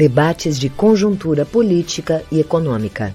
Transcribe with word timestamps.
Debates 0.00 0.58
de 0.58 0.70
conjuntura 0.70 1.44
política 1.44 2.24
e 2.32 2.40
econômica. 2.40 3.12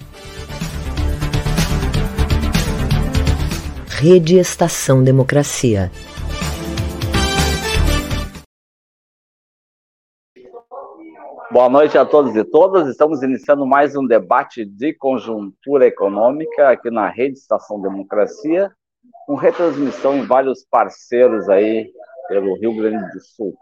Rede 3.87 4.37
Estação 4.37 5.03
Democracia. 5.03 5.91
Boa 11.51 11.69
noite 11.69 11.97
a 11.97 12.05
todos 12.05 12.35
e 12.35 12.43
todas. 12.43 12.87
Estamos 12.87 13.23
iniciando 13.23 13.65
mais 13.65 13.95
um 13.95 14.05
debate 14.05 14.63
de 14.63 14.93
conjuntura 14.93 15.87
econômica 15.87 16.69
aqui 16.69 16.91
na 16.91 17.09
Rede 17.09 17.39
Estação 17.39 17.81
Democracia, 17.81 18.71
com 19.25 19.33
retransmissão 19.33 20.17
em 20.17 20.27
vários 20.27 20.63
parceiros 20.69 21.49
aí 21.49 21.91
pelo 22.27 22.55
Rio 22.59 22.75
Grande 22.75 23.11
do 23.11 23.19
Sul. 23.21 23.57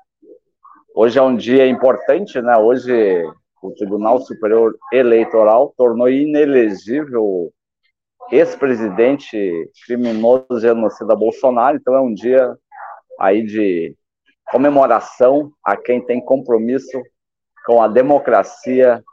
Hoje 0.95 1.17
é 1.17 1.22
um 1.23 1.36
dia 1.36 1.66
importante, 1.67 2.39
né? 2.39 2.55
Hoje 2.55 3.23
o 3.63 3.72
Tribunal 3.72 4.19
Superior 4.19 4.77
Eleitoral 4.91 5.73
tornou 5.75 6.08
inelegível 6.08 7.52
ex-presidente 8.31 9.71
criminoso 9.88 10.59
genocida 10.59 11.16
Bolsonaro, 11.16 11.77
então 11.77 11.95
é 11.95 11.99
um 11.99 12.14
dia 12.14 12.55
aí 13.19 13.44
de 13.44 13.95
comemoração 14.52 15.52
a 15.66 15.75
quem 15.75 15.99
tem 15.99 16.23
compromisso 16.23 17.02
com 17.66 17.81
a 17.81 17.88
democracia 17.88 19.03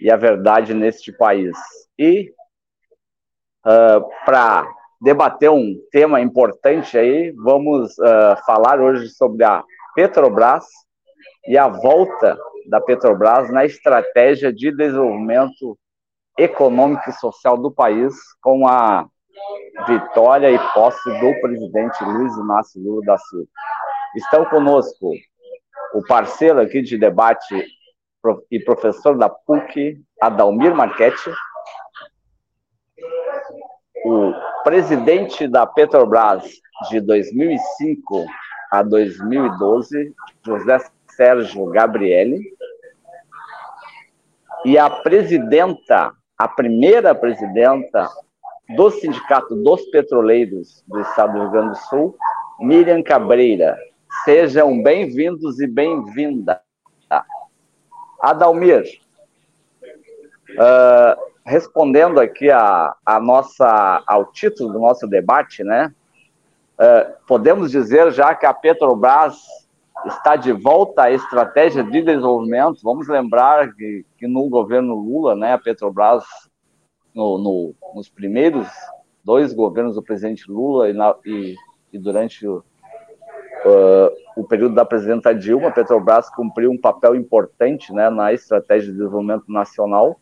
e 0.00 0.10
a 0.10 0.16
verdade 0.16 0.72
neste 0.72 1.12
país. 1.12 1.54
E 1.98 2.32
uh, 3.66 4.08
para 4.24 4.66
debater 5.02 5.50
um 5.50 5.74
tema 5.90 6.22
importante 6.22 6.96
aí, 6.96 7.30
vamos 7.32 7.92
uh, 7.98 8.36
falar 8.46 8.80
hoje 8.80 9.10
sobre 9.10 9.44
a 9.44 9.62
Petrobras 9.94 10.64
e 11.46 11.58
a 11.58 11.68
volta 11.68 12.38
da 12.68 12.80
Petrobras 12.80 13.50
na 13.50 13.64
estratégia 13.64 14.52
de 14.52 14.74
desenvolvimento 14.74 15.78
econômico 16.38 17.10
e 17.10 17.12
social 17.12 17.58
do 17.58 17.70
país 17.70 18.14
com 18.40 18.66
a 18.66 19.06
vitória 19.86 20.50
e 20.50 20.58
posse 20.72 21.10
do 21.20 21.40
presidente 21.40 22.04
Luiz 22.04 22.36
Inácio 22.36 22.80
Lula 22.80 23.04
da 23.04 23.18
Silva. 23.18 23.48
Estão 24.16 24.44
conosco 24.46 25.12
o 25.94 26.02
parceiro 26.06 26.60
aqui 26.60 26.82
de 26.82 26.98
debate 26.98 27.66
e 28.50 28.60
professor 28.60 29.16
da 29.16 29.28
PUC, 29.28 30.00
Adalmir 30.20 30.74
Marchetti, 30.74 31.30
o 34.04 34.32
presidente 34.62 35.48
da 35.48 35.66
Petrobras 35.66 36.44
de 36.88 37.00
2005 37.00 38.26
a 38.72 38.82
2012, 38.82 40.14
José 40.46 40.78
Sérgio 41.14 41.66
Gabriele, 41.66 42.40
e 44.64 44.78
a 44.78 44.88
presidenta, 44.88 46.14
a 46.38 46.48
primeira 46.48 47.14
presidenta 47.14 48.08
do 48.74 48.90
Sindicato 48.90 49.54
dos 49.56 49.82
Petroleiros 49.90 50.82
do 50.88 51.00
Estado 51.00 51.34
do 51.34 51.40
Rio 51.40 51.50
Grande 51.50 51.68
do 51.72 51.76
Sul, 51.86 52.16
Miriam 52.60 53.02
Cabreira. 53.02 53.76
Sejam 54.24 54.82
bem-vindos 54.82 55.60
e 55.60 55.66
bem-vinda. 55.66 56.62
Adalmir, 58.22 58.84
uh, 60.52 61.20
respondendo 61.44 62.18
aqui 62.18 62.50
a, 62.50 62.94
a 63.04 63.20
nossa, 63.20 64.02
ao 64.06 64.32
título 64.32 64.72
do 64.72 64.78
nosso 64.78 65.06
debate, 65.06 65.62
né? 65.62 65.92
Uh, 66.78 67.12
podemos 67.26 67.70
dizer 67.70 68.10
já 68.12 68.34
que 68.34 68.46
a 68.46 68.54
Petrobras 68.54 69.36
está 70.06 70.36
de 70.36 70.52
volta 70.52 71.04
à 71.04 71.10
estratégia 71.10 71.84
de 71.84 72.02
desenvolvimento. 72.02 72.80
Vamos 72.82 73.08
lembrar 73.08 73.72
que, 73.74 74.04
que 74.16 74.26
no 74.26 74.48
governo 74.48 74.94
Lula, 74.94 75.34
né, 75.34 75.52
a 75.52 75.58
Petrobras, 75.58 76.24
no, 77.14 77.38
no, 77.38 77.74
nos 77.94 78.08
primeiros 78.08 78.66
dois 79.22 79.52
governos 79.52 79.94
do 79.94 80.02
presidente 80.02 80.50
Lula 80.50 80.88
e, 80.88 80.92
na, 80.92 81.14
e, 81.24 81.54
e 81.92 81.98
durante 81.98 82.46
o, 82.46 82.58
uh, 83.64 84.10
o 84.36 84.44
período 84.44 84.74
da 84.74 84.84
presidenta 84.84 85.34
Dilma, 85.34 85.68
a 85.68 85.72
Petrobras 85.72 86.30
cumpriu 86.30 86.70
um 86.70 86.80
papel 86.80 87.14
importante 87.14 87.92
né, 87.92 88.10
na 88.10 88.32
estratégia 88.32 88.90
de 88.90 88.98
desenvolvimento 88.98 89.44
nacional. 89.48 90.18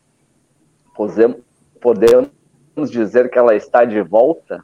Podemos, 0.93 1.37
podemos 1.79 2.29
dizer 2.91 3.29
que 3.31 3.39
ela 3.39 3.55
está 3.55 3.85
de 3.85 4.01
volta 4.01 4.63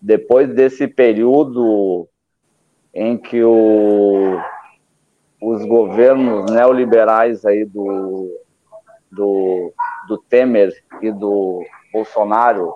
depois 0.00 0.52
desse 0.54 0.86
período 0.86 2.08
em 2.94 3.16
que 3.18 3.42
o, 3.42 4.40
os 5.40 5.64
governos 5.66 6.50
neoliberais 6.50 7.44
aí 7.44 7.64
do, 7.64 8.40
do, 9.10 9.72
do 10.08 10.18
Temer 10.18 10.72
e 11.02 11.12
do 11.12 11.62
Bolsonaro 11.92 12.74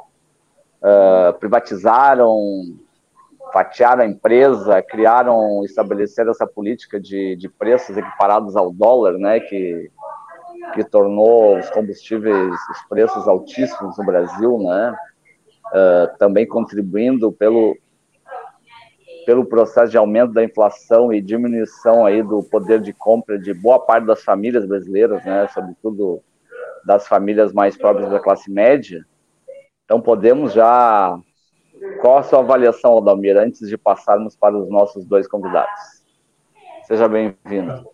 uh, 0.83 1.33
privatizaram, 1.39 2.37
fatiaram 3.53 4.03
a 4.03 4.07
empresa, 4.07 4.83
criaram, 4.83 5.65
estabeleceram 5.65 6.31
essa 6.31 6.47
política 6.47 7.01
de, 7.01 7.37
de 7.37 7.49
preços 7.49 7.97
equiparados 7.97 8.57
ao 8.57 8.71
dólar, 8.71 9.15
né, 9.15 9.41
que, 9.41 9.91
que 10.75 10.85
tornou 10.85 11.59
os 11.59 11.71
combustíveis, 11.71 12.55
os 12.71 12.83
preços 12.89 13.27
altíssimos 13.27 13.97
no 13.99 14.05
Brasil, 14.05 14.59
né, 14.59 14.95
uh, 15.71 16.17
também 16.19 16.47
contribuindo 16.47 17.33
pelo, 17.33 17.77
pelo 19.27 19.45
processo 19.45 19.91
de 19.91 19.99
aumento 19.99 20.33
da 20.33 20.45
inflação 20.45 21.13
e 21.13 21.21
diminuição 21.21 22.05
aí 22.05 22.23
do 22.23 22.43
poder 22.43 22.81
de 22.81 22.93
compra 22.93 23.39
de 23.39 23.55
boa 23.55 23.79
parte 23.79 24.07
das 24.07 24.23
famílias 24.23 24.67
brasileiras, 24.67 25.25
né, 25.25 25.49
sobretudo 25.49 26.23
das 26.85 27.07
famílias 27.07 27.53
mais 27.53 27.77
próprias 27.77 28.11
da 28.11 28.21
classe 28.21 28.51
média. 28.51 29.05
Então, 29.85 30.01
podemos 30.01 30.53
já. 30.53 31.19
Qual 32.01 32.19
a 32.19 32.23
sua 32.23 32.41
avaliação, 32.41 32.93
Aldamir, 32.93 33.37
antes 33.37 33.69
de 33.69 33.77
passarmos 33.77 34.37
para 34.37 34.57
os 34.57 34.69
nossos 34.69 35.05
dois 35.05 35.27
convidados? 35.27 36.01
Seja 36.85 37.09
bem-vindo. 37.09 37.89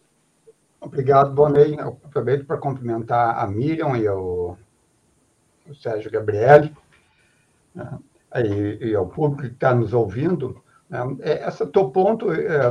Obrigado, 0.80 1.32
Bonei. 1.32 1.78
aproveito 1.78 2.44
para 2.44 2.58
cumprimentar 2.58 3.38
a 3.38 3.46
Miriam 3.46 3.96
e 3.96 4.08
o, 4.08 4.56
o 5.68 5.74
Sérgio 5.74 6.10
Gabriele, 6.10 6.72
né, 7.76 7.98
e, 8.36 8.88
e 8.90 8.94
ao 8.96 9.06
público 9.06 9.42
que 9.42 9.54
está 9.54 9.74
nos 9.74 9.92
ouvindo. 9.92 10.60
Né? 10.88 10.98
É, 11.20 11.46
esse 11.46 11.64
teu 11.66 11.90
ponto, 11.90 12.32
é, 12.32 12.70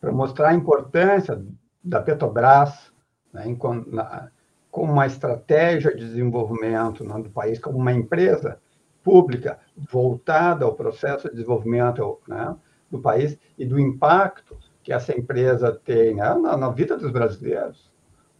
para 0.00 0.12
mostrar 0.12 0.50
a 0.50 0.54
importância 0.54 1.42
da 1.82 2.00
Petrobras 2.00 2.92
né, 3.32 3.48
em, 3.48 3.58
na, 3.88 4.30
como 4.70 4.92
uma 4.92 5.06
estratégia 5.06 5.90
de 5.94 6.04
desenvolvimento 6.04 7.02
né, 7.02 7.20
do 7.22 7.30
país, 7.30 7.58
como 7.58 7.78
uma 7.78 7.92
empresa 7.92 8.60
pública 9.02 9.58
voltada 9.76 10.64
ao 10.64 10.74
processo 10.74 11.28
de 11.28 11.36
desenvolvimento 11.36 12.18
né, 12.28 12.54
do 12.90 12.98
país 12.98 13.38
e 13.56 13.64
do 13.64 13.78
impacto 13.78 14.56
que 14.82 14.92
essa 14.92 15.16
empresa 15.16 15.72
tem 15.84 16.14
né, 16.14 16.34
na, 16.34 16.56
na, 16.56 16.70
vida 16.70 16.96
dos 16.96 17.10
brasileiros. 17.10 17.90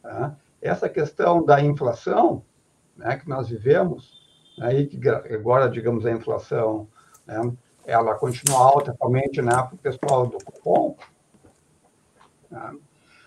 Né? 0.02 0.36
Essa 0.60 0.88
questão 0.88 1.44
da 1.44 1.60
inflação 1.60 2.42
né, 2.96 3.16
que 3.16 3.28
nós 3.28 3.48
vivemos, 3.48 4.15
que 4.86 5.08
agora, 5.34 5.68
digamos, 5.68 6.06
a 6.06 6.10
inflação 6.10 6.88
né? 7.26 7.52
ela 7.84 8.14
continua 8.14 8.58
alta, 8.58 8.96
realmente, 8.98 9.40
né, 9.42 9.52
para 9.52 9.74
o 9.74 9.78
pessoal 9.78 10.26
do 10.26 10.38
cupom, 10.38 10.96
né? 12.50 12.76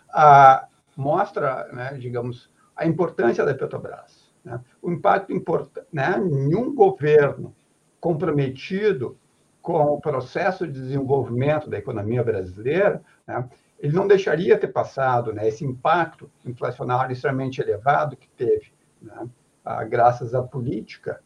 ah, 0.09 0.67
mostra, 0.95 1.67
né, 1.71 1.93
digamos, 1.99 2.49
a 2.75 2.85
importância 2.85 3.45
da 3.45 3.53
Petrobras. 3.53 4.29
Né? 4.43 4.59
O 4.81 4.91
impacto 4.91 5.31
importante, 5.31 5.87
né? 5.91 6.17
nenhum 6.17 6.73
governo 6.73 7.55
comprometido 7.99 9.17
com 9.61 9.93
o 9.93 10.01
processo 10.01 10.65
de 10.65 10.73
desenvolvimento 10.73 11.69
da 11.69 11.77
economia 11.77 12.23
brasileira, 12.23 13.01
né? 13.27 13.47
ele 13.79 13.93
não 13.93 14.07
deixaria 14.07 14.57
ter 14.57 14.69
passado 14.69 15.31
né, 15.31 15.47
esse 15.47 15.63
impacto 15.63 16.29
inflacionário 16.45 17.13
extremamente 17.13 17.61
elevado 17.61 18.17
que 18.17 18.27
teve, 18.29 18.73
né? 19.01 19.29
Ah, 19.63 19.83
graças 19.83 20.33
à 20.33 20.41
política 20.41 21.21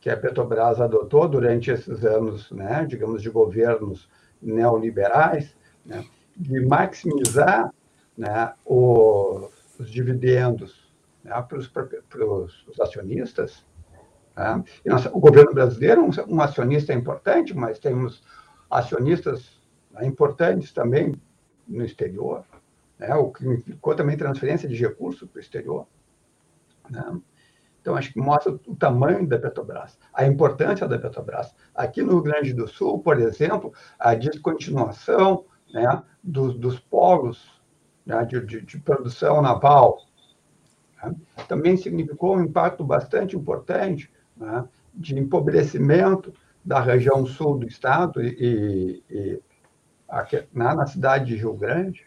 que 0.00 0.10
a 0.10 0.16
Petrobras 0.16 0.80
adotou 0.80 1.28
durante 1.28 1.70
esses 1.70 2.04
anos, 2.04 2.50
né, 2.50 2.84
digamos, 2.84 3.22
de 3.22 3.30
governos 3.30 4.10
neoliberais, 4.42 5.56
né, 5.86 6.04
de 6.36 6.66
maximizar 6.66 7.72
né, 8.18 8.52
o, 8.64 9.48
os 9.78 9.88
dividendos 9.88 10.92
né, 11.22 11.30
para, 11.42 11.58
os, 11.58 11.68
para 11.68 12.26
os 12.26 12.80
acionistas. 12.80 13.64
Né? 14.36 14.64
O 15.12 15.20
governo 15.20 15.54
brasileiro 15.54 16.00
é 16.00 16.04
um, 16.04 16.36
um, 16.36 16.40
acionista 16.40 16.92
importante, 16.92 17.54
mas 17.54 17.78
temos 17.78 18.24
acionistas 18.68 19.60
né, 19.92 20.04
importantes 20.04 20.72
também 20.72 21.14
no 21.68 21.84
exterior, 21.84 22.44
né, 22.98 23.14
o 23.14 23.30
que 23.30 23.46
implicou 23.46 23.94
também 23.94 24.16
transferência 24.16 24.68
de 24.68 24.74
recursos 24.74 25.28
para 25.28 25.38
o 25.38 25.40
exterior. 25.40 25.86
Né? 26.90 27.20
Então, 27.82 27.96
acho 27.96 28.12
que 28.12 28.20
mostra 28.20 28.52
o 28.52 28.76
tamanho 28.76 29.26
da 29.26 29.36
Petrobras, 29.36 29.98
a 30.14 30.24
importância 30.24 30.86
da 30.86 30.96
Petrobras. 30.96 31.52
Aqui 31.74 32.00
no 32.00 32.12
Rio 32.12 32.22
Grande 32.22 32.54
do 32.54 32.68
Sul, 32.68 33.00
por 33.00 33.18
exemplo, 33.18 33.74
a 33.98 34.14
descontinuação 34.14 35.44
né, 35.74 36.00
dos, 36.22 36.56
dos 36.56 36.78
polos 36.78 37.60
né, 38.06 38.24
de, 38.24 38.40
de, 38.46 38.60
de, 38.60 38.78
produção 38.78 39.42
naval. 39.42 39.98
Né? 41.02 41.12
Também 41.48 41.76
significou 41.76 42.36
um 42.36 42.44
impacto 42.44 42.84
bastante 42.84 43.34
importante 43.34 44.08
né, 44.36 44.64
de 44.94 45.18
empobrecimento 45.18 46.32
da 46.64 46.80
região 46.80 47.26
sul 47.26 47.58
do 47.58 47.66
estado 47.66 48.22
e, 48.22 49.02
e 49.10 49.42
aqui, 50.08 50.46
na, 50.52 50.72
na 50.72 50.86
cidade 50.86 51.24
de 51.24 51.36
Rio 51.36 51.54
Grande, 51.54 52.06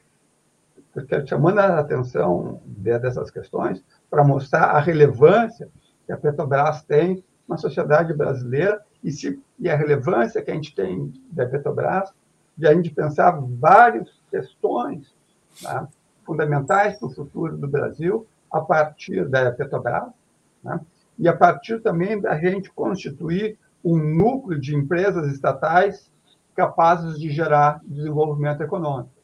chamando 1.25 1.60
a 1.60 1.80
atenção 1.80 2.62
dessas 2.66 3.30
questões 3.30 3.83
para 4.10 4.24
mostrar 4.24 4.66
a 4.72 4.80
relevância 4.80 5.69
que 6.06 6.12
a 6.12 6.18
Petrobras 6.18 6.84
tem 6.84 7.24
na 7.48 7.57
sociedade 7.57 8.13
brasileira 8.13 8.81
e, 9.04 9.12
se, 9.12 9.40
e 9.60 9.69
a 9.69 9.75
relevância 9.75 10.42
que 10.42 10.52
a 10.52 10.54
gente 10.54 10.74
tem 10.74 11.13
da 11.31 11.46
Petrobras 11.46 12.13
de 12.57 12.68
a 12.68 12.74
gente 12.74 12.90
pensar 12.90 13.31
várias 13.31 14.10
questões 14.30 15.13
né, 15.62 15.88
fundamentais 16.25 16.98
para 16.98 17.07
o 17.07 17.13
futuro 17.13 17.57
do 17.57 17.68
Brasil 17.68 18.25
a 18.52 18.62
partir 18.62 19.28
da 19.28 19.52
Petrobras 19.52 20.10
né, 20.63 20.80
e 21.19 21.28
a 21.28 21.36
partir 21.36 21.81
também 21.81 22.19
da 22.19 22.38
gente 22.38 22.72
constituir 22.72 23.57
um 23.84 23.98
núcleo 23.98 24.60
de 24.60 24.75
empresas 24.75 25.31
estatais 25.31 26.12
capazes 26.56 27.19
de 27.19 27.30
gerar 27.30 27.81
desenvolvimento 27.84 28.62
econômico. 28.62 29.15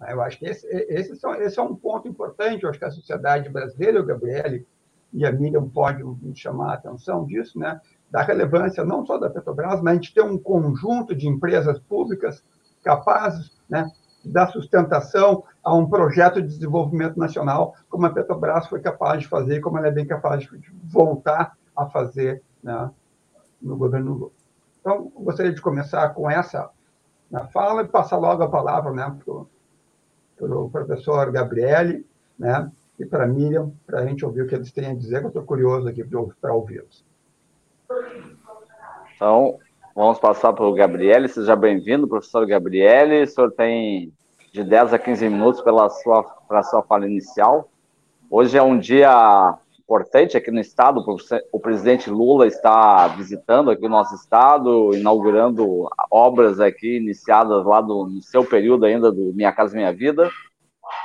Eu 0.00 0.22
acho 0.22 0.38
que 0.38 0.46
esse, 0.46 0.66
esse, 0.66 1.16
são, 1.16 1.34
esse 1.34 1.58
é 1.58 1.62
um 1.62 1.74
ponto 1.74 2.06
importante. 2.06 2.62
Eu 2.62 2.70
acho 2.70 2.78
que 2.78 2.84
a 2.84 2.90
sociedade 2.90 3.48
brasileira, 3.48 4.00
o 4.00 4.06
Gabriele 4.06 4.66
e 5.12 5.26
a 5.26 5.32
Miriam 5.32 5.68
podem 5.68 6.16
chamar 6.34 6.70
a 6.70 6.74
atenção 6.74 7.24
disso, 7.24 7.58
né? 7.58 7.80
da 8.10 8.22
relevância 8.22 8.84
não 8.84 9.04
só 9.04 9.18
da 9.18 9.28
Petrobras, 9.28 9.80
mas 9.80 9.92
a 9.92 9.94
gente 9.94 10.14
ter 10.14 10.22
um 10.22 10.38
conjunto 10.38 11.14
de 11.14 11.28
empresas 11.28 11.78
públicas 11.78 12.42
capazes 12.82 13.52
né, 13.68 13.90
de 14.24 14.32
dar 14.32 14.48
sustentação 14.48 15.44
a 15.62 15.74
um 15.74 15.88
projeto 15.88 16.40
de 16.40 16.48
desenvolvimento 16.48 17.18
nacional, 17.18 17.74
como 17.88 18.06
a 18.06 18.10
Petrobras 18.10 18.66
foi 18.66 18.80
capaz 18.80 19.20
de 19.20 19.28
fazer, 19.28 19.60
como 19.60 19.78
ela 19.78 19.88
é 19.88 19.92
bem 19.92 20.06
capaz 20.06 20.42
de 20.42 20.48
voltar 20.84 21.56
a 21.76 21.86
fazer 21.86 22.42
né, 22.62 22.90
no 23.60 23.76
governo 23.76 24.12
Lula. 24.14 24.30
Então, 24.80 25.12
gostaria 25.16 25.52
de 25.52 25.60
começar 25.60 26.08
com 26.10 26.30
essa 26.30 26.70
né, 27.30 27.46
fala 27.52 27.82
e 27.82 27.88
passar 27.88 28.16
logo 28.16 28.42
a 28.42 28.48
palavra 28.48 28.92
né, 28.92 29.16
para 29.22 29.34
o 29.34 29.46
professor 30.70 31.30
Gabriele 31.30 32.06
né, 32.38 32.70
e 32.98 33.04
para 33.04 33.26
Miriam, 33.26 33.72
para 33.86 34.00
a 34.00 34.06
gente 34.06 34.24
ouvir 34.24 34.42
o 34.42 34.46
que 34.46 34.54
eles 34.54 34.72
têm 34.72 34.86
a 34.86 34.94
dizer, 34.94 35.20
que 35.20 35.26
eu 35.26 35.28
estou 35.28 35.42
curioso 35.42 35.88
aqui 35.88 36.04
para 36.40 36.52
ouvi-los. 36.52 37.04
Então, 39.14 39.58
vamos 39.94 40.18
passar 40.18 40.52
para 40.52 40.64
o 40.64 40.74
Gabriele. 40.74 41.28
Seja 41.28 41.56
bem-vindo, 41.56 42.06
professor 42.06 42.46
Gabriele. 42.46 43.22
O 43.22 43.26
senhor 43.26 43.50
tem 43.52 44.12
de 44.52 44.62
10 44.62 44.94
a 44.94 44.98
15 44.98 45.28
minutos 45.28 45.62
sua, 46.02 46.22
para 46.46 46.60
a 46.60 46.62
sua 46.62 46.82
fala 46.82 47.06
inicial. 47.06 47.68
Hoje 48.30 48.56
é 48.56 48.62
um 48.62 48.78
dia 48.78 49.58
importante 49.88 50.36
aqui 50.36 50.50
no 50.50 50.60
estado. 50.60 51.02
O 51.50 51.58
presidente 51.58 52.10
Lula 52.10 52.46
está 52.46 53.08
visitando 53.08 53.70
aqui 53.70 53.86
o 53.86 53.88
nosso 53.88 54.14
estado, 54.14 54.94
inaugurando 54.94 55.88
obras 56.10 56.60
aqui 56.60 56.98
iniciadas 56.98 57.64
lá 57.64 57.80
do, 57.80 58.06
no 58.06 58.20
seu 58.20 58.44
período 58.44 58.84
ainda 58.84 59.10
do 59.10 59.32
Minha 59.32 59.50
Casa 59.50 59.74
Minha 59.74 59.90
Vida 59.90 60.30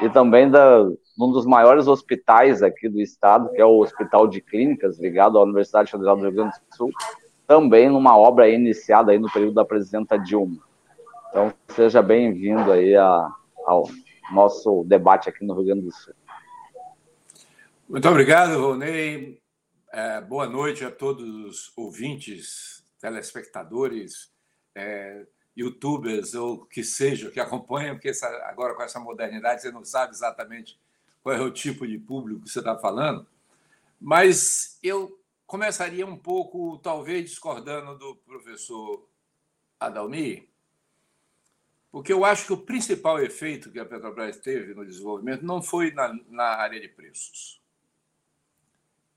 e 0.01 0.09
também 0.09 0.51
da, 0.51 0.81
um 1.17 1.31
dos 1.31 1.45
maiores 1.45 1.87
hospitais 1.87 2.61
aqui 2.61 2.89
do 2.89 2.99
estado, 2.99 3.49
que 3.53 3.61
é 3.61 3.65
o 3.65 3.79
Hospital 3.79 4.27
de 4.27 4.41
Clínicas, 4.41 4.99
ligado 4.99 5.37
à 5.37 5.43
Universidade 5.43 5.89
Federal 5.89 6.17
do 6.17 6.23
Rio 6.23 6.33
Grande 6.33 6.55
do 6.69 6.75
Sul, 6.75 6.91
também 7.47 7.89
numa 7.89 8.17
obra 8.17 8.49
iniciada 8.49 9.13
aí 9.13 9.19
no 9.19 9.31
período 9.31 9.53
da 9.53 9.63
presidenta 9.63 10.17
Dilma. 10.17 10.57
Então, 11.29 11.53
seja 11.69 12.01
bem-vindo 12.01 12.69
aí 12.69 12.95
a, 12.97 13.29
ao 13.65 13.87
nosso 14.33 14.83
debate 14.85 15.29
aqui 15.29 15.45
no 15.45 15.53
Rio 15.53 15.65
Grande 15.67 15.81
do 15.83 15.91
Sul. 15.91 16.13
Muito 17.93 18.09
obrigado, 18.09 18.59
Ronei. 18.59 19.39
É, 19.91 20.19
boa 20.19 20.49
noite 20.49 20.83
a 20.83 20.89
todos 20.89 21.23
os 21.23 21.77
ouvintes, 21.77 22.83
telespectadores, 22.99 24.33
é, 24.73 25.27
youtubers 25.55 26.33
ou 26.33 26.65
que 26.65 26.83
seja, 26.83 27.29
que 27.29 27.39
acompanham, 27.39 27.93
porque 27.93 28.09
essa, 28.09 28.25
agora 28.47 28.73
com 28.73 28.81
essa 28.81 28.99
modernidade 28.99 29.61
você 29.61 29.71
não 29.71 29.85
sabe 29.85 30.11
exatamente 30.11 30.75
qual 31.21 31.35
é 31.35 31.39
o 31.39 31.51
tipo 31.51 31.85
de 31.85 31.99
público 31.99 32.41
que 32.41 32.49
você 32.49 32.57
está 32.57 32.75
falando. 32.79 33.27
Mas 34.01 34.79
eu 34.81 35.23
começaria 35.45 36.07
um 36.07 36.17
pouco, 36.17 36.79
talvez, 36.79 37.29
discordando 37.29 37.95
do 37.95 38.15
professor 38.15 39.07
Adalmi, 39.79 40.49
porque 41.91 42.11
eu 42.11 42.25
acho 42.25 42.47
que 42.47 42.53
o 42.53 42.57
principal 42.57 43.19
efeito 43.19 43.71
que 43.71 43.77
a 43.77 43.85
Petrobras 43.85 44.39
teve 44.39 44.73
no 44.73 44.83
desenvolvimento 44.83 45.45
não 45.45 45.61
foi 45.61 45.91
na, 45.91 46.11
na 46.27 46.55
área 46.55 46.81
de 46.81 46.87
preços. 46.87 47.61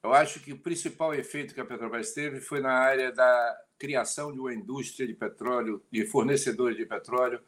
Eu 0.06 0.14
acho 0.14 0.38
que 0.38 0.52
o 0.52 0.58
principal 0.58 1.12
efeito 1.12 1.52
que 1.52 1.60
a 1.60 1.64
Petrobras 1.64 2.12
teve 2.12 2.40
foi 2.40 2.60
na 2.60 2.72
área 2.72 3.10
da 3.10 3.60
criação 3.76 4.32
de 4.32 4.38
uma 4.38 4.54
indústria 4.54 5.04
de 5.04 5.12
petróleo, 5.12 5.82
de 5.90 6.06
fornecedores 6.06 6.76
de 6.76 6.86
petróleo, 6.86 7.40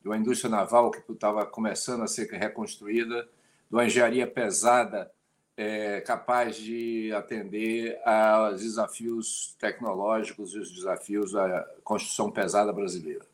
de 0.00 0.08
uma 0.08 0.16
indústria 0.16 0.50
naval 0.50 0.90
que 0.90 1.12
estava 1.12 1.44
começando 1.44 2.02
a 2.02 2.06
ser 2.06 2.26
reconstruída, 2.30 3.24
de 3.24 3.76
uma 3.76 3.84
engenharia 3.84 4.26
pesada 4.26 5.12
é, 5.54 6.00
capaz 6.00 6.56
de 6.56 7.12
atender 7.12 8.00
aos 8.02 8.62
desafios 8.62 9.54
tecnológicos 9.58 10.54
e 10.54 10.60
os 10.60 10.72
desafios 10.72 11.32
da 11.32 11.62
construção 11.84 12.30
pesada 12.30 12.72
brasileira. 12.72 13.26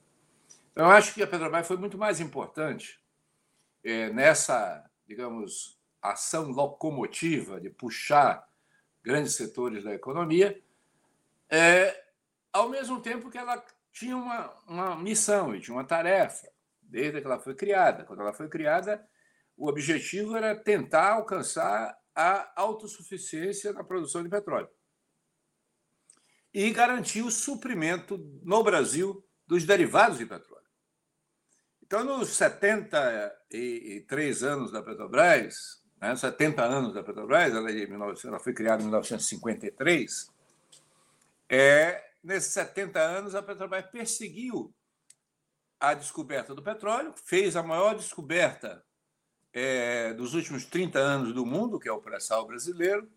Então, 0.73 0.87
eu 0.87 0.91
acho 0.91 1.15
que 1.15 1.23
a 1.23 1.29
Petrobras 1.29 1.65
foi 1.65 1.77
muito 1.77 1.97
mais 1.97 2.19
importante 2.19 2.99
é, 3.85 4.11
nessa, 4.11 4.85
digamos, 5.07 5.79
ação 6.03 6.51
locomotiva 6.51 7.61
de 7.61 7.71
puxar 7.71 8.53
grandes 9.05 9.35
setores 9.35 9.85
da 9.85 9.95
economia, 9.95 10.61
é, 11.51 12.05
ao 12.53 12.69
mesmo 12.69 13.01
tempo 13.01 13.31
que 13.31 13.39
ela 13.39 13.65
tinha 13.93 14.17
uma, 14.17 14.51
uma 14.67 14.97
missão 14.97 15.55
e 15.55 15.61
tinha 15.61 15.77
uma 15.77 15.85
tarefa, 15.85 16.51
desde 16.83 17.21
que 17.21 17.27
ela 17.27 17.39
foi 17.39 17.55
criada. 17.55 18.05
Quando 18.05 18.21
ela 18.21 18.33
foi 18.33 18.49
criada, 18.49 19.07
o 19.57 19.69
objetivo 19.69 20.37
era 20.37 20.57
tentar 20.57 21.13
alcançar 21.13 21.97
a 22.15 22.53
autossuficiência 22.57 23.73
na 23.73 23.85
produção 23.85 24.23
de 24.23 24.29
petróleo 24.29 24.69
e 26.53 26.71
garantir 26.71 27.23
o 27.23 27.31
suprimento 27.31 28.19
no 28.43 28.63
Brasil 28.63 29.27
dos 29.47 29.65
derivados 29.65 30.19
de 30.19 30.27
petróleo. 30.27 30.63
Então, 31.83 32.05
nos 32.05 32.29
73 32.31 34.43
anos 34.43 34.73
da 34.73 34.83
Petrobras, 34.83 35.84
né, 36.09 36.17
70 36.17 36.63
anos 36.63 36.95
da 36.95 37.03
Petrobras, 37.03 37.55
ela, 37.55 37.71
ela 37.71 38.39
foi 38.39 38.53
criada 38.53 38.83
em 38.83 38.87
1953, 38.87 40.31
é, 41.49 42.05
nesses 42.23 42.53
70 42.53 43.01
anos, 43.01 43.35
a 43.35 43.43
Petrobras 43.43 43.87
perseguiu 43.87 44.75
a 45.81 45.95
descoberta 45.95 46.55
do 46.55 46.63
petróleo, 46.63 47.15
fez 47.25 47.57
a 47.57 47.63
maior 47.63 47.95
descoberta 47.95 48.85
é, 49.53 50.13
dos 50.15 50.35
últimos 50.35 50.65
30 50.65 50.99
anos 50.99 51.33
do 51.35 51.45
mundo, 51.45 51.79
que 51.79 51.89
é 51.89 51.93
o 51.93 52.01
pré-sal 52.01 52.47
brasileiro, 52.47 53.09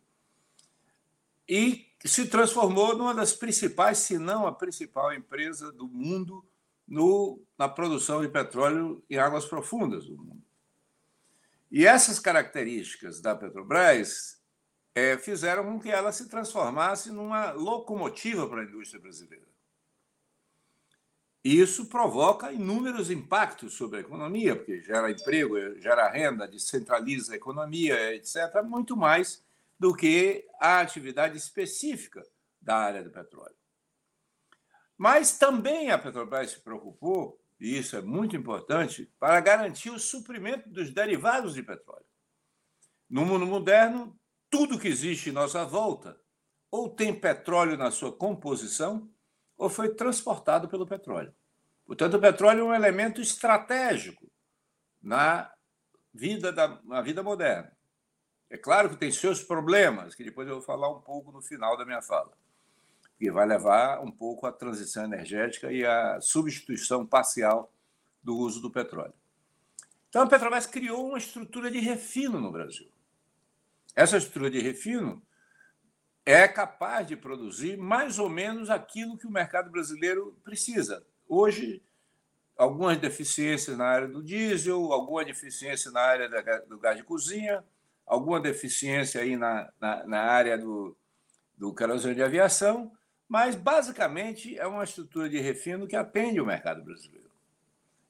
e 1.47 1.87
se 2.05 2.27
transformou 2.27 2.95
numa 2.95 3.13
das 3.13 3.33
principais, 3.33 3.99
se 3.99 4.17
não 4.17 4.45
a 4.45 4.51
principal 4.51 5.13
empresa 5.13 5.71
do 5.71 5.87
mundo 5.87 6.45
no, 6.87 7.41
na 7.57 7.67
produção 7.67 8.21
de 8.21 8.27
petróleo 8.27 9.03
em 9.09 9.17
águas 9.17 9.45
profundas 9.45 10.05
do 10.05 10.17
mundo. 10.17 10.46
E 11.69 11.85
essas 11.85 12.19
características 12.19 13.19
da 13.19 13.35
Petrobras 13.35 14.41
é, 14.95 15.17
fizeram 15.17 15.63
com 15.65 15.79
que 15.79 15.89
ela 15.89 16.11
se 16.11 16.27
transformasse 16.27 17.11
numa 17.11 17.51
locomotiva 17.51 18.47
para 18.47 18.61
a 18.61 18.65
indústria 18.65 19.01
brasileira. 19.01 19.47
Isso 21.43 21.85
provoca 21.85 22.51
inúmeros 22.51 23.09
impactos 23.09 23.73
sobre 23.73 23.97
a 23.97 24.01
economia, 24.01 24.55
porque 24.55 24.81
gera 24.81 25.11
emprego, 25.11 25.79
gera 25.79 26.09
renda, 26.09 26.47
descentraliza 26.47 27.33
a 27.33 27.35
economia, 27.37 28.15
etc., 28.15 28.61
muito 28.65 28.97
mais 28.97 29.45
do 29.79 29.93
que 29.93 30.45
a 30.59 30.81
atividade 30.81 31.37
específica 31.37 32.25
da 32.59 32.77
área 32.77 33.03
do 33.03 33.11
petróleo. 33.11 33.55
Mas 34.97 35.37
também 35.37 35.91
a 35.91 35.97
Petrobras 35.97 36.51
se 36.51 36.59
preocupou, 36.59 37.39
e 37.59 37.77
isso 37.77 37.95
é 37.95 38.01
muito 38.01 38.35
importante, 38.35 39.11
para 39.19 39.39
garantir 39.39 39.89
o 39.89 39.99
suprimento 39.99 40.69
dos 40.69 40.93
derivados 40.93 41.53
de 41.53 41.63
petróleo. 41.63 42.05
No 43.09 43.25
mundo 43.25 43.45
moderno, 43.45 44.17
tudo 44.49 44.79
que 44.79 44.87
existe 44.87 45.29
em 45.29 45.33
nossa 45.33 45.65
volta 45.65 46.19
ou 46.69 46.89
tem 46.89 47.17
petróleo 47.17 47.77
na 47.77 47.89
sua 47.89 48.11
composição 48.11 49.09
ou 49.57 49.69
foi 49.69 49.95
transportado 49.95 50.67
pelo 50.67 50.85
petróleo. 50.85 51.33
Portanto, 51.85 52.15
o 52.15 52.21
petróleo 52.21 52.61
é 52.61 52.63
um 52.65 52.73
elemento 52.73 53.21
estratégico 53.21 54.29
na 55.01 55.51
vida, 56.13 56.51
da, 56.51 56.81
na 56.83 57.01
vida 57.01 57.23
moderna. 57.23 57.71
É 58.49 58.57
claro 58.57 58.89
que 58.89 58.97
tem 58.97 59.11
seus 59.11 59.43
problemas, 59.43 60.13
que 60.13 60.23
depois 60.23 60.47
eu 60.47 60.55
vou 60.55 60.63
falar 60.63 60.89
um 60.89 61.01
pouco 61.01 61.31
no 61.31 61.41
final 61.41 61.77
da 61.77 61.85
minha 61.85 62.01
fala, 62.01 62.31
que 63.17 63.31
vai 63.31 63.45
levar 63.45 64.01
um 64.01 64.11
pouco 64.11 64.45
à 64.45 64.51
transição 64.51 65.03
energética 65.03 65.71
e 65.71 65.85
à 65.85 66.19
substituição 66.21 67.05
parcial 67.05 67.71
do 68.21 68.37
uso 68.37 68.61
do 68.61 68.69
petróleo. 68.69 69.13
Então 70.09 70.21
a 70.23 70.27
Petrobras 70.27 70.65
criou 70.65 71.09
uma 71.09 71.17
estrutura 71.17 71.69
de 71.71 71.79
refino 71.79 72.39
no 72.39 72.51
Brasil. 72.51 72.87
Essa 73.95 74.17
estrutura 74.17 74.49
de 74.49 74.59
refino 74.59 75.21
é 76.25 76.47
capaz 76.47 77.07
de 77.07 77.15
produzir 77.15 77.77
mais 77.77 78.19
ou 78.19 78.29
menos 78.29 78.69
aquilo 78.69 79.17
que 79.17 79.25
o 79.25 79.31
mercado 79.31 79.71
brasileiro 79.71 80.37
precisa. 80.43 81.05
Hoje, 81.27 81.81
algumas 82.57 82.97
deficiências 82.97 83.77
na 83.77 83.85
área 83.85 84.07
do 84.07 84.21
diesel, 84.21 84.91
alguma 84.91 85.23
deficiência 85.23 85.89
na 85.91 86.01
área 86.01 86.29
do 86.67 86.77
gás 86.79 86.97
de 86.97 87.03
cozinha, 87.03 87.63
alguma 88.05 88.39
deficiência 88.39 89.21
aí 89.21 89.35
na, 89.35 89.71
na, 89.79 90.05
na 90.05 90.21
área 90.21 90.57
do, 90.57 90.95
do 91.57 91.73
querosene 91.73 92.15
de 92.15 92.23
aviação, 92.23 92.91
mas 93.27 93.55
basicamente 93.55 94.57
é 94.57 94.65
uma 94.65 94.83
estrutura 94.83 95.29
de 95.29 95.39
refino 95.39 95.87
que 95.87 95.95
atende 95.95 96.39
o 96.39 96.45
mercado 96.45 96.83
brasileiro. 96.83 97.27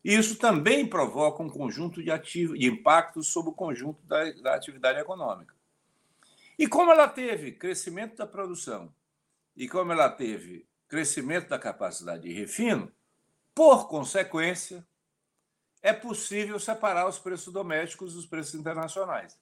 Isso 0.04 0.38
também 0.38 0.88
provoca 0.88 1.44
um 1.44 1.50
conjunto 1.50 2.02
de, 2.02 2.12
ativo, 2.12 2.58
de 2.58 2.68
impactos 2.68 3.28
sobre 3.28 3.52
o 3.52 3.56
conjunto 3.56 4.02
da, 4.06 4.32
da 4.34 4.56
atividade 4.56 5.00
econômica. 5.00 5.54
E 6.58 6.68
como 6.68 6.92
ela 6.92 7.08
teve 7.08 7.52
crescimento 7.52 8.16
da 8.16 8.26
produção 8.26 8.94
e 9.56 9.68
como 9.68 9.92
ela 9.92 10.10
teve 10.10 10.66
crescimento 10.88 11.50
da 11.50 11.60
capacidade 11.60 12.24
de 12.24 12.34
refino, 12.34 12.92
por 13.54 13.88
consequência, 13.88 14.86
é 15.82 15.92
possível 15.92 16.60
separar 16.60 17.08
os 17.08 17.20
preços 17.20 17.52
domésticos 17.52 18.14
dos 18.14 18.26
preços 18.26 18.56
internacionais. 18.56 19.38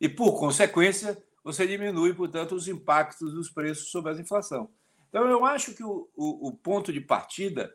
E, 0.00 0.08
por 0.08 0.38
consequência, 0.38 1.16
você 1.46 1.64
diminui, 1.64 2.12
portanto, 2.12 2.56
os 2.56 2.66
impactos 2.66 3.32
dos 3.32 3.48
preços 3.48 3.88
sobre 3.88 4.10
a 4.10 4.16
inflação. 4.16 4.68
Então, 5.08 5.30
eu 5.30 5.44
acho 5.44 5.74
que 5.74 5.84
o, 5.84 6.10
o, 6.16 6.48
o 6.48 6.56
ponto 6.56 6.92
de 6.92 7.00
partida 7.00 7.72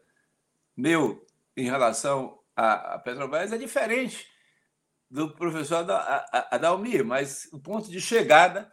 meu 0.76 1.26
em 1.56 1.64
relação 1.64 2.38
à, 2.54 3.00
Petrobras 3.00 3.54
é 3.54 3.58
diferente 3.58 4.30
do 5.10 5.34
professor 5.34 5.86
Adalmir, 6.52 7.06
mas 7.06 7.48
o 7.54 7.62
ponto 7.62 7.90
de 7.90 8.02
chegada 8.02 8.70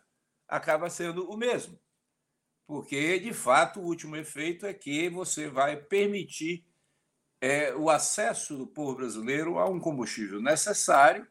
acaba 0.48 0.90
sendo 0.90 1.30
o 1.30 1.36
mesmo. 1.36 1.78
Porque, 2.66 3.20
de 3.20 3.32
fato, 3.32 3.78
o 3.78 3.84
último 3.84 4.16
efeito 4.16 4.66
é 4.66 4.74
que 4.74 5.08
você 5.08 5.48
vai 5.48 5.76
permitir 5.76 6.66
é, 7.40 7.72
o 7.72 7.88
acesso 7.88 8.58
do 8.58 8.66
povo 8.66 8.96
brasileiro 8.96 9.60
a 9.60 9.68
um 9.68 9.78
combustível 9.78 10.42
necessário 10.42 11.24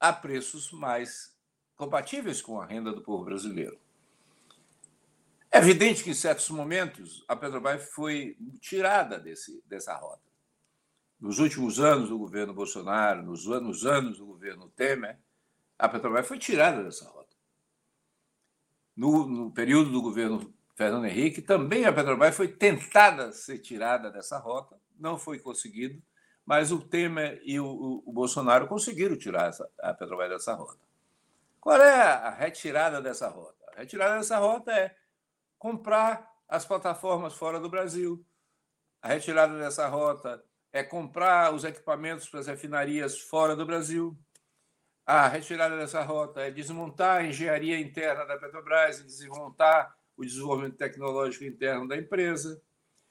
a 0.00 0.10
preços 0.10 0.72
mais 0.72 1.35
compatíveis 1.76 2.40
com 2.40 2.60
a 2.60 2.66
renda 2.66 2.92
do 2.92 3.02
povo 3.02 3.24
brasileiro. 3.24 3.78
É 5.50 5.58
evidente 5.58 6.02
que, 6.02 6.10
em 6.10 6.14
certos 6.14 6.50
momentos, 6.50 7.24
a 7.28 7.36
Petrobras 7.36 7.88
foi 7.90 8.36
tirada 8.60 9.18
desse, 9.18 9.62
dessa 9.66 9.94
rota. 9.94 10.26
Nos 11.18 11.38
últimos 11.38 11.80
anos 11.80 12.08
do 12.08 12.18
governo 12.18 12.52
Bolsonaro, 12.52 13.22
nos 13.22 13.46
anos, 13.48 13.86
anos 13.86 14.18
do 14.18 14.26
governo 14.26 14.68
Temer, 14.70 15.18
a 15.78 15.88
Petrobras 15.88 16.26
foi 16.26 16.38
tirada 16.38 16.82
dessa 16.82 17.08
rota. 17.08 17.34
No, 18.94 19.26
no 19.26 19.50
período 19.50 19.90
do 19.90 20.02
governo 20.02 20.54
Fernando 20.74 21.06
Henrique, 21.06 21.40
também 21.40 21.86
a 21.86 21.92
Petrobras 21.92 22.36
foi 22.36 22.48
tentada 22.48 23.32
ser 23.32 23.58
tirada 23.58 24.10
dessa 24.10 24.38
rota, 24.38 24.78
não 24.98 25.18
foi 25.18 25.38
conseguido, 25.38 26.02
mas 26.44 26.70
o 26.70 26.78
Temer 26.78 27.40
e 27.44 27.58
o, 27.58 27.66
o, 27.66 28.02
o 28.06 28.12
Bolsonaro 28.12 28.66
conseguiram 28.66 29.16
tirar 29.16 29.48
essa, 29.48 29.68
a 29.80 29.94
Petrobras 29.94 30.30
dessa 30.30 30.54
rota. 30.54 30.86
Qual 31.66 31.82
é 31.82 32.00
a 32.00 32.30
retirada 32.30 33.02
dessa 33.02 33.28
rota? 33.28 33.66
A 33.74 33.80
retirada 33.80 34.18
dessa 34.18 34.38
rota 34.38 34.70
é 34.70 34.94
comprar 35.58 36.32
as 36.48 36.64
plataformas 36.64 37.34
fora 37.34 37.58
do 37.58 37.68
Brasil. 37.68 38.24
A 39.02 39.08
retirada 39.08 39.58
dessa 39.58 39.88
rota 39.88 40.44
é 40.72 40.84
comprar 40.84 41.52
os 41.52 41.64
equipamentos 41.64 42.28
para 42.28 42.38
as 42.38 42.46
refinarias 42.46 43.18
fora 43.18 43.56
do 43.56 43.66
Brasil. 43.66 44.16
A 45.04 45.26
retirada 45.26 45.76
dessa 45.76 46.04
rota 46.04 46.40
é 46.40 46.52
desmontar 46.52 47.16
a 47.16 47.26
engenharia 47.26 47.80
interna 47.80 48.24
da 48.24 48.38
Petrobras 48.38 49.00
e 49.00 49.04
desmontar 49.04 49.92
o 50.16 50.24
desenvolvimento 50.24 50.76
tecnológico 50.76 51.46
interno 51.46 51.88
da 51.88 51.96
empresa. 51.96 52.62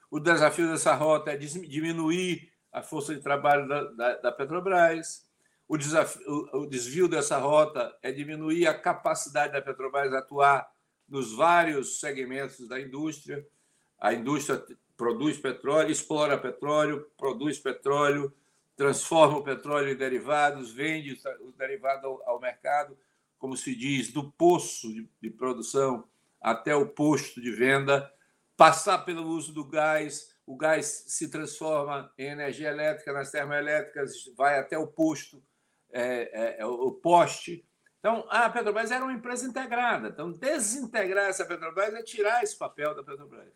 O 0.09 0.17
desafio 0.17 0.71
dessa 0.71 0.93
rota 0.95 1.33
é 1.33 1.35
diminuir 1.35 2.53
a 2.71 2.81
força 2.81 3.13
de 3.13 3.19
trabalho 3.19 3.67
da, 3.67 3.83
da, 3.91 4.15
da 4.15 4.31
Petrobras. 4.31 5.24
O, 5.67 5.77
desafio, 5.77 6.21
o, 6.53 6.65
desvio 6.65 7.07
dessa 7.07 7.37
rota 7.37 7.97
é 8.01 8.11
diminuir 8.11 8.67
a 8.67 8.77
capacidade 8.77 9.53
da 9.53 9.61
Petrobras 9.61 10.13
atuar 10.13 10.69
nos 11.07 11.33
vários 11.33 11.99
segmentos 11.99 12.67
da 12.67 12.79
indústria. 12.79 13.45
A 13.99 14.13
indústria 14.13 14.63
produz 14.95 15.37
petróleo, 15.37 15.91
explora 15.91 16.37
petróleo, 16.37 17.09
produz 17.17 17.57
petróleo, 17.59 18.33
transforma 18.75 19.37
o 19.37 19.43
petróleo 19.43 19.91
em 19.91 19.95
derivados, 19.95 20.71
vende 20.71 21.19
o 21.41 21.51
derivado 21.51 22.21
ao, 22.25 22.39
mercado, 22.39 22.97
como 23.37 23.57
se 23.57 23.75
diz, 23.75 24.11
do 24.11 24.31
poço 24.31 24.87
de 25.21 25.29
produção 25.29 26.07
até 26.39 26.75
o 26.75 26.87
posto 26.87 27.41
de 27.41 27.51
venda, 27.51 28.11
passar 28.55 28.99
pelo 28.99 29.27
uso 29.27 29.51
do 29.51 29.65
gás, 29.65 30.35
o 30.45 30.55
gás 30.55 31.05
se 31.07 31.27
transforma 31.29 32.11
em 32.17 32.27
energia 32.27 32.69
elétrica 32.69 33.11
nas 33.11 33.31
termoelétricas, 33.31 34.31
vai 34.37 34.59
até 34.59 34.77
o 34.77 34.85
posto, 34.85 35.41
é, 35.95 36.29
é, 36.33 36.55
é, 36.59 36.65
o 36.65 36.91
poste. 36.91 37.65
Então, 37.99 38.25
a 38.29 38.49
Petrobras 38.49 38.91
era 38.91 39.03
uma 39.03 39.13
empresa 39.13 39.47
integrada. 39.47 40.09
Então, 40.09 40.29
desintegrar 40.29 41.29
essa 41.29 41.45
Petrobras 41.45 41.93
é 41.93 42.03
tirar 42.03 42.43
esse 42.43 42.57
papel 42.57 42.93
da 42.93 43.01
Petrobras. 43.01 43.47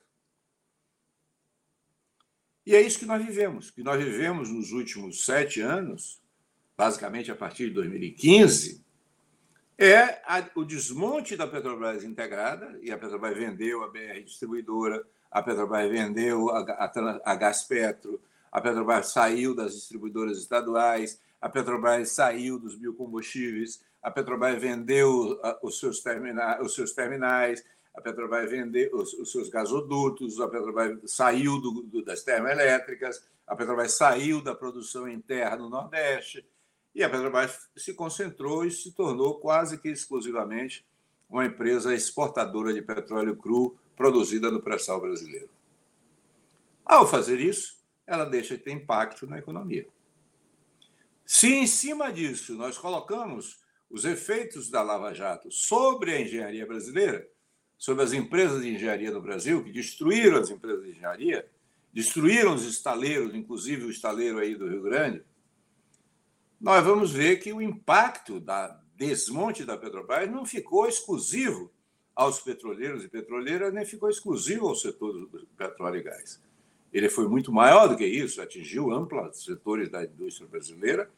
E 2.65 2.73
é 2.73 2.81
isso 2.81 2.97
que 2.97 3.05
nós 3.05 3.23
vivemos, 3.23 3.69
que 3.69 3.83
nós 3.83 4.01
vivemos 4.01 4.49
nos 4.49 4.71
últimos 4.71 5.25
sete 5.25 5.59
anos, 5.59 6.21
basicamente 6.77 7.29
a 7.29 7.35
partir 7.35 7.67
de 7.67 7.73
2015, 7.73 8.85
é 9.77 10.21
a, 10.25 10.49
o 10.55 10.63
desmonte 10.63 11.35
da 11.35 11.45
Petrobras 11.45 12.05
integrada, 12.05 12.79
e 12.81 12.89
a 12.89 12.97
Petrobras 12.97 13.37
vendeu 13.37 13.83
a 13.83 13.89
BR 13.89 14.23
Distribuidora, 14.23 15.05
a 15.29 15.43
Petrobras 15.43 15.91
vendeu 15.91 16.49
a, 16.51 16.59
a, 16.59 17.31
a 17.33 17.35
Gaspetro, 17.35 18.21
a 18.49 18.61
Petrobras 18.61 19.11
saiu 19.11 19.53
das 19.53 19.73
distribuidoras 19.73 20.37
estaduais, 20.37 21.21
a 21.41 21.47
Petrobras 21.47 22.11
saiu 22.11 22.59
dos 22.59 22.75
biocombustíveis, 22.75 23.83
a 24.01 24.11
Petrobras 24.11 24.59
vendeu 24.61 25.39
os 25.61 25.79
seus, 25.79 26.03
os 26.61 26.75
seus 26.75 26.93
terminais, 26.93 27.63
a 27.95 28.01
Petrobras 28.01 28.49
vendeu 28.49 28.95
os, 28.95 29.13
os 29.13 29.31
seus 29.31 29.49
gasodutos, 29.49 30.39
a 30.39 30.47
Petrobras 30.47 30.99
saiu 31.05 31.59
do, 31.59 31.81
do, 31.83 32.03
das 32.03 32.23
termoelétricas, 32.23 33.27
a 33.45 33.55
Petrobras 33.55 33.93
saiu 33.93 34.41
da 34.41 34.55
produção 34.55 35.07
interna 35.07 35.57
no 35.57 35.69
Nordeste, 35.69 36.45
e 36.93 37.03
a 37.03 37.09
Petrobras 37.09 37.69
se 37.75 37.93
concentrou 37.93 38.65
e 38.65 38.71
se 38.71 38.91
tornou 38.91 39.39
quase 39.39 39.77
que 39.77 39.89
exclusivamente 39.89 40.85
uma 41.29 41.45
empresa 41.45 41.93
exportadora 41.93 42.73
de 42.73 42.81
petróleo 42.81 43.35
cru 43.35 43.77
produzida 43.95 44.49
no 44.49 44.61
pré-sal 44.61 44.99
brasileiro. 44.99 45.49
Ao 46.83 47.07
fazer 47.07 47.39
isso, 47.39 47.77
ela 48.07 48.25
deixa 48.25 48.57
de 48.57 48.63
ter 48.63 48.71
impacto 48.71 49.27
na 49.27 49.37
economia. 49.37 49.87
Se 51.31 51.53
em 51.53 51.67
cima 51.67 52.11
disso 52.11 52.55
nós 52.55 52.75
colocamos 52.75 53.59
os 53.87 54.03
efeitos 54.03 54.67
da 54.67 54.81
Lava 54.81 55.13
Jato 55.13 55.51
sobre 55.51 56.11
a 56.11 56.19
engenharia 56.19 56.65
brasileira, 56.65 57.29
sobre 57.77 58.03
as 58.03 58.13
empresas 58.13 58.63
de 58.63 58.73
engenharia 58.73 59.11
do 59.11 59.21
Brasil, 59.21 59.63
que 59.63 59.71
destruíram 59.71 60.39
as 60.39 60.49
empresas 60.49 60.83
de 60.83 60.89
engenharia, 60.89 61.47
destruíram 61.93 62.55
os 62.55 62.65
estaleiros, 62.65 63.35
inclusive 63.35 63.85
o 63.85 63.91
estaleiro 63.91 64.39
aí 64.39 64.55
do 64.55 64.67
Rio 64.67 64.81
Grande, 64.81 65.23
nós 66.59 66.83
vamos 66.83 67.11
ver 67.11 67.37
que 67.37 67.53
o 67.53 67.61
impacto 67.61 68.39
da 68.39 68.81
desmonte 68.95 69.63
da 69.63 69.77
Petrobras 69.77 70.31
não 70.31 70.47
ficou 70.47 70.87
exclusivo 70.87 71.71
aos 72.15 72.39
petroleiros 72.39 73.03
e 73.03 73.07
petroleiras, 73.07 73.71
nem 73.71 73.85
ficou 73.85 74.09
exclusivo 74.09 74.67
ao 74.67 74.75
setor 74.75 75.13
do 75.13 75.47
petróleo 75.55 75.99
e 75.99 76.03
gás. 76.03 76.41
Ele 76.91 77.09
foi 77.09 77.27
muito 77.27 77.51
maior 77.51 77.87
do 77.87 77.95
que 77.95 78.05
isso, 78.05 78.41
atingiu 78.41 78.91
amplos 78.91 79.43
setores 79.43 79.89
da 79.89 80.03
indústria 80.03 80.47
brasileira 80.47 81.09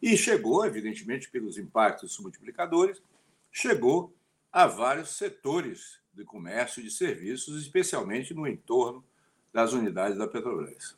e 0.00 0.16
chegou, 0.16 0.64
evidentemente, 0.64 1.30
pelos 1.30 1.58
impactos 1.58 2.18
multiplicadores, 2.18 3.02
chegou 3.50 4.14
a 4.50 4.66
vários 4.66 5.16
setores 5.16 6.00
de 6.12 6.24
comércio 6.24 6.80
e 6.80 6.84
de 6.84 6.90
serviços, 6.90 7.60
especialmente 7.60 8.32
no 8.32 8.46
entorno 8.46 9.04
das 9.52 9.72
unidades 9.72 10.16
da 10.16 10.26
Petrobras. 10.26 10.96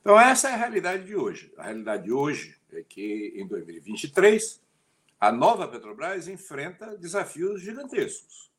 Então, 0.00 0.20
essa 0.20 0.50
é 0.50 0.52
a 0.52 0.56
realidade 0.56 1.04
de 1.06 1.16
hoje. 1.16 1.52
A 1.56 1.64
realidade 1.64 2.04
de 2.04 2.12
hoje 2.12 2.56
é 2.72 2.82
que, 2.82 3.32
em 3.36 3.46
2023, 3.46 4.62
a 5.18 5.32
nova 5.32 5.66
Petrobras 5.66 6.28
enfrenta 6.28 6.96
desafios 6.96 7.62
gigantescos. 7.62 8.50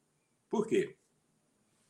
Por 0.49 0.65
quê? 0.65 0.95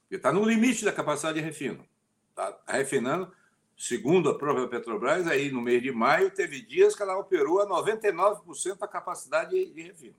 Porque 0.01 0.17
está 0.17 0.31
no 0.33 0.43
limite 0.43 0.83
da 0.83 0.91
capacidade 0.91 1.39
de 1.39 1.45
refino. 1.45 1.87
Está 2.35 2.59
refinando, 2.67 3.31
segundo 3.77 4.29
a 4.29 4.37
própria 4.37 4.67
Petrobras, 4.67 5.25
aí 5.25 5.49
no 5.49 5.61
mês 5.61 5.81
de 5.81 5.89
maio, 5.89 6.29
teve 6.29 6.61
dias 6.61 6.93
que 6.93 7.01
ela 7.01 7.17
operou 7.17 7.61
a 7.61 7.67
99% 7.67 8.77
da 8.77 8.87
capacidade 8.89 9.65
de 9.67 9.81
refino. 9.81 10.15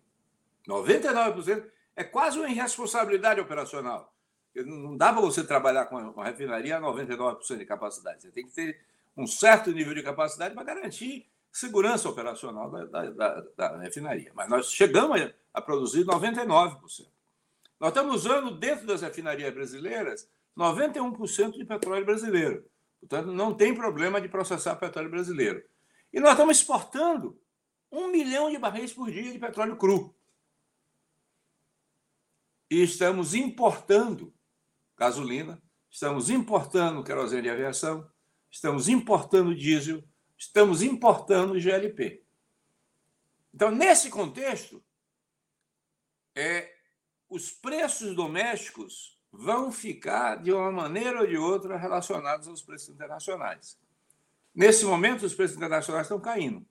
99% 0.66 1.62
é 1.94 2.02
quase 2.02 2.38
uma 2.38 2.48
irresponsabilidade 2.48 3.38
operacional. 3.38 4.10
Não 4.54 4.96
dá 4.96 5.12
para 5.12 5.20
você 5.20 5.44
trabalhar 5.44 5.84
com 5.84 5.96
uma 5.96 6.24
refinaria 6.24 6.78
a 6.78 6.80
99% 6.80 7.58
de 7.58 7.66
capacidade. 7.66 8.22
Você 8.22 8.30
tem 8.30 8.46
que 8.46 8.52
ter 8.52 8.80
um 9.14 9.26
certo 9.26 9.70
nível 9.70 9.94
de 9.94 10.02
capacidade 10.02 10.54
para 10.54 10.64
garantir 10.64 11.28
segurança 11.52 12.08
operacional 12.08 12.70
da, 12.70 12.84
da, 12.86 13.10
da, 13.10 13.40
da 13.56 13.78
refinaria. 13.78 14.32
Mas 14.34 14.48
nós 14.48 14.72
chegamos 14.72 15.20
a, 15.20 15.30
a 15.52 15.60
produzir 15.60 16.06
99%. 16.06 17.06
Nós 17.78 17.90
estamos 17.90 18.16
usando, 18.24 18.52
dentro 18.52 18.86
das 18.86 19.02
refinarias 19.02 19.52
brasileiras, 19.52 20.26
91% 20.56 21.52
de 21.52 21.64
petróleo 21.64 22.04
brasileiro. 22.04 22.68
Portanto, 23.00 23.32
não 23.32 23.54
tem 23.54 23.74
problema 23.74 24.20
de 24.20 24.28
processar 24.28 24.76
petróleo 24.76 25.10
brasileiro. 25.10 25.62
E 26.12 26.18
nós 26.18 26.32
estamos 26.32 26.58
exportando 26.58 27.40
um 27.90 28.08
milhão 28.08 28.50
de 28.50 28.58
barris 28.58 28.92
por 28.92 29.10
dia 29.10 29.32
de 29.32 29.38
petróleo 29.38 29.76
cru. 29.76 30.16
E 32.70 32.82
estamos 32.82 33.34
importando 33.34 34.34
gasolina, 34.96 35.62
estamos 35.90 36.30
importando 36.30 37.04
querosene 37.04 37.42
de 37.42 37.50
aviação, 37.50 38.10
estamos 38.50 38.88
importando 38.88 39.54
diesel, 39.54 40.02
estamos 40.36 40.82
importando 40.82 41.60
GLP. 41.60 42.24
Então, 43.54 43.70
nesse 43.70 44.10
contexto, 44.10 44.82
é, 46.34 46.74
os 47.28 47.50
preços 47.50 48.14
domésticos 48.14 49.15
vão 49.38 49.70
ficar, 49.70 50.36
de 50.36 50.52
uma 50.52 50.70
maneira 50.72 51.20
ou 51.20 51.26
de 51.26 51.36
outra, 51.36 51.76
relacionados 51.76 52.48
aos 52.48 52.62
preços 52.62 52.88
internacionais. 52.88 53.78
Nesse 54.54 54.84
momento, 54.84 55.26
os 55.26 55.34
preços 55.34 55.56
internacionais 55.56 56.06
estão 56.06 56.18
caindo. 56.18 56.64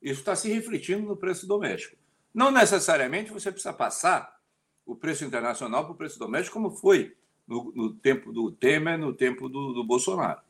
Isso 0.00 0.20
está 0.20 0.36
se 0.36 0.52
refletindo 0.52 1.06
no 1.06 1.16
preço 1.16 1.46
doméstico. 1.46 1.96
Não 2.32 2.50
necessariamente 2.50 3.32
você 3.32 3.50
precisa 3.50 3.72
passar 3.72 4.38
o 4.84 4.94
preço 4.94 5.24
internacional 5.24 5.84
para 5.84 5.92
o 5.92 5.96
preço 5.96 6.18
doméstico, 6.18 6.54
como 6.54 6.70
foi 6.70 7.16
no, 7.46 7.72
no 7.74 7.94
tempo 7.94 8.32
do 8.32 8.52
Temer, 8.52 8.98
no 8.98 9.12
tempo 9.12 9.48
do, 9.48 9.72
do 9.72 9.84
Bolsonaro. 9.84 10.40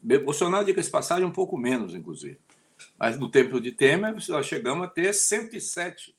Bolsonaro, 0.00 0.64
diga-se 0.64 0.90
passagem, 0.90 1.24
um 1.24 1.32
pouco 1.32 1.56
menos, 1.56 1.94
inclusive. 1.94 2.38
Mas 2.98 3.18
no 3.18 3.30
tempo 3.30 3.60
de 3.60 3.72
Temer, 3.72 4.14
nós 4.28 4.46
chegamos 4.46 4.86
a 4.86 4.88
ter 4.88 5.12
107 5.12 6.16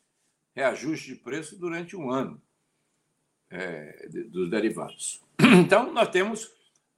reajustes 0.53 1.07
de 1.07 1.15
preço 1.15 1.57
durante 1.57 1.95
um 1.95 2.11
ano 2.11 2.41
é, 3.49 4.07
dos 4.09 4.49
derivados. 4.49 5.21
Então, 5.59 5.93
nós 5.93 6.09
temos 6.09 6.51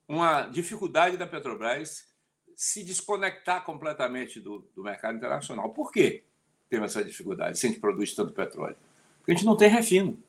uma 0.07 0.43
dificuldade 0.47 1.17
da 1.17 1.27
Petrobras 1.27 2.07
se 2.55 2.83
desconectar 2.83 3.63
completamente 3.63 4.39
do, 4.39 4.67
do 4.75 4.83
mercado 4.83 5.17
internacional. 5.17 5.69
Por 5.69 5.91
quê 5.91 6.23
temos 6.69 6.91
essa 6.91 7.05
dificuldade 7.05 7.57
se 7.57 7.67
a 7.67 7.69
gente 7.69 7.79
produz 7.79 8.13
tanto 8.13 8.33
petróleo? 8.33 8.75
Porque 9.19 9.31
a 9.31 9.35
gente 9.35 9.45
não 9.45 9.55
tem 9.55 9.69
refino. 9.69 10.21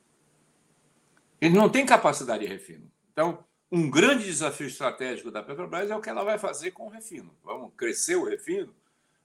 A 1.41 1.45
gente 1.45 1.57
não 1.57 1.69
tem 1.69 1.85
capacidade 1.85 2.45
de 2.45 2.49
refino. 2.49 2.89
Então, 3.11 3.43
um 3.71 3.89
grande 3.89 4.25
desafio 4.25 4.67
estratégico 4.67 5.31
da 5.31 5.41
Petrobras 5.41 5.89
é 5.89 5.95
o 5.95 6.01
que 6.01 6.09
ela 6.09 6.23
vai 6.23 6.37
fazer 6.37 6.71
com 6.71 6.85
o 6.85 6.89
refino. 6.89 7.33
Vamos 7.43 7.71
crescer 7.75 8.15
o 8.15 8.25
refino, 8.25 8.73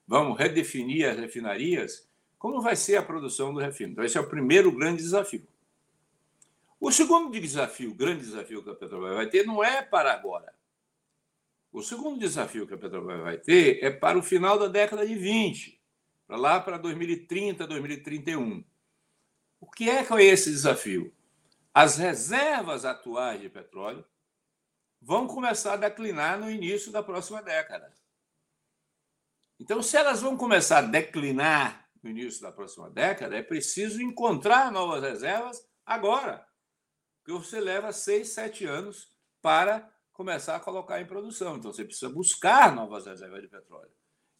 vamos 0.06 0.38
redefinir 0.38 1.08
as 1.08 1.18
refinarias. 1.18 2.08
Como 2.38 2.60
vai 2.60 2.76
ser 2.76 2.96
a 2.96 3.02
produção 3.02 3.52
do 3.52 3.60
refino? 3.60 3.92
Então, 3.92 4.04
esse 4.04 4.16
é 4.16 4.20
o 4.20 4.28
primeiro 4.28 4.72
grande 4.72 5.02
desafio. 5.02 5.46
O 6.78 6.92
segundo 6.92 7.30
desafio, 7.32 7.94
grande 7.94 8.20
desafio 8.20 8.62
que 8.62 8.70
a 8.70 8.74
Petrobras 8.74 9.16
vai 9.16 9.28
ter, 9.28 9.46
não 9.46 9.64
é 9.64 9.82
para 9.82 10.12
agora. 10.12 10.54
O 11.72 11.82
segundo 11.82 12.18
desafio 12.18 12.66
que 12.66 12.74
a 12.74 12.78
Petrobras 12.78 13.20
vai 13.22 13.38
ter 13.38 13.82
é 13.82 13.90
para 13.90 14.18
o 14.18 14.22
final 14.22 14.58
da 14.58 14.68
década 14.68 15.06
de 15.06 15.14
20, 15.14 15.82
para 16.26 16.36
lá 16.36 16.60
para 16.60 16.78
2030, 16.78 17.66
2031. 17.66 18.64
O 19.60 19.70
que 19.70 19.88
é 19.88 20.04
que 20.04 20.12
é 20.12 20.22
esse 20.22 20.50
desafio? 20.50 21.14
As 21.72 21.96
reservas 21.96 22.84
atuais 22.84 23.40
de 23.40 23.48
petróleo 23.48 24.04
vão 25.00 25.26
começar 25.26 25.74
a 25.74 25.76
declinar 25.76 26.38
no 26.38 26.50
início 26.50 26.90
da 26.90 27.02
próxima 27.02 27.42
década. 27.42 27.92
Então, 29.58 29.82
se 29.82 29.96
elas 29.96 30.20
vão 30.20 30.36
começar 30.36 30.78
a 30.78 30.82
declinar 30.82 31.88
no 32.02 32.10
início 32.10 32.42
da 32.42 32.52
próxima 32.52 32.90
década, 32.90 33.36
é 33.36 33.42
preciso 33.42 34.00
encontrar 34.02 34.70
novas 34.70 35.02
reservas 35.02 35.66
agora. 35.84 36.46
Porque 37.26 37.44
você 37.44 37.58
leva 37.58 37.92
seis, 37.92 38.28
sete 38.28 38.64
anos 38.64 39.10
para 39.42 39.92
começar 40.12 40.54
a 40.54 40.60
colocar 40.60 41.00
em 41.00 41.06
produção. 41.06 41.56
Então, 41.56 41.72
você 41.72 41.84
precisa 41.84 42.08
buscar 42.08 42.72
novas 42.72 43.04
reservas 43.04 43.42
de 43.42 43.48
petróleo. 43.48 43.90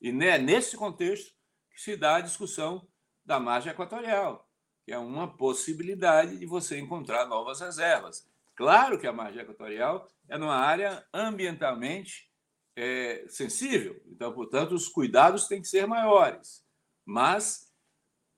E 0.00 0.10
é 0.10 0.38
nesse 0.38 0.76
contexto 0.76 1.34
que 1.68 1.80
se 1.80 1.96
dá 1.96 2.16
a 2.16 2.20
discussão 2.20 2.86
da 3.24 3.40
margem 3.40 3.72
equatorial, 3.72 4.48
que 4.84 4.92
é 4.92 4.98
uma 4.98 5.36
possibilidade 5.36 6.38
de 6.38 6.46
você 6.46 6.78
encontrar 6.78 7.26
novas 7.26 7.58
reservas. 7.58 8.24
Claro 8.54 9.00
que 9.00 9.06
a 9.08 9.12
margem 9.12 9.42
equatorial 9.42 10.08
é 10.28 10.38
numa 10.38 10.54
área 10.56 11.04
ambientalmente 11.12 12.30
é, 12.76 13.26
sensível, 13.28 14.00
então, 14.06 14.32
portanto, 14.32 14.76
os 14.76 14.86
cuidados 14.86 15.48
têm 15.48 15.60
que 15.60 15.66
ser 15.66 15.88
maiores. 15.88 16.64
Mas 17.04 17.72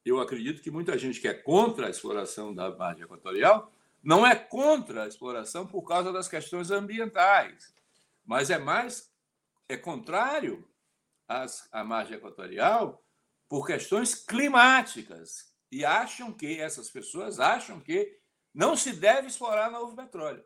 eu 0.06 0.18
acredito 0.20 0.62
que 0.62 0.70
muita 0.70 0.96
gente 0.96 1.20
que 1.20 1.28
é 1.28 1.34
contra 1.34 1.87
a 1.87 1.90
exploração 1.90 2.54
da 2.54 2.74
margem 2.74 3.04
equatorial 3.04 3.70
não 4.02 4.26
é 4.26 4.34
contra 4.34 5.04
a 5.04 5.08
exploração 5.08 5.66
por 5.66 5.82
causa 5.82 6.12
das 6.12 6.28
questões 6.28 6.70
ambientais, 6.70 7.74
mas 8.24 8.50
é 8.50 8.58
mais 8.58 9.12
é 9.68 9.76
contrário 9.76 10.66
às, 11.26 11.68
à 11.70 11.84
margem 11.84 12.16
equatorial 12.16 13.02
por 13.48 13.66
questões 13.66 14.14
climáticas 14.14 15.52
e 15.70 15.84
acham 15.84 16.32
que 16.32 16.58
essas 16.58 16.90
pessoas 16.90 17.38
acham 17.38 17.80
que 17.80 18.18
não 18.54 18.76
se 18.76 18.92
deve 18.92 19.28
explorar 19.28 19.70
novo 19.70 19.94
petróleo. 19.94 20.44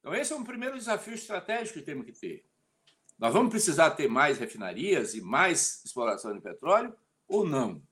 Então, 0.00 0.14
esse 0.14 0.32
é 0.32 0.36
um 0.36 0.44
primeiro 0.44 0.76
desafio 0.76 1.14
estratégico 1.14 1.78
que 1.78 1.84
temos 1.84 2.06
que 2.06 2.12
ter. 2.12 2.44
Nós 3.18 3.32
vamos 3.32 3.50
precisar 3.50 3.92
ter 3.92 4.08
mais 4.08 4.38
refinarias 4.38 5.14
e 5.14 5.20
mais 5.20 5.84
exploração 5.84 6.34
de 6.34 6.40
petróleo 6.40 6.94
ou 7.26 7.46
não? 7.46 7.82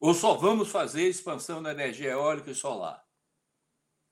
Ou 0.00 0.14
só 0.14 0.34
vamos 0.34 0.68
fazer 0.68 1.08
expansão 1.08 1.62
da 1.62 1.70
energia 1.70 2.10
eólica 2.10 2.50
e 2.50 2.54
solar? 2.54 3.06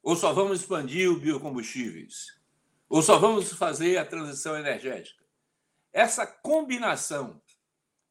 Ou 0.02 0.16
só 0.16 0.32
vamos 0.32 0.60
expandir 0.60 1.10
os 1.10 1.20
biocombustíveis? 1.20 2.38
Ou 2.88 3.02
só 3.02 3.18
vamos 3.18 3.52
fazer 3.52 3.98
a 3.98 4.04
transição 4.04 4.58
energética? 4.58 5.24
Essa 5.92 6.26
combinação 6.26 7.40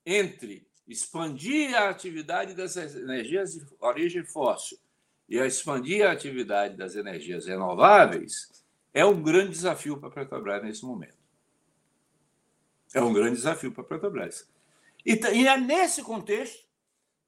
entre 0.06 0.67
expandir 0.88 1.75
a 1.75 1.89
atividade 1.89 2.54
das 2.54 2.75
energias 2.75 3.54
de 3.54 3.65
origem 3.80 4.25
fóssil 4.25 4.78
e 5.28 5.39
a 5.39 5.45
expandir 5.45 6.06
a 6.06 6.12
atividade 6.12 6.75
das 6.75 6.95
energias 6.95 7.45
renováveis 7.45 8.63
é 8.93 9.06
um 9.06 9.21
grande 9.21 9.52
desafio 9.52 9.97
para 9.97 10.10
a 10.10 10.12
Petrobras 10.12 10.63
nesse 10.63 10.84
momento. 10.84 11.17
É 12.93 13.02
um 13.02 13.13
grande 13.13 13.36
desafio 13.36 13.71
para 13.71 13.84
a 13.84 13.88
Petrobras. 13.88 14.49
E 15.06 15.13
é 15.47 15.58
nesse 15.58 16.02
contexto 16.02 16.67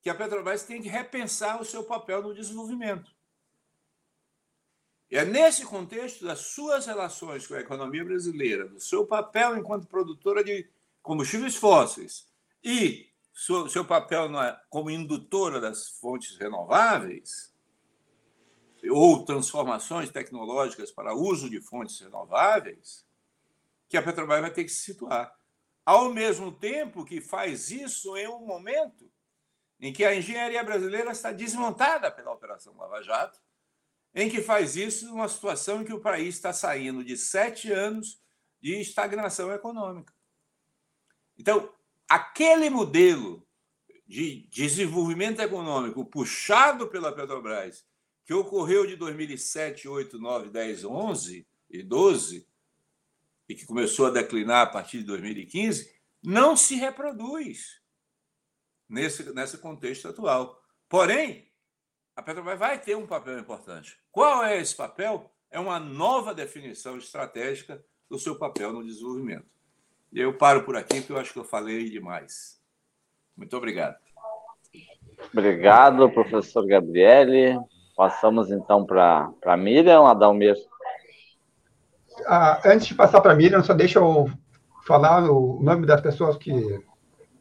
que 0.01 0.09
a 0.09 0.15
Petrobras 0.15 0.63
tem 0.63 0.81
que 0.81 0.89
repensar 0.89 1.61
o 1.61 1.65
seu 1.65 1.83
papel 1.83 2.23
no 2.23 2.33
desenvolvimento. 2.33 3.11
É 5.11 5.25
nesse 5.25 5.65
contexto 5.65 6.23
das 6.23 6.39
suas 6.39 6.85
relações 6.85 7.45
com 7.45 7.53
a 7.53 7.59
economia 7.59 8.05
brasileira, 8.05 8.65
do 8.69 8.79
seu 8.79 9.05
papel 9.05 9.57
enquanto 9.57 9.85
produtora 9.85 10.41
de 10.41 10.69
combustíveis 11.01 11.57
fósseis 11.57 12.31
e 12.63 13.11
seu, 13.33 13.67
seu 13.67 13.83
papel 13.83 14.29
na, 14.29 14.53
como 14.69 14.89
indutora 14.89 15.59
das 15.59 15.89
fontes 15.89 16.37
renováveis, 16.37 17.51
ou 18.89 19.25
transformações 19.25 20.09
tecnológicas 20.09 20.91
para 20.91 21.13
uso 21.13 21.49
de 21.49 21.59
fontes 21.59 21.99
renováveis, 21.99 23.05
que 23.89 23.97
a 23.97 24.01
Petrobras 24.01 24.39
vai 24.39 24.51
ter 24.51 24.63
que 24.63 24.71
se 24.71 24.85
situar. 24.85 25.35
Ao 25.85 26.11
mesmo 26.13 26.53
tempo 26.53 27.03
que 27.03 27.19
faz 27.19 27.69
isso 27.69 28.15
em 28.15 28.29
um 28.29 28.45
momento 28.45 29.11
em 29.77 29.91
que 29.91 30.05
a 30.05 30.15
engenharia 30.15 30.63
brasileira 30.63 31.11
está 31.11 31.33
desmontada 31.33 32.09
pela 32.09 32.31
Operação 32.31 32.77
Lava 32.77 33.01
Jato, 33.01 33.41
em 34.13 34.29
que 34.29 34.41
faz 34.41 34.75
isso 34.75 35.07
numa 35.07 35.27
situação 35.27 35.81
em 35.81 35.85
que 35.85 35.93
o 35.93 36.01
país 36.01 36.35
está 36.35 36.51
saindo 36.51 37.03
de 37.03 37.17
sete 37.17 37.71
anos 37.71 38.21
de 38.61 38.79
estagnação 38.79 39.51
econômica. 39.51 40.13
Então, 41.37 41.73
aquele 42.07 42.69
modelo 42.69 43.45
de 44.05 44.47
desenvolvimento 44.51 45.41
econômico 45.41 46.05
puxado 46.05 46.87
pela 46.87 47.15
Petrobras, 47.15 47.85
que 48.25 48.33
ocorreu 48.33 48.85
de 48.85 48.95
2007, 48.95 49.87
8, 49.87 50.19
9, 50.19 50.49
10, 50.49 50.83
11 50.85 51.47
e 51.69 51.81
12, 51.81 52.47
e 53.47 53.55
que 53.55 53.65
começou 53.65 54.05
a 54.05 54.11
declinar 54.11 54.67
a 54.67 54.69
partir 54.69 54.99
de 54.99 55.05
2015, 55.05 55.91
não 56.23 56.55
se 56.55 56.75
reproduz 56.75 57.81
nesse, 58.87 59.33
nesse 59.33 59.57
contexto 59.57 60.07
atual. 60.07 60.61
Porém, 60.87 61.50
a 62.15 62.21
Petrobras 62.21 62.59
vai 62.59 62.79
ter 62.79 62.95
um 62.95 63.07
papel 63.07 63.39
importante. 63.39 63.97
Qual 64.11 64.43
é 64.43 64.59
esse 64.59 64.75
papel? 64.75 65.31
É 65.49 65.59
uma 65.59 65.79
nova 65.79 66.33
definição 66.33 66.97
estratégica 66.97 67.83
do 68.09 68.19
seu 68.19 68.37
papel 68.37 68.73
no 68.73 68.83
desenvolvimento. 68.83 69.45
E 70.11 70.19
eu 70.19 70.37
paro 70.37 70.63
por 70.63 70.75
aqui, 70.75 70.99
porque 70.99 71.13
eu 71.13 71.17
acho 71.17 71.33
que 71.33 71.39
eu 71.39 71.45
falei 71.45 71.89
demais. 71.89 72.59
Muito 73.35 73.55
obrigado. 73.55 73.95
Obrigado, 75.33 76.09
professor 76.11 76.65
Gabriele. 76.65 77.57
Passamos 77.95 78.51
então 78.51 78.85
para 78.85 79.31
a 79.45 79.57
Miriam 79.57 80.05
Adalmir. 80.05 80.55
Ah, 82.25 82.61
antes 82.65 82.87
de 82.87 82.95
passar 82.95 83.21
para 83.21 83.31
a 83.31 83.35
Miriam, 83.35 83.63
só 83.63 83.73
deixa 83.73 83.99
eu 83.99 84.29
falar 84.85 85.29
o 85.29 85.61
nome 85.61 85.85
das 85.85 86.01
pessoas 86.01 86.35
que 86.37 86.83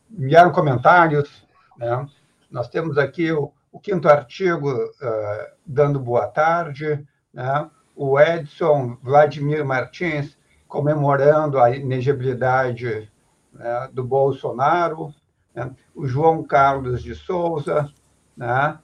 vieram 0.08 0.52
comentários, 0.52 1.46
né? 1.76 2.06
Nós 2.50 2.68
temos 2.68 2.98
aqui 2.98 3.32
o, 3.32 3.52
o 3.72 3.78
quinto 3.78 4.08
artigo 4.08 4.72
uh, 4.72 5.46
dando 5.64 6.00
boa 6.00 6.26
tarde, 6.26 7.06
né? 7.32 7.70
o 7.94 8.18
Edson 8.18 8.96
Vladimir 9.02 9.64
Martins 9.64 10.36
comemorando 10.66 11.58
a 11.58 11.70
inegibilidade 11.70 13.10
né, 13.52 13.88
do 13.92 14.04
Bolsonaro, 14.04 15.14
né? 15.54 15.70
o 15.94 16.06
João 16.06 16.42
Carlos 16.42 17.02
de 17.02 17.14
Souza, 17.14 17.92
né? 18.36 18.78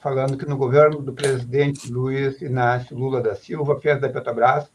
falando 0.00 0.38
que 0.38 0.46
no 0.46 0.56
governo 0.56 1.02
do 1.02 1.12
presidente 1.12 1.92
Luiz 1.92 2.40
Inácio 2.40 2.96
Lula 2.96 3.20
da 3.20 3.34
Silva 3.34 3.78
fez 3.78 4.00
da 4.00 4.08
Petrobras 4.08 4.70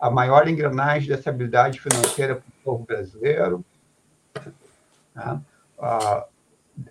a 0.00 0.10
maior 0.10 0.48
engrenagem 0.48 1.08
de 1.08 1.12
estabilidade 1.12 1.80
financeira 1.80 2.36
para 2.36 2.48
o 2.48 2.64
povo 2.64 2.84
brasileiro. 2.86 3.62
Né? 5.14 5.42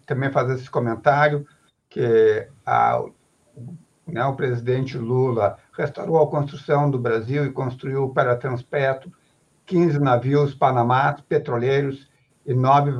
Também 0.06 0.30
fazer 0.30 0.56
esse 0.56 0.70
comentário 0.70 1.48
que 1.98 2.48
a, 2.64 3.04
né, 4.06 4.24
o 4.24 4.36
presidente 4.36 5.00
Lula 5.00 5.58
restaurou 5.76 6.22
a 6.22 6.30
construção 6.30 6.92
do 6.92 7.00
Brasil 7.00 7.44
e 7.44 7.52
construiu 7.52 8.10
para 8.10 8.36
Transpetro 8.36 9.12
15 9.66 10.00
navios 10.00 10.54
panamás 10.54 11.20
petroleiros 11.22 12.08
e 12.46 12.54
nove 12.54 12.92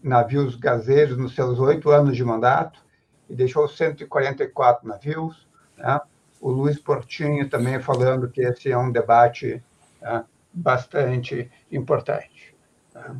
navios 0.00 0.54
gazeiros 0.54 1.18
nos 1.18 1.34
seus 1.34 1.58
oito 1.58 1.90
anos 1.90 2.16
de 2.16 2.24
mandato 2.24 2.80
e 3.28 3.34
deixou 3.34 3.68
144 3.68 4.86
navios. 4.86 5.48
Né? 5.76 6.00
O 6.40 6.48
Luiz 6.50 6.78
Portinho 6.78 7.50
também 7.50 7.80
falando 7.80 8.30
que 8.30 8.42
esse 8.42 8.70
é 8.70 8.78
um 8.78 8.92
debate 8.92 9.60
né, 10.00 10.24
bastante 10.54 11.50
importante. 11.70 12.54
Né? 12.94 13.16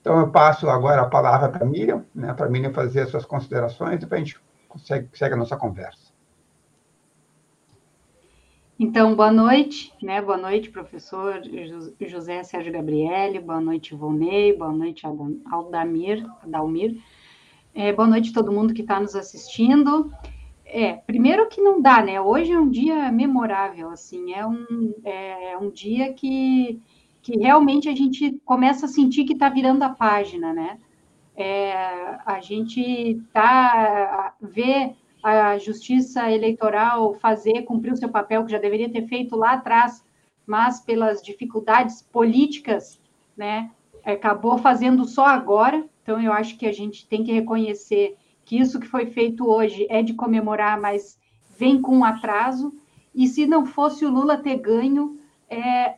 Então, 0.00 0.18
eu 0.18 0.30
passo 0.30 0.68
agora 0.70 1.02
a 1.02 1.08
palavra 1.08 1.50
para 1.50 1.62
a 1.62 1.68
Miriam, 1.68 2.04
né, 2.12 2.32
para 2.32 2.46
a 2.46 2.48
Miriam 2.48 2.72
fazer 2.72 3.06
suas 3.06 3.26
considerações 3.26 3.96
e 3.96 3.98
depois 3.98 4.22
a 4.22 4.24
gente 4.24 4.40
consegue, 4.72 5.08
segue 5.12 5.34
a 5.34 5.38
nossa 5.38 5.56
conversa. 5.56 6.12
Então, 8.78 9.14
boa 9.14 9.30
noite, 9.30 9.92
né? 10.02 10.20
Boa 10.20 10.36
noite, 10.36 10.70
professor 10.70 11.40
José 12.00 12.42
Sérgio 12.42 12.72
Gabriele, 12.72 13.38
boa 13.38 13.60
noite, 13.60 13.94
Volney, 13.94 14.56
boa 14.56 14.72
noite, 14.72 15.06
Aldamir. 15.50 16.26
É, 17.74 17.92
boa 17.92 18.08
noite 18.08 18.30
a 18.30 18.34
todo 18.34 18.50
mundo 18.50 18.74
que 18.74 18.80
está 18.80 18.98
nos 18.98 19.14
assistindo. 19.14 20.12
É, 20.64 20.94
primeiro 20.94 21.48
que 21.48 21.60
não 21.60 21.80
dá, 21.80 22.02
né? 22.02 22.20
Hoje 22.20 22.50
é 22.50 22.58
um 22.58 22.68
dia 22.68 23.12
memorável, 23.12 23.90
assim, 23.90 24.32
é 24.32 24.44
um, 24.44 24.94
é 25.04 25.56
um 25.60 25.70
dia 25.70 26.12
que 26.12 26.80
que 27.22 27.38
realmente 27.38 27.88
a 27.88 27.94
gente 27.94 28.40
começa 28.44 28.86
a 28.86 28.88
sentir 28.88 29.24
que 29.24 29.32
está 29.32 29.48
virando 29.48 29.84
a 29.84 29.90
página, 29.90 30.52
né? 30.52 30.78
É, 31.36 31.72
a 32.26 32.40
gente 32.40 33.20
tá 33.32 34.34
vê 34.40 34.94
a 35.22 35.56
justiça 35.56 36.30
eleitoral 36.30 37.14
fazer 37.14 37.62
cumprir 37.62 37.92
o 37.92 37.96
seu 37.96 38.08
papel 38.08 38.44
que 38.44 38.52
já 38.52 38.58
deveria 38.58 38.90
ter 38.90 39.06
feito 39.06 39.36
lá 39.36 39.52
atrás, 39.52 40.04
mas 40.46 40.80
pelas 40.80 41.22
dificuldades 41.22 42.02
políticas, 42.02 43.00
né, 43.36 43.70
acabou 44.04 44.58
fazendo 44.58 45.04
só 45.04 45.26
agora. 45.26 45.84
Então 46.02 46.20
eu 46.20 46.32
acho 46.32 46.58
que 46.58 46.66
a 46.66 46.72
gente 46.72 47.06
tem 47.06 47.22
que 47.22 47.32
reconhecer 47.32 48.16
que 48.44 48.58
isso 48.58 48.80
que 48.80 48.86
foi 48.88 49.06
feito 49.06 49.48
hoje 49.48 49.86
é 49.88 50.02
de 50.02 50.14
comemorar, 50.14 50.80
mas 50.80 51.18
vem 51.56 51.80
com 51.80 52.04
atraso. 52.04 52.74
E 53.14 53.28
se 53.28 53.46
não 53.46 53.64
fosse 53.64 54.04
o 54.04 54.10
Lula 54.10 54.36
ter 54.36 54.56
ganho, 54.56 55.18
é, 55.48 55.96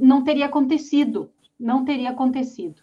não 0.00 0.22
teria 0.22 0.46
acontecido, 0.46 1.30
não 1.58 1.84
teria 1.84 2.10
acontecido. 2.10 2.82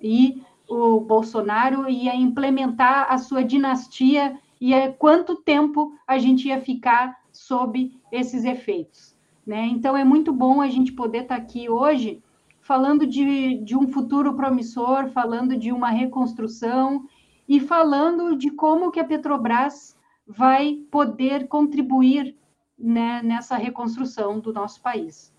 E 0.00 0.42
o 0.68 1.00
Bolsonaro 1.00 1.88
ia 1.88 2.14
implementar 2.14 3.06
a 3.10 3.16
sua 3.18 3.42
dinastia 3.42 4.38
e 4.60 4.74
é 4.74 4.88
quanto 4.88 5.36
tempo 5.36 5.92
a 6.06 6.18
gente 6.18 6.48
ia 6.48 6.60
ficar 6.60 7.16
sob 7.32 7.92
esses 8.12 8.44
efeitos. 8.44 9.16
Né? 9.46 9.66
Então, 9.66 9.96
é 9.96 10.04
muito 10.04 10.32
bom 10.32 10.60
a 10.60 10.68
gente 10.68 10.92
poder 10.92 11.22
estar 11.22 11.36
aqui 11.36 11.70
hoje 11.70 12.22
falando 12.60 13.06
de, 13.06 13.54
de 13.64 13.74
um 13.74 13.88
futuro 13.88 14.34
promissor, 14.34 15.08
falando 15.08 15.56
de 15.56 15.72
uma 15.72 15.88
reconstrução 15.88 17.06
e 17.48 17.58
falando 17.58 18.36
de 18.36 18.50
como 18.50 18.90
que 18.90 19.00
a 19.00 19.04
Petrobras 19.04 19.96
vai 20.26 20.84
poder 20.90 21.48
contribuir 21.48 22.36
né, 22.78 23.22
nessa 23.22 23.56
reconstrução 23.56 24.38
do 24.38 24.52
nosso 24.52 24.82
país. 24.82 25.34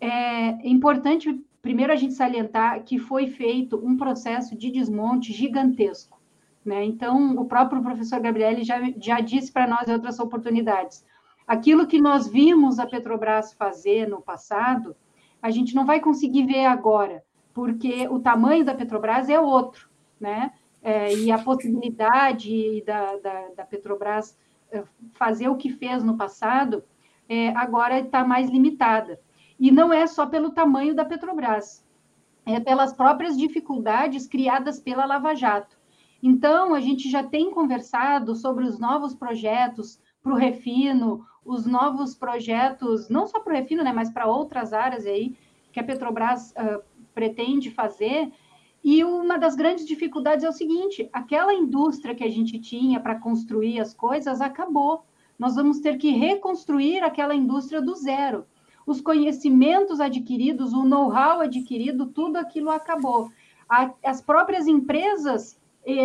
É 0.00 0.66
importante, 0.66 1.38
primeiro, 1.64 1.90
a 1.90 1.96
gente 1.96 2.12
salientar 2.12 2.84
que 2.84 2.98
foi 2.98 3.26
feito 3.26 3.80
um 3.82 3.96
processo 3.96 4.54
de 4.54 4.70
desmonte 4.70 5.32
gigantesco. 5.32 6.20
Né? 6.62 6.84
Então, 6.84 7.36
o 7.36 7.46
próprio 7.46 7.82
professor 7.82 8.20
Gabriele 8.20 8.62
já, 8.62 8.76
já 8.98 9.18
disse 9.20 9.50
para 9.50 9.66
nós 9.66 9.88
em 9.88 9.94
outras 9.94 10.20
oportunidades. 10.20 11.02
Aquilo 11.46 11.86
que 11.86 11.98
nós 11.98 12.28
vimos 12.28 12.78
a 12.78 12.86
Petrobras 12.86 13.54
fazer 13.54 14.06
no 14.06 14.20
passado, 14.20 14.94
a 15.40 15.50
gente 15.50 15.74
não 15.74 15.86
vai 15.86 16.00
conseguir 16.00 16.44
ver 16.44 16.66
agora, 16.66 17.24
porque 17.54 18.06
o 18.08 18.18
tamanho 18.18 18.62
da 18.62 18.74
Petrobras 18.74 19.30
é 19.30 19.40
outro, 19.40 19.88
né? 20.20 20.52
É, 20.82 21.14
e 21.14 21.32
a 21.32 21.38
possibilidade 21.38 22.82
da, 22.84 23.16
da, 23.16 23.48
da, 23.56 23.64
Petrobras 23.64 24.36
é, 24.70 24.84
fazer 25.14 25.48
o 25.48 25.56
que 25.56 25.70
fez 25.70 26.04
no 26.04 26.18
passado 26.18 26.84
é, 27.26 27.48
agora 27.56 28.00
está 28.00 28.22
mais 28.22 28.50
limitada. 28.50 29.18
E 29.58 29.70
não 29.70 29.92
é 29.92 30.06
só 30.06 30.26
pelo 30.26 30.50
tamanho 30.50 30.94
da 30.94 31.04
Petrobras, 31.04 31.84
é 32.44 32.58
pelas 32.60 32.92
próprias 32.92 33.36
dificuldades 33.36 34.26
criadas 34.26 34.80
pela 34.80 35.06
Lava 35.06 35.34
Jato. 35.34 35.76
Então, 36.22 36.74
a 36.74 36.80
gente 36.80 37.10
já 37.10 37.22
tem 37.22 37.50
conversado 37.50 38.34
sobre 38.34 38.64
os 38.64 38.78
novos 38.78 39.14
projetos 39.14 40.00
para 40.22 40.32
o 40.32 40.36
refino, 40.36 41.24
os 41.44 41.66
novos 41.66 42.14
projetos, 42.14 43.08
não 43.08 43.26
só 43.26 43.40
para 43.40 43.52
o 43.52 43.56
refino, 43.56 43.84
né, 43.84 43.92
mas 43.92 44.10
para 44.10 44.26
outras 44.26 44.72
áreas 44.72 45.06
aí 45.06 45.36
que 45.70 45.78
a 45.78 45.84
Petrobras 45.84 46.52
uh, 46.52 46.82
pretende 47.14 47.70
fazer. 47.70 48.32
E 48.82 49.04
uma 49.04 49.38
das 49.38 49.54
grandes 49.54 49.86
dificuldades 49.86 50.44
é 50.44 50.48
o 50.48 50.52
seguinte: 50.52 51.08
aquela 51.12 51.52
indústria 51.52 52.14
que 52.14 52.24
a 52.24 52.30
gente 52.30 52.58
tinha 52.58 52.98
para 53.00 53.16
construir 53.20 53.80
as 53.80 53.92
coisas 53.92 54.40
acabou. 54.40 55.04
Nós 55.38 55.56
vamos 55.56 55.80
ter 55.80 55.98
que 55.98 56.10
reconstruir 56.10 57.02
aquela 57.02 57.34
indústria 57.34 57.82
do 57.82 57.94
zero 57.94 58.46
os 58.86 59.00
conhecimentos 59.00 60.00
adquiridos, 60.00 60.72
o 60.72 60.84
know-how 60.84 61.40
adquirido, 61.40 62.06
tudo 62.06 62.36
aquilo 62.36 62.70
acabou. 62.70 63.30
as 64.02 64.20
próprias 64.20 64.66
empresas, 64.66 65.58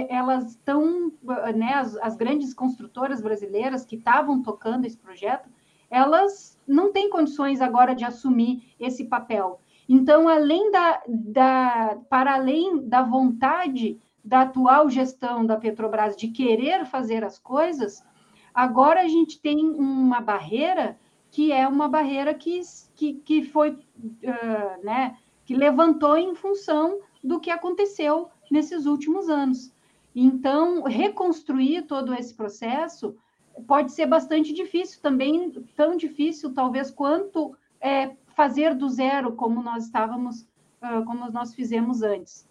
elas 0.10 0.52
estão, 0.52 1.12
né, 1.56 1.74
as, 1.74 1.96
as 1.98 2.16
grandes 2.16 2.54
construtoras 2.54 3.22
brasileiras 3.22 3.86
que 3.86 3.96
estavam 3.96 4.42
tocando 4.42 4.86
esse 4.86 4.98
projeto, 4.98 5.50
elas 5.90 6.58
não 6.68 6.92
têm 6.92 7.10
condições 7.10 7.62
agora 7.62 7.96
de 7.96 8.06
assumir 8.06 8.74
esse 8.80 9.06
papel. 9.06 9.60
Então, 9.88 10.28
além 10.28 10.72
da, 10.72 11.02
da, 11.08 11.98
para 12.10 12.36
além 12.36 12.88
da 12.88 13.02
vontade 13.02 14.00
da 14.24 14.42
atual 14.42 14.88
gestão 14.90 15.44
da 15.44 15.58
Petrobras 15.58 16.16
de 16.16 16.28
querer 16.28 16.86
fazer 16.86 17.24
as 17.24 17.40
coisas, 17.40 18.04
agora 18.54 19.02
a 19.02 19.08
gente 19.08 19.42
tem 19.42 19.58
uma 19.66 20.22
barreira 20.22 20.96
que 21.32 21.52
é 21.52 21.68
uma 21.68 21.88
barreira 21.88 22.34
que, 22.34 22.62
que, 22.96 23.14
que 23.14 23.44
foi, 23.44 23.72
uh, 23.72 24.84
né, 24.84 25.18
que 25.46 25.56
levantou 25.56 26.18
em 26.18 26.36
função 26.36 27.00
do 27.24 27.40
que 27.40 27.52
aconteceu 27.52 28.30
nesses 28.50 28.86
últimos 28.86 29.30
anos. 29.30 29.74
Então, 30.16 30.84
reconstruir 30.84 31.84
todo 31.84 32.14
esse 32.14 32.34
processo 32.34 33.16
pode 33.68 33.92
ser 33.92 34.06
bastante 34.06 34.54
difícil 34.54 35.02
também, 35.02 35.52
tão 35.76 35.96
difícil 35.96 36.54
talvez 36.54 36.90
quanto 36.90 37.56
é, 37.80 38.16
fazer 38.36 38.74
do 38.74 38.90
zero 38.90 39.34
como 39.34 39.62
nós 39.62 39.86
estávamos, 39.86 40.42
uh, 40.82 41.06
como 41.06 41.30
nós 41.32 41.54
fizemos 41.54 42.02
antes. 42.02 42.48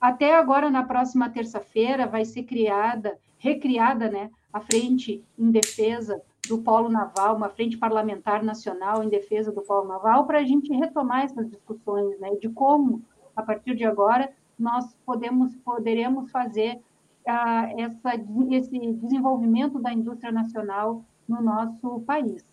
Até 0.00 0.34
agora, 0.34 0.70
na 0.70 0.82
próxima 0.82 1.30
terça-feira, 1.30 2.06
vai 2.06 2.24
ser 2.24 2.44
criada, 2.44 3.18
recriada, 3.38 4.08
né, 4.08 4.30
a 4.52 4.60
frente 4.60 5.24
em 5.38 5.50
defesa 5.50 6.22
do 6.48 6.58
Polo 6.58 6.88
Naval, 6.88 7.36
uma 7.36 7.48
frente 7.48 7.76
parlamentar 7.76 8.42
nacional 8.42 9.02
em 9.02 9.08
defesa 9.08 9.52
do 9.52 9.62
Polo 9.62 9.86
Naval, 9.86 10.26
para 10.26 10.40
a 10.40 10.44
gente 10.44 10.72
retomar 10.72 11.24
essas 11.24 11.48
discussões, 11.48 12.18
né, 12.18 12.34
de 12.40 12.48
como, 12.48 13.02
a 13.34 13.42
partir 13.42 13.76
de 13.76 13.84
agora, 13.84 14.30
nós 14.58 14.96
podemos, 15.06 15.54
poderemos 15.56 16.30
fazer 16.30 16.80
uh, 17.26 17.80
essa, 17.80 18.14
esse 18.50 18.92
desenvolvimento 18.94 19.78
da 19.78 19.92
indústria 19.92 20.32
nacional 20.32 21.04
no 21.28 21.40
nosso 21.40 22.00
país. 22.00 22.44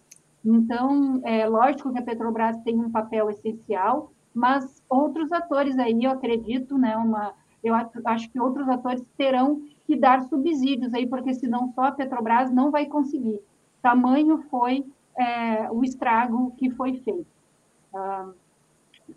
Então, 0.45 1.19
é 1.25 1.47
lógico 1.47 1.91
que 1.91 1.99
a 1.99 2.04
Petrobras 2.04 2.58
tem 2.62 2.80
um 2.80 2.91
papel 2.91 3.30
essencial, 3.30 4.12
mas 4.34 4.82
outros 4.88 5.32
atores 5.32 5.78
aí, 5.80 6.04
eu 6.04 6.12
acredito, 6.12 6.78
né, 6.78 6.95
uma, 6.95 7.34
eu 7.63 7.73
acho 8.06 8.30
que 8.30 8.39
outros 8.39 8.69
atores 8.69 9.04
terão 9.17 9.62
que 9.86 9.95
dar 9.95 10.23
subsídios 10.25 10.93
aí, 10.93 11.08
porque 11.08 11.34
senão 11.34 11.73
só 11.73 11.86
a 11.86 11.91
Petrobras 11.91 12.52
não 12.52 12.69
vai 12.69 12.86
conseguir 12.86 13.41
tamanho 13.82 14.44
foi 14.50 14.86
é, 15.18 15.72
o 15.72 15.84
estrago 15.84 16.54
que 16.58 16.70
foi 16.72 16.98
feito. 16.98 17.28
Ah, 17.94 18.30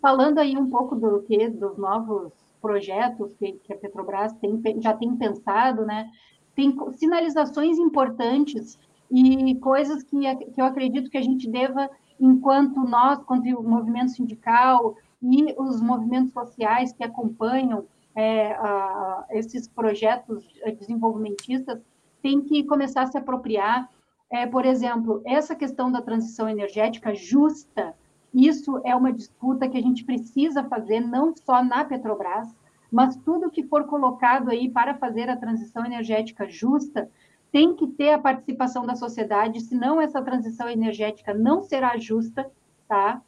falando 0.01 0.39
aí 0.39 0.57
um 0.57 0.69
pouco 0.69 0.95
do 0.95 1.21
que 1.21 1.49
dos 1.49 1.77
novos 1.77 2.31
projetos 2.61 3.33
que, 3.33 3.53
que 3.53 3.73
a 3.73 3.77
Petrobras 3.77 4.33
tem, 4.33 4.61
já 4.81 4.93
tem 4.93 5.15
pensado, 5.15 5.85
né? 5.85 6.09
Tem 6.55 6.75
sinalizações 6.93 7.77
importantes 7.77 8.79
e 9.11 9.55
coisas 9.55 10.01
que, 10.03 10.17
que 10.35 10.61
eu 10.61 10.65
acredito 10.65 11.09
que 11.09 11.17
a 11.17 11.21
gente 11.21 11.47
deva, 11.49 11.89
enquanto 12.19 12.79
nós, 12.79 13.23
quanto 13.25 13.47
o 13.49 13.63
movimento 13.63 14.11
sindical 14.11 14.95
e 15.21 15.53
os 15.57 15.81
movimentos 15.81 16.33
sociais 16.33 16.93
que 16.93 17.03
acompanham 17.03 17.85
é, 18.15 18.53
a, 18.53 19.25
esses 19.31 19.67
projetos 19.67 20.45
desenvolvimentistas, 20.79 21.79
tem 22.21 22.41
que 22.41 22.63
começar 22.63 23.03
a 23.03 23.07
se 23.07 23.17
apropriar. 23.17 23.89
É, 24.33 24.47
por 24.47 24.65
exemplo, 24.65 25.21
essa 25.23 25.55
questão 25.55 25.91
da 25.91 26.01
transição 26.01 26.49
energética 26.49 27.13
justa, 27.13 27.93
isso 28.33 28.81
é 28.83 28.95
uma 28.95 29.13
disputa 29.13 29.69
que 29.69 29.77
a 29.77 29.81
gente 29.81 30.03
precisa 30.03 30.63
fazer, 30.63 31.01
não 31.01 31.35
só 31.35 31.63
na 31.63 31.85
Petrobras, 31.85 32.47
mas 32.91 33.15
tudo 33.15 33.51
que 33.51 33.61
for 33.61 33.83
colocado 33.83 34.49
aí 34.49 34.67
para 34.67 34.95
fazer 34.95 35.29
a 35.29 35.37
transição 35.37 35.85
energética 35.85 36.49
justa 36.49 37.07
tem 37.51 37.75
que 37.75 37.85
ter 37.85 38.13
a 38.13 38.17
participação 38.17 38.87
da 38.87 38.95
sociedade, 38.95 39.61
senão 39.61 40.01
essa 40.01 40.19
transição 40.19 40.67
energética 40.67 41.31
não 41.31 41.61
será 41.61 41.95
justa, 41.97 42.49
tá? 42.87 43.21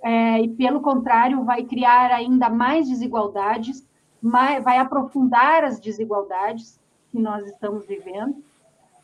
É, 0.00 0.42
e 0.42 0.48
pelo 0.48 0.80
contrário, 0.80 1.42
vai 1.42 1.64
criar 1.64 2.12
ainda 2.12 2.48
mais 2.48 2.88
desigualdades, 2.88 3.84
mais, 4.20 4.62
vai 4.62 4.78
aprofundar 4.78 5.64
as 5.64 5.80
desigualdades 5.80 6.78
que 7.10 7.18
nós 7.18 7.44
estamos 7.48 7.84
vivendo. 7.84 8.36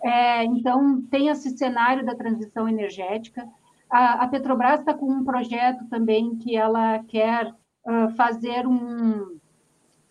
É, 0.02 0.44
então, 0.44 1.02
tem 1.02 1.28
esse 1.28 1.56
cenário 1.56 2.04
da 2.04 2.14
transição 2.14 2.68
energética. 2.68 3.48
A, 3.90 4.24
a 4.24 4.28
Petrobras 4.28 4.80
está 4.80 4.94
com 4.94 5.10
um 5.10 5.24
projeto 5.24 5.86
também 5.88 6.36
que 6.36 6.56
ela 6.56 7.00
quer 7.04 7.48
uh, 7.48 8.08
fazer 8.16 8.66
um, 8.66 9.38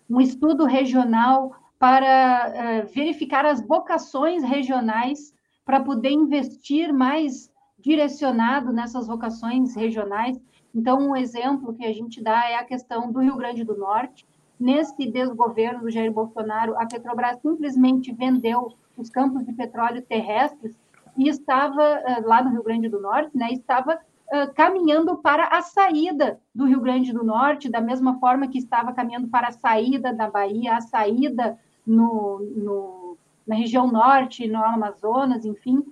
um 0.09 0.19
estudo 0.19 0.65
regional 0.65 1.55
para 1.79 2.83
uh, 2.83 2.93
verificar 2.93 3.45
as 3.45 3.61
vocações 3.61 4.43
regionais, 4.43 5.33
para 5.63 5.79
poder 5.79 6.11
investir 6.11 6.91
mais 6.91 7.51
direcionado 7.79 8.73
nessas 8.73 9.07
vocações 9.07 9.75
regionais. 9.75 10.41
Então, 10.73 11.09
um 11.09 11.15
exemplo 11.15 11.73
que 11.73 11.85
a 11.85 11.93
gente 11.93 12.21
dá 12.21 12.49
é 12.49 12.55
a 12.55 12.63
questão 12.63 13.11
do 13.11 13.19
Rio 13.19 13.37
Grande 13.37 13.63
do 13.63 13.77
Norte. 13.77 14.25
Nesse 14.59 15.09
desgoverno 15.11 15.81
do 15.81 15.91
Jair 15.91 16.11
Bolsonaro, 16.11 16.75
a 16.77 16.85
Petrobras 16.85 17.39
simplesmente 17.41 18.11
vendeu 18.11 18.73
os 18.97 19.09
campos 19.09 19.45
de 19.45 19.53
petróleo 19.53 20.01
terrestres 20.01 20.75
e 21.15 21.29
estava 21.29 21.81
uh, 21.81 22.27
lá 22.27 22.43
no 22.43 22.51
Rio 22.51 22.63
Grande 22.63 22.89
do 22.89 22.99
Norte, 22.99 23.37
né, 23.37 23.49
estava 23.51 23.95
uh, 23.95 24.53
caminhando 24.55 25.17
para 25.17 25.47
a 25.47 25.61
saída 25.61 26.39
do 26.53 26.65
Rio 26.65 26.81
Grande 26.81 27.13
do 27.13 27.23
Norte, 27.23 27.69
da 27.69 27.81
mesma 27.81 28.19
forma 28.19 28.47
que 28.47 28.57
estava 28.57 28.93
caminhando 28.93 29.27
para 29.27 29.47
a 29.47 29.51
saída 29.51 30.13
da 30.13 30.29
Bahia, 30.29 30.75
a 30.75 30.81
saída 30.81 31.57
no, 31.85 32.39
no, 32.55 33.17
na 33.45 33.55
região 33.55 33.87
norte, 33.87 34.47
no 34.47 34.63
Amazonas, 34.63 35.45
enfim, 35.45 35.83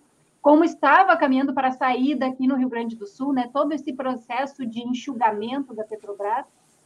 como 0.42 0.64
estava 0.64 1.18
caminhando 1.18 1.54
para 1.54 1.70
a 1.70 1.72
saída 1.72 2.28
aqui 2.28 2.46
no 2.46 2.56
Rio 2.56 2.70
Grande 2.70 2.96
do 2.96 3.08
Sul, 3.08 3.34
né, 3.34 3.50
todo 3.52 3.72
esse 3.72 3.94
processo 3.94 4.66
de 4.66 4.82
enxugamento 4.82 5.74
da 5.74 5.84
Petrobras, 5.84 6.46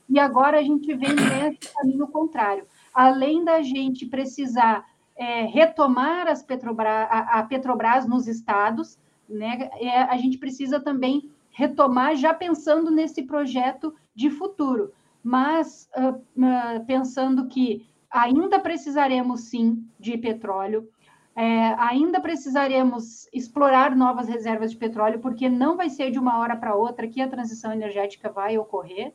e 0.09 0.19
agora 0.19 0.59
a 0.59 0.63
gente 0.63 0.93
vem 0.95 1.13
nesse 1.13 1.73
caminho 1.73 2.07
contrário. 2.07 2.65
Além 2.93 3.43
da 3.43 3.61
gente 3.61 4.05
precisar 4.05 4.85
é, 5.15 5.43
retomar 5.43 6.27
as 6.27 6.41
Petrobras, 6.41 7.07
a, 7.09 7.39
a, 7.39 7.43
Petrobras 7.43 8.07
nos 8.07 8.27
estados, 8.27 8.97
né? 9.27 9.69
É, 9.75 10.01
a 10.03 10.17
gente 10.17 10.37
precisa 10.37 10.79
também 10.79 11.29
retomar 11.51 12.15
já 12.15 12.33
pensando 12.33 12.89
nesse 12.89 13.23
projeto 13.23 13.93
de 14.15 14.29
futuro, 14.29 14.91
mas 15.21 15.89
uh, 15.95 16.15
uh, 16.15 16.85
pensando 16.85 17.47
que 17.47 17.85
ainda 18.09 18.59
precisaremos 18.59 19.41
sim 19.41 19.85
de 19.99 20.17
petróleo, 20.17 20.89
é, 21.35 21.73
ainda 21.77 22.19
precisaremos 22.19 23.27
explorar 23.31 23.95
novas 23.95 24.27
reservas 24.27 24.71
de 24.71 24.77
petróleo, 24.77 25.19
porque 25.19 25.47
não 25.47 25.77
vai 25.77 25.89
ser 25.89 26.11
de 26.11 26.19
uma 26.19 26.37
hora 26.39 26.55
para 26.55 26.75
outra 26.75 27.07
que 27.07 27.21
a 27.21 27.27
transição 27.27 27.71
energética 27.71 28.29
vai 28.29 28.57
ocorrer. 28.57 29.13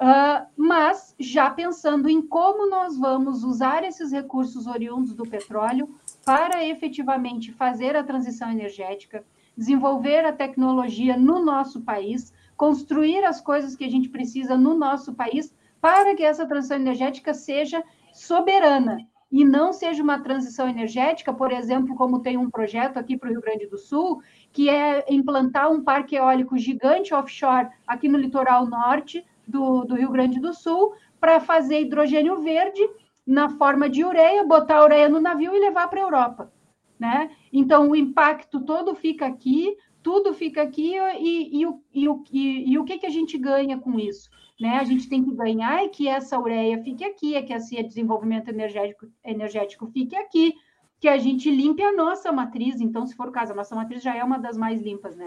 Uh, 0.00 0.46
mas 0.56 1.12
já 1.18 1.50
pensando 1.50 2.08
em 2.08 2.22
como 2.22 2.70
nós 2.70 2.96
vamos 2.96 3.42
usar 3.42 3.82
esses 3.82 4.12
recursos 4.12 4.68
oriundos 4.68 5.12
do 5.12 5.24
petróleo 5.24 5.92
para 6.24 6.64
efetivamente 6.64 7.50
fazer 7.50 7.96
a 7.96 8.04
transição 8.04 8.48
energética, 8.48 9.24
desenvolver 9.56 10.24
a 10.24 10.32
tecnologia 10.32 11.16
no 11.16 11.44
nosso 11.44 11.80
país, 11.80 12.32
construir 12.56 13.24
as 13.24 13.40
coisas 13.40 13.74
que 13.74 13.84
a 13.84 13.90
gente 13.90 14.08
precisa 14.08 14.56
no 14.56 14.74
nosso 14.74 15.14
país 15.14 15.52
para 15.80 16.14
que 16.14 16.22
essa 16.22 16.46
transição 16.46 16.76
energética 16.76 17.34
seja 17.34 17.82
soberana 18.12 18.98
e 19.30 19.44
não 19.44 19.72
seja 19.72 20.02
uma 20.02 20.20
transição 20.20 20.68
energética, 20.68 21.34
por 21.34 21.52
exemplo, 21.52 21.96
como 21.96 22.20
tem 22.20 22.36
um 22.36 22.50
projeto 22.50 22.98
aqui 22.98 23.16
para 23.16 23.28
o 23.28 23.32
Rio 23.32 23.40
Grande 23.40 23.66
do 23.66 23.76
Sul, 23.76 24.22
que 24.52 24.70
é 24.70 25.04
implantar 25.08 25.70
um 25.70 25.82
parque 25.82 26.16
eólico 26.16 26.56
gigante 26.56 27.12
offshore 27.12 27.68
aqui 27.86 28.08
no 28.08 28.16
litoral 28.16 28.64
norte, 28.66 29.26
do, 29.48 29.84
do 29.84 29.94
Rio 29.94 30.10
Grande 30.10 30.38
do 30.38 30.52
Sul 30.52 30.92
para 31.18 31.40
fazer 31.40 31.80
hidrogênio 31.80 32.40
verde 32.40 32.80
na 33.26 33.48
forma 33.48 33.88
de 33.88 34.04
ureia, 34.04 34.44
botar 34.44 34.76
a 34.76 34.84
ureia 34.84 35.08
no 35.08 35.20
navio 35.20 35.54
e 35.54 35.60
levar 35.60 35.88
para 35.88 36.00
a 36.00 36.04
Europa. 36.04 36.52
Né? 36.98 37.30
Então, 37.52 37.90
o 37.90 37.96
impacto 37.96 38.60
todo 38.60 38.94
fica 38.94 39.26
aqui, 39.26 39.76
tudo 40.02 40.34
fica 40.34 40.62
aqui, 40.62 40.94
e, 41.18 41.62
e, 41.62 41.66
e, 41.94 42.08
e, 42.32 42.72
e 42.72 42.78
o 42.78 42.84
que, 42.84 42.98
que 42.98 43.06
a 43.06 43.10
gente 43.10 43.36
ganha 43.38 43.78
com 43.78 43.98
isso? 43.98 44.30
Né? 44.60 44.78
A 44.78 44.84
gente 44.84 45.08
tem 45.08 45.22
que 45.22 45.34
ganhar 45.34 45.84
é 45.84 45.88
que 45.88 46.08
essa 46.08 46.38
ureia 46.38 46.82
fique 46.82 47.04
aqui, 47.04 47.34
é 47.34 47.42
que 47.42 47.52
esse 47.52 47.80
desenvolvimento 47.82 48.48
energético, 48.48 49.06
energético 49.24 49.86
fique 49.86 50.16
aqui, 50.16 50.54
que 51.00 51.08
a 51.08 51.18
gente 51.18 51.50
limpe 51.50 51.82
a 51.82 51.92
nossa 51.92 52.32
matriz. 52.32 52.80
Então, 52.80 53.06
se 53.06 53.14
for 53.14 53.28
o 53.28 53.32
caso, 53.32 53.52
a 53.52 53.56
nossa 53.56 53.76
matriz 53.76 54.02
já 54.02 54.16
é 54.16 54.24
uma 54.24 54.38
das 54.38 54.56
mais 54.56 54.82
limpas, 54.82 55.16
né? 55.16 55.26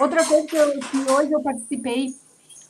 Outra 0.00 0.24
coisa 0.24 0.46
que, 0.46 0.56
eu, 0.56 0.80
que 0.80 1.12
hoje 1.12 1.32
eu 1.32 1.42
participei 1.42 2.08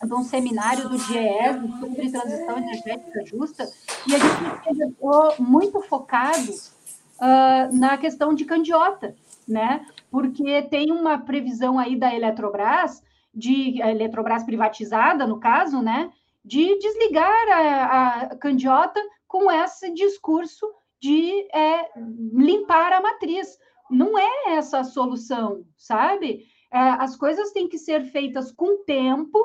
de 0.07 0.15
um 0.15 0.25
seminário 0.25 0.89
do 0.89 0.99
GES 0.99 1.81
sobre 1.81 2.11
transição 2.11 2.59
energética 2.59 3.25
justa, 3.25 3.69
e 4.07 4.15
a 4.15 4.19
gente 4.19 4.89
ficou 4.89 5.35
muito 5.39 5.81
focado 5.83 6.51
uh, 6.51 7.77
na 7.77 7.97
questão 7.97 8.35
de 8.35 8.45
candiota, 8.45 9.15
né? 9.47 9.87
Porque 10.11 10.63
tem 10.63 10.91
uma 10.91 11.19
previsão 11.19 11.79
aí 11.79 11.97
da 11.97 12.15
Eletrobras, 12.15 13.03
de 13.35 13.83
a 13.83 13.91
Eletrobras 13.91 14.45
privatizada, 14.45 15.27
no 15.27 15.41
caso, 15.41 15.83
né? 15.83 16.11
De 16.45 16.79
desligar 16.79 17.49
a, 17.51 18.21
a 18.33 18.37
candiota 18.37 19.01
com 19.27 19.51
esse 19.51 19.93
discurso 19.93 20.67
de 21.01 21.49
é, 21.53 21.91
limpar 22.33 22.93
a 22.93 23.01
matriz. 23.01 23.59
Não 23.91 24.19
é 24.19 24.55
essa 24.57 24.79
a 24.79 24.85
solução, 24.85 25.65
sabe? 25.77 26.47
É, 26.73 26.79
as 26.79 27.17
coisas 27.17 27.53
têm 27.53 27.69
que 27.69 27.79
ser 27.79 28.05
feitas 28.11 28.51
com 28.51 28.85
tempo, 28.85 29.39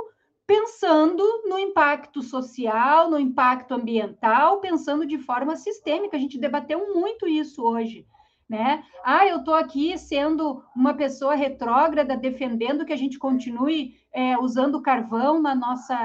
pensando 0.50 1.24
no 1.46 1.60
impacto 1.60 2.24
social, 2.24 3.08
no 3.08 3.20
impacto 3.20 3.76
ambiental, 3.76 4.60
pensando 4.60 5.06
de 5.06 5.20
forma 5.20 5.56
sistêmica. 5.56 6.18
A 6.18 6.20
gente 6.20 6.40
debateu 6.40 6.92
muito 6.92 7.28
isso 7.28 7.64
hoje. 7.64 8.04
Né? 8.50 8.84
Ah, 9.04 9.28
eu 9.28 9.38
estou 9.38 9.54
aqui 9.54 9.96
sendo 9.96 10.64
uma 10.76 10.96
pessoa 10.96 11.36
retrógrada, 11.36 12.18
defendendo 12.18 12.84
que 12.84 12.92
a 12.92 12.98
gente 12.98 13.20
continue 13.20 13.94
é, 14.12 14.40
usando 14.40 14.82
carvão 14.82 15.40
na 15.40 15.54
nossa, 15.54 15.96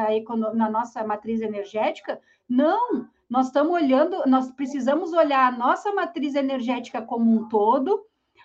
na 0.53 0.69
nossa 0.69 1.03
matriz 1.03 1.41
energética. 1.41 2.21
Não, 2.47 3.09
nós 3.31 3.47
estamos 3.47 3.73
olhando, 3.73 4.25
nós 4.27 4.51
precisamos 4.51 5.15
olhar 5.15 5.51
a 5.51 5.57
nossa 5.57 5.91
matriz 5.95 6.35
energética 6.35 7.01
como 7.01 7.35
um 7.35 7.49
todo, 7.49 8.05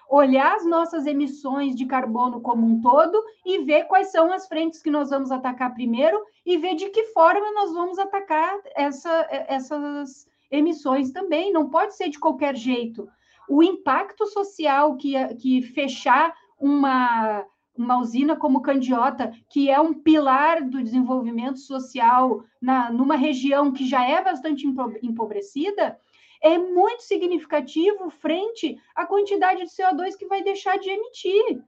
olhar 0.10 0.56
as 0.56 0.66
nossas 0.66 1.06
emissões 1.06 1.76
de 1.76 1.86
carbono 1.86 2.42
como 2.42 2.66
um 2.66 2.82
todo 2.82 3.24
e 3.46 3.60
ver 3.60 3.84
quais 3.84 4.12
são 4.12 4.34
as 4.34 4.48
frentes 4.48 4.82
que 4.82 4.90
nós 4.90 5.12
vamos 5.12 5.32
atacar 5.32 5.74
primeiro 5.74 6.20
e 6.44 6.58
ver 6.58 6.74
de 6.74 6.90
que 6.90 7.06
forma 7.06 7.52
nós 7.54 7.72
vamos 7.72 8.00
atacar 8.00 8.58
essa, 8.76 9.28
essas 9.30 10.28
emissões 10.50 11.12
também. 11.12 11.54
Não 11.54 11.70
pode 11.70 11.96
ser 11.96 12.10
de 12.10 12.20
qualquer 12.20 12.56
jeito. 12.56 13.08
O 13.48 13.62
impacto 13.62 14.26
social 14.26 14.96
que, 14.96 15.14
que 15.36 15.62
fechar 15.62 16.34
uma, 16.60 17.46
uma 17.78 18.00
usina 18.00 18.36
como 18.36 18.62
Candiota, 18.62 19.32
que 19.48 19.70
é 19.70 19.80
um 19.80 19.94
pilar 19.94 20.68
do 20.68 20.82
desenvolvimento 20.82 21.60
social 21.60 22.44
na, 22.60 22.92
numa 22.92 23.16
região 23.16 23.72
que 23.72 23.88
já 23.88 24.08
é 24.08 24.24
bastante 24.24 24.68
empobrecida, 25.04 26.00
é 26.42 26.58
muito 26.58 27.04
significativo 27.04 28.10
frente 28.10 28.78
à 28.96 29.06
quantidade 29.06 29.62
de 29.62 29.70
CO2 29.70 30.18
que 30.18 30.26
vai 30.26 30.42
deixar 30.42 30.78
de 30.78 30.90
emitir, 30.90 31.64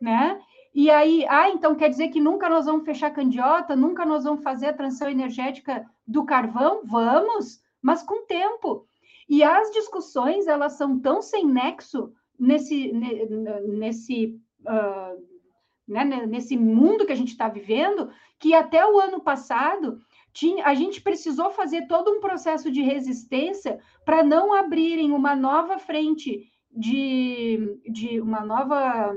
né? 0.00 0.40
E 0.72 0.88
aí, 0.88 1.26
ah, 1.28 1.50
então 1.50 1.74
quer 1.74 1.88
dizer 1.88 2.08
que 2.08 2.20
nunca 2.20 2.48
nós 2.48 2.66
vamos 2.66 2.84
fechar 2.84 3.10
candiota, 3.10 3.74
nunca 3.74 4.04
nós 4.04 4.24
vamos 4.24 4.42
fazer 4.42 4.66
a 4.66 4.72
transição 4.72 5.10
energética 5.10 5.84
do 6.06 6.24
carvão? 6.24 6.82
Vamos, 6.84 7.60
mas 7.82 8.02
com 8.02 8.24
tempo. 8.24 8.86
E 9.28 9.42
as 9.42 9.70
discussões, 9.72 10.46
elas 10.46 10.74
são 10.74 10.98
tão 10.98 11.20
sem 11.22 11.44
nexo 11.44 12.12
nesse, 12.38 12.92
nesse, 12.92 14.40
uh, 14.62 15.26
né, 15.86 16.04
nesse 16.04 16.56
mundo 16.56 17.04
que 17.04 17.12
a 17.12 17.16
gente 17.16 17.30
está 17.30 17.48
vivendo, 17.48 18.10
que 18.38 18.54
até 18.54 18.86
o 18.86 18.98
ano 18.98 19.20
passado 19.20 20.00
tinha, 20.32 20.64
a 20.66 20.74
gente 20.74 21.00
precisou 21.00 21.50
fazer 21.50 21.86
todo 21.86 22.10
um 22.10 22.20
processo 22.20 22.70
de 22.70 22.82
resistência 22.82 23.78
para 24.04 24.22
não 24.22 24.52
abrirem 24.54 25.12
uma 25.12 25.34
nova 25.34 25.78
frente 25.78 26.50
de, 26.70 27.80
de 27.88 28.20
uma 28.20 28.40
nova 28.40 29.14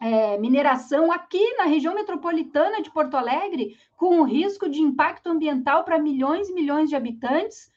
é, 0.00 0.36
mineração 0.38 1.12
aqui 1.12 1.56
na 1.56 1.64
região 1.64 1.94
metropolitana 1.94 2.82
de 2.82 2.90
Porto 2.90 3.16
Alegre, 3.16 3.76
com 3.96 4.20
o 4.20 4.24
risco 4.24 4.68
de 4.68 4.80
impacto 4.80 5.28
ambiental 5.28 5.84
para 5.84 5.98
milhões 5.98 6.48
e 6.48 6.54
milhões 6.54 6.88
de 6.90 6.96
habitantes. 6.96 7.70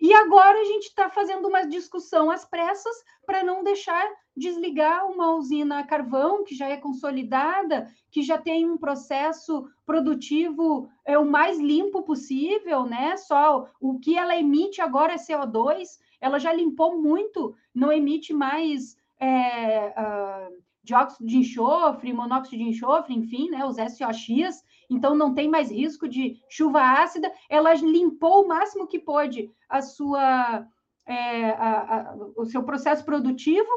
E 0.00 0.12
agora 0.12 0.60
a 0.60 0.64
gente 0.64 0.84
está 0.84 1.08
fazendo 1.08 1.48
uma 1.48 1.66
discussão 1.66 2.30
às 2.30 2.44
pressas 2.44 2.94
para 3.24 3.42
não 3.42 3.62
deixar 3.62 4.06
desligar 4.36 5.06
uma 5.06 5.34
usina 5.34 5.78
a 5.78 5.86
carvão 5.86 6.44
que 6.44 6.54
já 6.54 6.68
é 6.68 6.76
consolidada, 6.76 7.88
que 8.10 8.22
já 8.22 8.36
tem 8.36 8.68
um 8.68 8.76
processo 8.76 9.68
produtivo 9.86 10.88
é 11.04 11.18
o 11.18 11.24
mais 11.24 11.58
limpo 11.58 12.02
possível, 12.02 12.84
né? 12.84 13.16
Só 13.16 13.68
o 13.80 13.98
que 13.98 14.16
ela 14.16 14.36
emite 14.36 14.80
agora 14.80 15.12
é 15.12 15.16
CO2, 15.16 15.98
ela 16.20 16.38
já 16.38 16.52
limpou 16.52 17.00
muito, 17.00 17.54
não 17.74 17.92
emite 17.92 18.32
mais 18.32 18.96
é, 19.20 19.94
uh, 19.96 20.64
dióxido 20.82 21.26
de 21.26 21.38
enxofre, 21.38 22.12
monóxido 22.12 22.56
de 22.56 22.68
enxofre, 22.68 23.14
enfim, 23.14 23.50
né? 23.50 23.64
Os 23.64 23.76
SOX, 23.76 24.64
então 24.90 25.14
não 25.14 25.34
tem 25.34 25.48
mais 25.48 25.70
risco 25.70 26.08
de 26.08 26.40
chuva 26.48 26.80
ácida. 26.80 27.32
Ela 27.48 27.74
limpou 27.74 28.44
o 28.44 28.48
máximo 28.48 28.86
que 28.86 28.98
pôde 28.98 29.50
a 29.68 29.80
sua, 29.82 30.66
é, 31.06 31.50
a, 31.50 32.10
a, 32.10 32.16
o 32.36 32.44
seu 32.46 32.62
processo 32.62 33.04
produtivo 33.04 33.70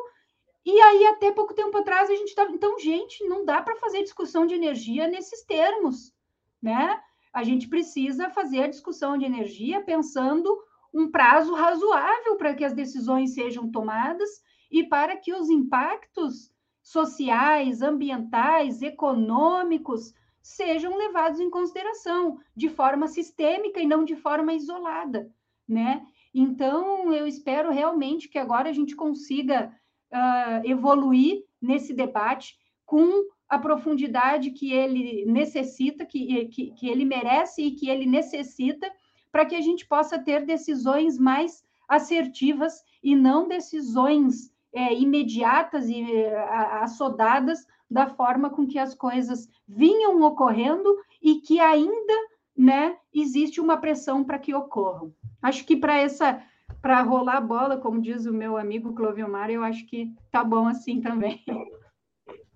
e 0.69 0.81
aí, 0.81 1.05
até 1.05 1.31
pouco 1.31 1.53
tempo 1.53 1.77
atrás, 1.77 2.09
a 2.09 2.13
gente 2.13 2.27
estava. 2.27 2.51
Então, 2.51 2.77
gente, 2.77 3.23
não 3.23 3.45
dá 3.45 3.61
para 3.61 3.77
fazer 3.77 4.03
discussão 4.03 4.45
de 4.45 4.53
energia 4.53 5.07
nesses 5.07 5.45
termos, 5.45 6.13
né? 6.61 7.01
A 7.31 7.41
gente 7.41 7.69
precisa 7.69 8.29
fazer 8.31 8.63
a 8.63 8.67
discussão 8.67 9.17
de 9.17 9.23
energia 9.23 9.81
pensando 9.81 10.61
um 10.93 11.09
prazo 11.09 11.53
razoável 11.53 12.35
para 12.35 12.53
que 12.53 12.65
as 12.65 12.73
decisões 12.73 13.33
sejam 13.33 13.71
tomadas 13.71 14.29
e 14.69 14.83
para 14.83 15.15
que 15.15 15.33
os 15.33 15.49
impactos 15.49 16.51
sociais, 16.83 17.81
ambientais, 17.81 18.81
econômicos 18.81 20.13
sejam 20.47 20.95
levados 20.95 21.41
em 21.41 21.49
consideração 21.49 22.39
de 22.55 22.69
forma 22.69 23.07
sistêmica 23.07 23.81
e 23.81 23.85
não 23.85 24.05
de 24.05 24.15
forma 24.15 24.53
isolada, 24.53 25.29
né? 25.67 26.05
Então, 26.33 27.11
eu 27.11 27.27
espero 27.27 27.69
realmente 27.69 28.29
que 28.29 28.39
agora 28.39 28.69
a 28.69 28.73
gente 28.73 28.95
consiga 28.95 29.73
uh, 30.11 30.65
evoluir 30.65 31.43
nesse 31.61 31.93
debate 31.93 32.57
com 32.85 33.25
a 33.49 33.59
profundidade 33.59 34.51
que 34.51 34.71
ele 34.71 35.25
necessita, 35.25 36.05
que, 36.05 36.45
que, 36.45 36.71
que 36.71 36.87
ele 36.87 37.03
merece 37.03 37.63
e 37.63 37.71
que 37.71 37.89
ele 37.89 38.05
necessita, 38.05 38.89
para 39.31 39.45
que 39.45 39.55
a 39.55 39.61
gente 39.61 39.85
possa 39.85 40.17
ter 40.17 40.45
decisões 40.45 41.17
mais 41.17 41.61
assertivas 41.89 42.81
e 43.03 43.15
não 43.15 43.47
decisões 43.47 44.49
é, 44.73 44.93
imediatas 44.93 45.89
e 45.89 46.01
é, 46.01 46.37
assodadas 46.81 47.65
da 47.89 48.07
forma 48.07 48.49
com 48.49 48.67
que 48.67 48.79
as 48.79 48.93
coisas 48.93 49.47
vinham 49.67 50.21
ocorrendo 50.21 50.97
e 51.21 51.35
que 51.35 51.59
ainda 51.59 52.13
né, 52.57 52.97
existe 53.13 53.61
uma 53.61 53.77
pressão 53.77 54.23
para 54.23 54.39
que 54.39 54.53
ocorram. 54.53 55.13
Acho 55.41 55.65
que 55.65 55.75
para 55.75 55.97
essa 55.97 56.41
para 56.81 57.01
rolar 57.01 57.37
a 57.37 57.41
bola, 57.41 57.77
como 57.77 58.01
diz 58.01 58.25
o 58.25 58.33
meu 58.33 58.57
amigo 58.57 58.93
Cloviomar, 58.93 59.49
eu 59.49 59.63
acho 59.63 59.85
que 59.87 60.13
tá 60.31 60.43
bom 60.43 60.67
assim 60.67 61.01
também. 61.01 61.43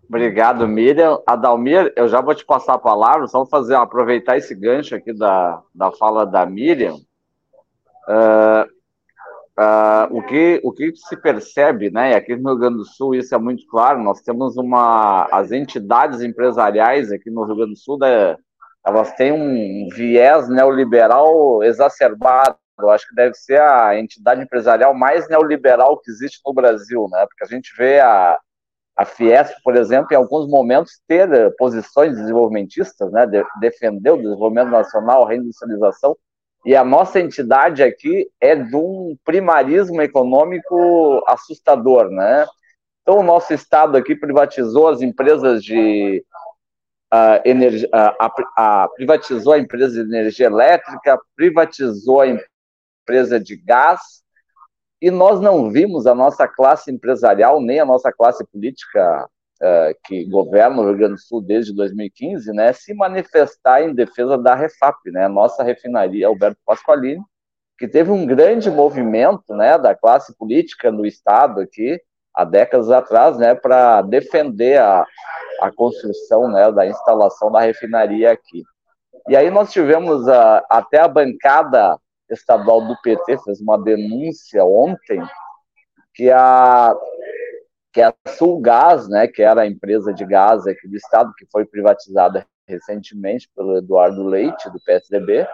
Obrigado, 0.07 0.67
Miriam. 0.67 1.21
Adalmir, 1.25 1.93
eu 1.95 2.07
já 2.09 2.19
vou 2.19 2.35
te 2.35 2.45
passar 2.45 2.73
a 2.73 2.79
palavra, 2.79 3.27
só 3.27 3.39
vou 3.39 3.47
fazer, 3.47 3.75
aproveitar 3.75 4.37
esse 4.37 4.53
gancho 4.53 4.93
aqui 4.93 5.13
da, 5.13 5.61
da 5.73 5.91
fala 5.91 6.25
da 6.25 6.45
Miriam. 6.45 6.95
Uh, 8.07 8.67
uh, 9.59 10.15
o, 10.15 10.23
que, 10.23 10.61
o 10.63 10.71
que 10.71 10.91
se 10.95 11.15
percebe, 11.17 11.91
né, 11.91 12.15
aqui 12.15 12.35
no 12.35 12.49
Rio 12.49 12.59
Grande 12.59 12.77
do 12.77 12.85
Sul 12.85 13.15
isso 13.15 13.33
é 13.33 13.37
muito 13.37 13.65
claro, 13.67 14.01
nós 14.03 14.21
temos 14.21 14.57
uma, 14.57 15.27
as 15.31 15.51
entidades 15.51 16.21
empresariais 16.21 17.11
aqui 17.11 17.29
no 17.29 17.43
Rio 17.43 17.55
Grande 17.55 17.73
do 17.73 17.77
Sul, 17.79 17.97
né, 17.99 18.35
elas 18.85 19.13
têm 19.13 19.31
um 19.31 19.87
viés 19.93 20.49
neoliberal 20.49 21.63
exacerbado, 21.63 22.57
eu 22.79 22.89
acho 22.89 23.07
que 23.07 23.15
deve 23.15 23.35
ser 23.35 23.61
a 23.61 23.97
entidade 23.97 24.41
empresarial 24.41 24.93
mais 24.93 25.27
neoliberal 25.29 25.99
que 25.99 26.09
existe 26.09 26.41
no 26.45 26.53
Brasil, 26.53 27.07
né? 27.11 27.25
Porque 27.27 27.43
a 27.43 27.47
gente 27.47 27.71
vê 27.77 27.99
a, 27.99 28.39
a 28.97 29.05
Fiesp, 29.05 29.55
por 29.63 29.75
exemplo, 29.75 30.07
em 30.11 30.15
alguns 30.15 30.49
momentos 30.49 30.99
ter 31.07 31.55
posições 31.57 32.15
desenvolvimentistas, 32.15 33.11
né? 33.11 33.25
De, 33.27 33.43
defender 33.59 34.11
o 34.11 34.17
desenvolvimento 34.17 34.69
nacional, 34.69 35.25
a 35.25 35.29
reindustrialização, 35.29 36.17
e 36.65 36.75
a 36.75 36.83
nossa 36.83 37.19
entidade 37.19 37.81
aqui 37.81 38.29
é 38.39 38.55
de 38.55 38.75
um 38.75 39.17
primarismo 39.25 40.01
econômico 40.01 41.23
assustador, 41.27 42.09
né? 42.09 42.45
Então, 43.01 43.17
o 43.17 43.23
nosso 43.23 43.53
Estado 43.53 43.97
aqui 43.97 44.15
privatizou 44.15 44.87
as 44.87 45.01
empresas 45.01 45.63
de 45.63 46.23
uh, 47.11 47.41
energia, 47.43 47.89
uh, 47.89 48.95
privatizou 48.95 49.53
a 49.53 49.59
empresa 49.59 50.03
de 50.03 50.09
energia 50.09 50.45
elétrica, 50.45 51.19
privatizou 51.35 52.21
a 52.21 52.27
empresa 52.27 53.39
de 53.39 53.55
gás, 53.57 54.21
e 55.01 55.09
nós 55.09 55.41
não 55.41 55.71
vimos 55.71 56.05
a 56.05 56.13
nossa 56.13 56.47
classe 56.47 56.91
empresarial, 56.91 57.59
nem 57.59 57.79
a 57.79 57.85
nossa 57.85 58.11
classe 58.11 58.45
política 58.51 59.27
uh, 59.61 59.95
que 60.03 60.25
governa 60.25 60.81
o 60.81 60.85
Rio 60.85 60.97
Grande 60.97 61.13
do 61.13 61.21
Sul 61.21 61.41
desde 61.41 61.73
2015, 61.73 62.51
né, 62.51 62.73
se 62.73 62.93
manifestar 62.93 63.83
em 63.83 63.93
defesa 63.93 64.37
da 64.37 64.55
Refap, 64.55 64.97
né, 65.05 65.27
nossa 65.27 65.63
refinaria 65.63 66.27
Alberto 66.27 66.59
Pasqualini, 66.65 67.21
que 67.77 67.87
teve 67.87 68.11
um 68.11 68.25
grande 68.25 68.69
movimento 68.69 69.55
né, 69.55 69.77
da 69.77 69.95
classe 69.95 70.35
política 70.37 70.91
no 70.91 71.05
Estado 71.05 71.61
aqui, 71.61 71.99
há 72.33 72.43
décadas 72.43 72.89
atrás, 72.89 73.37
né, 73.37 73.55
para 73.55 74.01
defender 74.01 74.79
a, 74.79 75.05
a 75.61 75.71
construção 75.71 76.47
né, 76.47 76.71
da 76.71 76.85
instalação 76.85 77.51
da 77.51 77.59
refinaria 77.59 78.31
aqui. 78.31 78.63
E 79.29 79.35
aí 79.35 79.49
nós 79.49 79.71
tivemos 79.71 80.27
a, 80.27 80.65
até 80.69 80.99
a 80.99 81.07
bancada 81.07 81.97
estadual 82.29 82.85
do 82.87 82.95
PT 83.01 83.37
fez 83.39 83.59
uma 83.59 83.77
denúncia 83.77 84.63
ontem 84.63 85.21
que 86.13 86.29
a 86.31 86.95
que 87.93 88.01
a 88.01 88.13
Sulgás, 88.27 89.07
né, 89.09 89.27
que 89.27 89.41
era 89.41 89.61
a 89.61 89.67
empresa 89.67 90.13
de 90.13 90.25
gás 90.25 90.65
aqui 90.65 90.87
do 90.87 90.95
estado 90.95 91.33
que 91.37 91.45
foi 91.51 91.65
privatizada 91.65 92.45
recentemente 92.67 93.49
pelo 93.55 93.77
Eduardo 93.77 94.23
Leite 94.23 94.69
do 94.69 94.81
PSDB, 94.83 95.47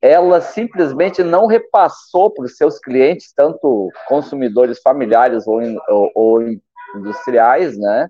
ela 0.00 0.40
simplesmente 0.40 1.22
não 1.22 1.46
repassou 1.46 2.30
para 2.30 2.44
os 2.44 2.56
seus 2.56 2.78
clientes, 2.78 3.32
tanto 3.34 3.88
consumidores 4.06 4.80
familiares 4.80 5.46
ou, 5.46 5.60
ou, 5.88 6.10
ou 6.14 6.42
industriais, 6.94 7.78
né, 7.78 8.08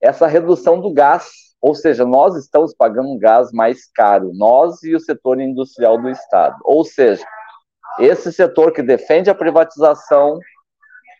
essa 0.00 0.26
redução 0.26 0.80
do 0.80 0.92
gás 0.92 1.48
ou 1.60 1.74
seja, 1.74 2.04
nós 2.04 2.36
estamos 2.36 2.72
pagando 2.72 3.08
um 3.08 3.18
gás 3.18 3.50
mais 3.52 3.90
caro, 3.92 4.30
nós 4.34 4.82
e 4.82 4.94
o 4.94 5.00
setor 5.00 5.40
industrial 5.40 6.00
do 6.00 6.08
Estado. 6.08 6.56
Ou 6.62 6.84
seja, 6.84 7.24
esse 7.98 8.32
setor 8.32 8.72
que 8.72 8.82
defende 8.82 9.28
a 9.28 9.34
privatização, 9.34 10.38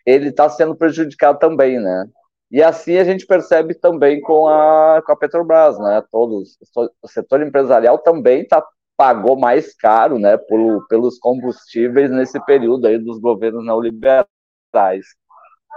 ele 0.09 0.31
está 0.31 0.49
sendo 0.49 0.75
prejudicado 0.75 1.39
também, 1.39 1.79
né? 1.79 2.07
E 2.51 2.63
assim 2.63 2.97
a 2.97 3.05
gente 3.05 3.27
percebe 3.27 3.75
também 3.75 4.23
com 4.23 4.49
a, 4.49 5.03
com 5.05 5.13
a 5.13 5.17
Petrobras, 5.17 5.79
né? 5.79 6.03
Todos, 6.11 6.57
o 7.03 7.09
setor 7.09 7.43
empresarial 7.43 7.99
também 7.99 8.47
tá, 8.47 8.65
pagou 8.97 9.39
mais 9.39 9.75
caro, 9.77 10.19
né? 10.19 10.39
Por, 10.39 10.87
pelos 10.89 11.19
combustíveis 11.19 12.11
nesse 12.11 12.43
período 12.47 12.87
aí 12.87 12.99
dos 12.99 13.19
governos 13.19 13.65
neoliberais. 13.65 14.27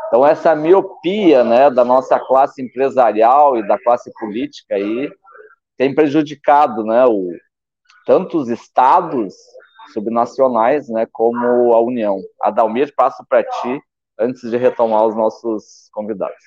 Então, 0.08 0.26
essa 0.26 0.56
miopia 0.56 1.44
né, 1.44 1.70
da 1.70 1.86
nossa 1.86 2.20
classe 2.20 2.62
empresarial 2.62 3.58
e 3.58 3.68
da 3.68 3.78
classe 3.82 4.12
política 4.20 4.76
aí 4.76 5.10
tem 5.78 5.96
prejudicado 5.96 6.84
né, 6.84 7.06
o, 7.06 7.30
tanto 8.06 8.38
os 8.38 8.50
estados 8.50 9.34
subnacionais 9.94 10.90
né, 10.90 11.08
como 11.12 11.74
a 11.74 11.82
União. 11.82 12.18
Adalmir, 12.42 12.94
passo 12.96 13.26
para 13.28 13.44
ti 13.44 13.82
antes 14.20 14.49
de 14.49 14.57
retomar 14.57 15.05
os 15.05 15.16
nossos 15.16 15.89
convidados. 15.91 16.43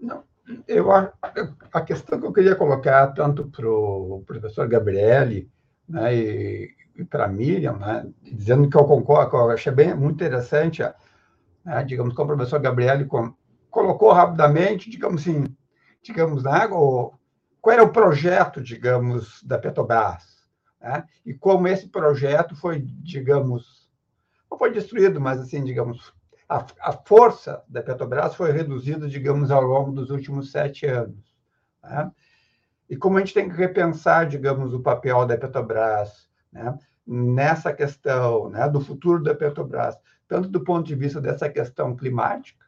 Não, 0.00 0.24
eu 0.68 0.90
a 0.90 1.80
questão 1.80 2.20
que 2.20 2.26
eu 2.26 2.32
queria 2.32 2.54
colocar 2.54 3.08
tanto 3.08 3.48
para 3.50 3.68
o 3.68 4.22
professor 4.26 4.68
Gabriele 4.68 5.50
né, 5.88 6.14
e, 6.14 6.70
e 6.96 7.04
para 7.04 7.24
a 7.24 7.28
Miriam, 7.28 7.76
né, 7.76 8.06
dizendo 8.22 8.68
que 8.68 8.76
eu 8.76 8.84
concordo, 8.84 9.30
que 9.30 9.36
eu 9.36 9.50
achei 9.50 9.72
bem 9.72 9.94
muito 9.94 10.16
interessante 10.16 10.82
a, 10.82 10.94
né, 11.64 11.82
digamos, 11.84 12.14
como 12.14 12.32
o 12.32 12.36
professor 12.36 12.60
Gabriele 12.60 13.08
colocou 13.70 14.12
rapidamente, 14.12 14.90
digamos 14.90 15.22
assim, 15.22 15.44
digamos, 16.02 16.44
né, 16.44 16.68
qual 16.68 17.18
era 17.66 17.82
o 17.82 17.92
projeto, 17.92 18.62
digamos, 18.62 19.42
da 19.42 19.58
Petrobras, 19.58 20.44
né, 20.80 21.04
e 21.24 21.32
como 21.32 21.66
esse 21.66 21.88
projeto 21.88 22.54
foi, 22.54 22.80
digamos, 22.80 23.88
não 24.50 24.58
foi 24.58 24.70
destruído, 24.70 25.20
mas, 25.20 25.40
assim, 25.40 25.64
digamos, 25.64 26.12
a, 26.48 26.66
a 26.80 26.92
força 26.92 27.62
da 27.68 27.82
Petrobras 27.82 28.34
foi 28.34 28.52
reduzida, 28.52 29.08
digamos, 29.08 29.50
ao 29.50 29.62
longo 29.62 29.92
dos 29.92 30.10
últimos 30.10 30.50
sete 30.50 30.86
anos. 30.86 31.34
Né? 31.82 32.10
E 32.88 32.96
como 32.96 33.16
a 33.16 33.20
gente 33.20 33.34
tem 33.34 33.48
que 33.48 33.56
repensar, 33.56 34.26
digamos, 34.26 34.74
o 34.74 34.80
papel 34.80 35.26
da 35.26 35.36
Petrobras 35.36 36.28
né, 36.52 36.78
nessa 37.06 37.72
questão 37.72 38.48
né, 38.50 38.68
do 38.68 38.80
futuro 38.80 39.22
da 39.22 39.34
Petrobras, 39.34 39.96
tanto 40.28 40.48
do 40.48 40.62
ponto 40.62 40.86
de 40.86 40.94
vista 40.94 41.20
dessa 41.20 41.48
questão 41.48 41.96
climática, 41.96 42.64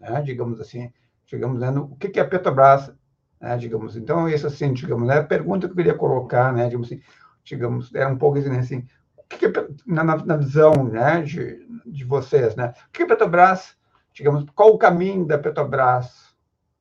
né, 0.00 0.20
digamos 0.22 0.60
assim, 0.60 0.92
digamos, 1.26 1.60
né, 1.60 1.70
no, 1.70 1.84
o 1.84 1.96
que, 1.96 2.08
que 2.08 2.18
é 2.18 2.22
a 2.22 2.28
Petrobras, 2.28 2.92
né, 3.40 3.56
digamos, 3.56 3.96
então, 3.96 4.28
isso 4.28 4.46
assim, 4.46 4.72
digamos, 4.72 5.06
né, 5.06 5.18
a 5.18 5.24
pergunta 5.24 5.66
que 5.66 5.72
eu 5.72 5.76
queria 5.76 5.94
colocar, 5.94 6.52
né, 6.52 6.64
digamos 6.66 6.90
assim, 6.90 7.00
digamos, 7.44 7.94
é 7.94 8.06
um 8.06 8.16
pouco 8.16 8.38
assim, 8.38 8.56
assim 8.56 8.86
o 9.16 9.22
que, 9.28 9.48
que 9.48 9.68
na, 9.86 10.02
na, 10.02 10.36
visão, 10.36 10.72
né, 10.84 11.22
de, 11.22 11.66
de 11.98 12.04
vocês, 12.04 12.54
né, 12.56 12.72
o 12.88 12.92
que, 12.92 13.02
a 13.02 13.06
Petrobras, 13.06 13.76
digamos, 14.12 14.46
qual 14.54 14.70
o 14.70 14.78
caminho 14.78 15.26
da 15.26 15.36
Petrobras, 15.36 16.34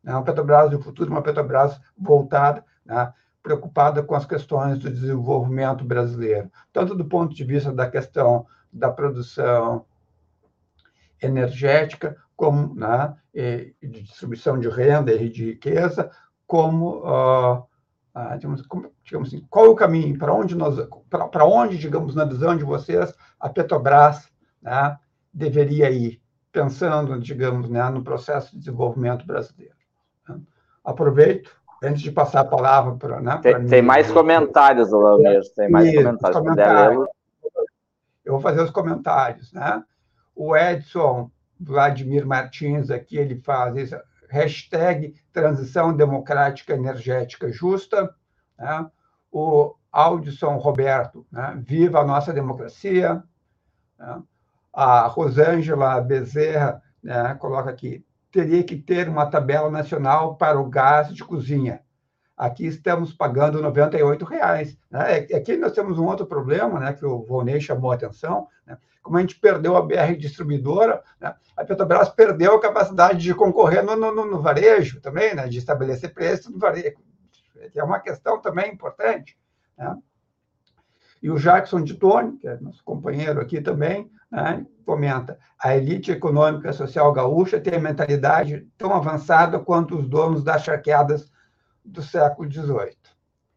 né, 0.04 0.14
uma 0.14 0.24
Petrobras 0.24 0.70
do 0.70 0.80
futuro, 0.80 1.12
uma 1.12 1.22
Petrobras 1.22 1.80
voltada, 1.98 2.64
né, 2.86 3.14
preocupada 3.42 4.04
com 4.04 4.14
as 4.16 4.26
questões 4.26 4.78
do 4.80 4.92
desenvolvimento 4.92 5.84
brasileiro, 5.84 6.52
tanto 6.72 6.94
do 6.96 7.06
ponto 7.06 7.34
de 7.34 7.44
vista 7.44 7.72
da 7.72 7.90
questão 7.90 8.46
da 8.72 8.92
produção 8.92 9.86
energética, 11.22 12.18
como 12.36 12.76
né, 12.76 13.16
de 13.34 14.02
distribuição 14.04 14.60
de 14.60 14.70
renda 14.70 15.12
e 15.14 15.30
de 15.30 15.46
riqueza, 15.46 16.12
como, 16.46 17.00
uh, 17.00 17.58
uh, 18.16 18.38
digamos, 18.38 18.64
digamos 19.04 19.28
assim, 19.30 19.46
qual 19.50 19.66
é 19.66 19.70
o 19.70 19.76
caminho, 19.76 20.18
para 20.18 20.34
onde 20.34 20.56
nós, 20.56 20.78
para 21.10 21.46
onde, 21.46 21.78
digamos, 21.78 22.16
na 22.16 22.26
visão 22.26 22.56
de 22.56 22.64
vocês, 22.64 23.14
a 23.40 23.50
Petrobras 23.50 24.30
né, 24.62 24.98
deveria 25.38 25.92
ir, 25.92 26.20
pensando, 26.52 27.20
digamos, 27.20 27.70
né, 27.70 27.88
no 27.90 28.04
processo 28.04 28.52
de 28.52 28.58
desenvolvimento 28.58 29.26
brasileiro. 29.26 29.76
Né? 30.28 30.40
Aproveito 30.84 31.52
antes 31.84 32.02
de 32.02 32.12
passar 32.12 32.42
a 32.42 32.46
palavra 32.46 32.96
para. 32.96 33.22
Né, 33.22 33.40
tem, 33.44 33.66
tem 33.68 33.82
mais 33.84 34.12
comentários, 34.12 34.90
Lamer, 34.90 35.42
tem 35.56 35.70
mais 35.70 35.88
Isso, 35.88 35.98
comentários. 35.98 36.40
comentários. 36.40 37.08
Eu 38.26 38.34
vou 38.34 38.42
fazer 38.42 38.62
os 38.62 38.72
comentários. 38.72 39.54
Né? 39.54 39.84
O 40.36 40.58
Edson 40.58 41.30
Vladimir 41.60 42.26
Martins 42.26 42.90
aqui, 42.90 43.18
ele 43.18 43.36
faz 43.36 43.76
isso, 43.78 43.96
hashtag 44.28 45.14
transição 45.32 45.96
democrática 45.96 46.74
energética 46.74 47.52
justa. 47.52 48.12
Né? 48.58 48.90
O 49.32 49.76
Aldson 49.92 50.58
Roberto, 50.58 51.28
né? 51.32 51.62
viva 51.64 52.00
a 52.00 52.06
nossa 52.06 52.34
democracia. 52.34 53.24
Né? 54.00 54.24
A 54.78 55.08
Rosângela 55.08 56.00
Bezerra 56.00 56.84
né? 57.02 57.36
coloca 57.40 57.68
aqui, 57.68 58.06
teria 58.32 58.64
que 58.64 58.76
ter 58.76 59.10
uma 59.10 59.26
tabela 59.26 59.72
nacional 59.72 60.36
para 60.36 60.60
o 60.60 60.70
gás 60.70 61.12
de 61.12 61.24
cozinha. 61.24 61.82
Aqui 62.38 62.68
estamos 62.68 63.12
pagando 63.12 63.60
98 63.60 64.24
reais, 64.24 64.78
né? 64.92 65.26
É, 65.32 65.36
aqui 65.36 65.58
nós 65.58 65.72
temos 65.72 65.98
um 65.98 66.06
outro 66.06 66.28
problema, 66.28 66.80
né, 66.80 66.94
que 66.94 67.04
o 67.04 67.24
Vonei 67.24 67.60
chamou 67.60 67.92
a 67.92 67.96
atenção. 67.96 68.48
Né? 68.68 68.78
Como 69.02 69.18
a 69.18 69.22
gente 69.22 69.40
perdeu 69.40 69.76
a 69.76 69.82
BR 69.82 70.16
distribuidora, 70.16 71.02
né? 71.20 71.34
a 71.56 71.66
Petrobras 71.66 72.10
perdeu 72.10 72.54
a 72.54 72.62
capacidade 72.62 73.18
de 73.18 73.34
concorrer 73.34 73.84
no, 73.84 73.96
no, 73.96 74.14
no 74.14 74.42
varejo 74.44 75.02
também, 75.02 75.34
né? 75.34 75.48
de 75.48 75.58
estabelecer 75.58 76.14
preço 76.14 76.52
no 76.52 76.60
varejo. 76.60 76.98
É 77.74 77.84
uma 77.84 78.00
questão 78.00 78.40
também 78.40 78.72
importante. 78.72 79.36
Né? 79.76 79.98
E 81.22 81.30
o 81.30 81.38
Jackson 81.38 81.82
de 81.82 81.96
Tone, 81.96 82.38
que 82.38 82.48
é 82.48 82.58
nosso 82.60 82.84
companheiro 82.84 83.42
aqui 83.42 83.62
também, 83.62 84.10
né, 84.32 84.66
comenta: 84.86 85.38
a 85.60 85.76
elite 85.76 86.12
econômica 86.12 86.72
social 86.74 87.12
gaúcha 87.12 87.60
tem 87.60 87.76
a 87.76 87.82
mentalidade 87.82 88.68
tão 88.78 88.94
avançada 88.94 89.60
quanto 89.60 89.98
os 89.98 90.08
donos 90.08 90.44
das 90.44 90.64
charqueadas 90.64 91.32
do 91.84 92.02
século 92.02 92.52
XVIII. 92.52 92.98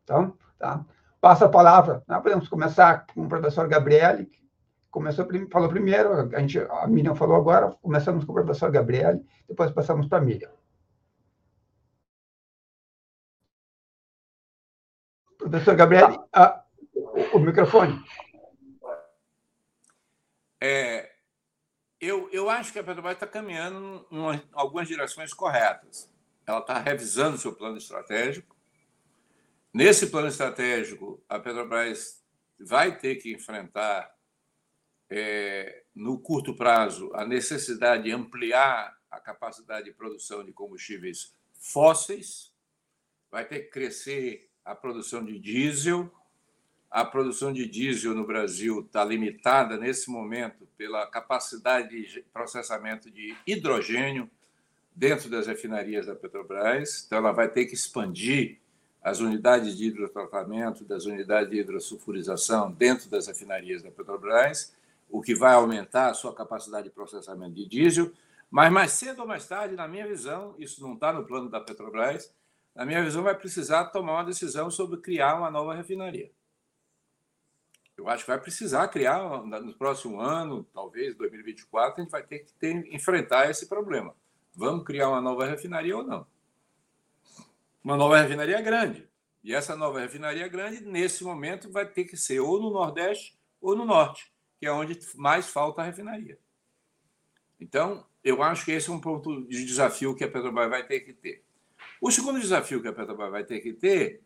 Então, 0.05 0.35
tá? 0.59 0.85
passa 1.21 1.47
a 1.47 1.49
palavra. 1.49 2.03
Né? 2.09 2.19
Podemos 2.21 2.49
começar 2.49 3.07
com 3.15 3.23
o 3.23 3.29
professor 3.29 3.69
Gabriele, 3.69 4.27
que 4.27 4.41
começou, 4.91 5.27
falou 5.51 5.69
primeiro, 5.69 6.35
a, 6.35 6.41
gente, 6.41 6.59
a 6.59 6.87
Miriam 6.87 7.15
falou 7.15 7.37
agora, 7.37 7.71
começamos 7.83 8.25
com 8.25 8.33
o 8.33 8.35
professor 8.35 8.71
Gabriele, 8.71 9.25
depois 9.49 9.71
passamos 9.71 10.07
para 10.07 10.19
a 10.19 10.23
Miriam. 10.23 10.51
Professor 15.39 15.75
Gabriele, 15.75 16.19
tá. 16.31 16.65
o, 16.67 16.70
o 17.33 17.39
microfone. 17.39 18.03
É, 20.61 21.11
eu, 22.01 22.29
eu 22.33 22.51
acho 22.51 22.73
que 22.73 22.79
a 22.79 22.85
Petrobras 22.85 23.15
está 23.15 23.27
caminhando 23.27 24.07
em 24.11 24.43
algumas 24.53 24.89
direções 24.89 25.33
corretas. 25.33 26.11
Ela 26.47 26.61
está 26.61 26.79
revisando 26.79 27.39
seu 27.39 27.55
plano 27.55 27.77
estratégico. 27.77 28.57
Nesse 29.73 30.09
plano 30.09 30.29
estratégico, 30.29 31.23
a 31.29 31.39
Petrobras 31.39 32.23
vai 32.59 32.99
ter 32.99 33.17
que 33.17 33.33
enfrentar, 33.33 34.15
é, 35.09 35.85
no 35.95 36.19
curto 36.19 36.55
prazo, 36.55 37.11
a 37.15 37.25
necessidade 37.25 38.05
de 38.05 38.13
ampliar 38.13 38.99
a 39.11 39.21
capacidade 39.21 39.85
de 39.87 39.93
produção 39.93 40.45
de 40.45 40.53
combustíveis 40.53 41.35
fósseis, 41.53 42.53
vai 43.31 43.45
ter 43.45 43.61
que 43.61 43.71
crescer 43.71 44.51
a 44.65 44.75
produção 44.75 45.25
de 45.25 45.39
diesel, 45.39 46.13
a 46.91 47.05
produção 47.05 47.53
de 47.53 47.69
diesel 47.69 48.15
no 48.15 48.27
Brasil 48.27 48.81
está 48.81 49.05
limitada 49.05 49.77
nesse 49.77 50.11
momento 50.11 50.67
pela 50.77 51.07
capacidade 51.07 51.89
de 51.89 52.23
processamento 52.33 53.09
de 53.11 53.37
hidrogênio 53.47 54.29
dentro 54.95 55.31
das 55.31 55.47
refinarias 55.47 56.07
da 56.07 56.17
Petrobras. 56.17 57.05
Então, 57.07 57.19
ela 57.19 57.31
vai 57.31 57.49
ter 57.49 57.67
que 57.67 57.75
expandir 57.75 58.59
as 59.03 59.21
unidades 59.21 59.77
de 59.77 59.87
hidrotratamento, 59.87 60.85
das 60.85 61.07
unidades 61.07 61.51
de 61.51 61.61
hidrosulfurização 61.61 62.73
dentro 62.73 63.09
das 63.09 63.29
refinarias 63.29 63.83
da 63.83 63.91
Petrobras, 63.91 64.75
o 65.09 65.23
que 65.23 65.35
vai 65.35 65.55
aumentar 65.55 66.11
a 66.11 66.15
sua 66.15 66.35
capacidade 66.35 66.89
de 66.89 66.95
processamento 66.95 67.55
de 67.55 67.67
diesel. 67.67 68.13
Mas 68.51 68.73
mais 68.73 68.93
cedo 68.93 69.21
ou 69.21 69.29
mais 69.29 69.47
tarde, 69.47 69.77
na 69.77 69.87
minha 69.87 70.07
visão, 70.07 70.57
isso 70.59 70.83
não 70.83 70.95
está 70.95 71.13
no 71.13 71.25
plano 71.25 71.49
da 71.49 71.61
Petrobras, 71.61 72.33
na 72.75 72.85
minha 72.85 73.03
visão, 73.03 73.23
vai 73.23 73.35
precisar 73.35 73.87
tomar 73.87 74.15
uma 74.15 74.25
decisão 74.25 74.71
sobre 74.71 75.01
criar 75.01 75.37
uma 75.37 75.51
nova 75.51 75.75
refinaria. 75.75 76.31
Eu 78.01 78.09
acho 78.09 78.25
que 78.25 78.31
vai 78.31 78.41
precisar 78.41 78.89
criar 78.89 79.43
no 79.45 79.75
próximo 79.75 80.21
ano, 80.21 80.65
talvez 80.73 81.15
2024, 81.17 82.01
a 82.01 82.03
gente 82.03 82.11
vai 82.11 82.23
ter 82.23 82.39
que 82.39 82.53
ter, 82.55 82.95
enfrentar 82.95 83.51
esse 83.51 83.69
problema. 83.69 84.17
Vamos 84.55 84.87
criar 84.87 85.11
uma 85.11 85.21
nova 85.21 85.45
refinaria 85.45 85.95
ou 85.95 86.03
não? 86.03 86.27
Uma 87.85 87.99
nova 87.99 88.19
refinaria 88.19 88.59
grande. 88.63 89.07
E 89.45 89.55
essa 89.55 89.77
nova 89.77 90.01
refinaria 90.01 90.49
grande, 90.49 90.81
nesse 90.81 91.23
momento, 91.23 91.71
vai 91.71 91.87
ter 91.87 92.05
que 92.05 92.17
ser 92.17 92.41
ou 92.41 92.59
no 92.59 92.71
Nordeste 92.71 93.39
ou 93.61 93.77
no 93.77 93.85
Norte, 93.85 94.33
que 94.59 94.65
é 94.67 94.73
onde 94.73 94.99
mais 95.15 95.49
falta 95.49 95.83
a 95.83 95.85
refinaria. 95.85 96.39
Então, 97.61 98.07
eu 98.25 98.43
acho 98.43 98.65
que 98.65 98.73
esse 98.73 98.89
é 98.89 98.93
um 98.93 99.01
ponto 99.01 99.47
de 99.47 99.63
desafio 99.67 100.17
que 100.17 100.25
a 100.25 100.29
Petrobras 100.29 100.71
vai 100.71 100.87
ter 100.87 101.01
que 101.01 101.13
ter. 101.13 101.45
O 102.01 102.11
segundo 102.11 102.41
desafio 102.41 102.81
que 102.81 102.89
a 102.89 102.95
Petrobras 102.95 103.31
vai 103.31 103.45
ter 103.45 103.61
que 103.61 103.75
ter 103.75 104.23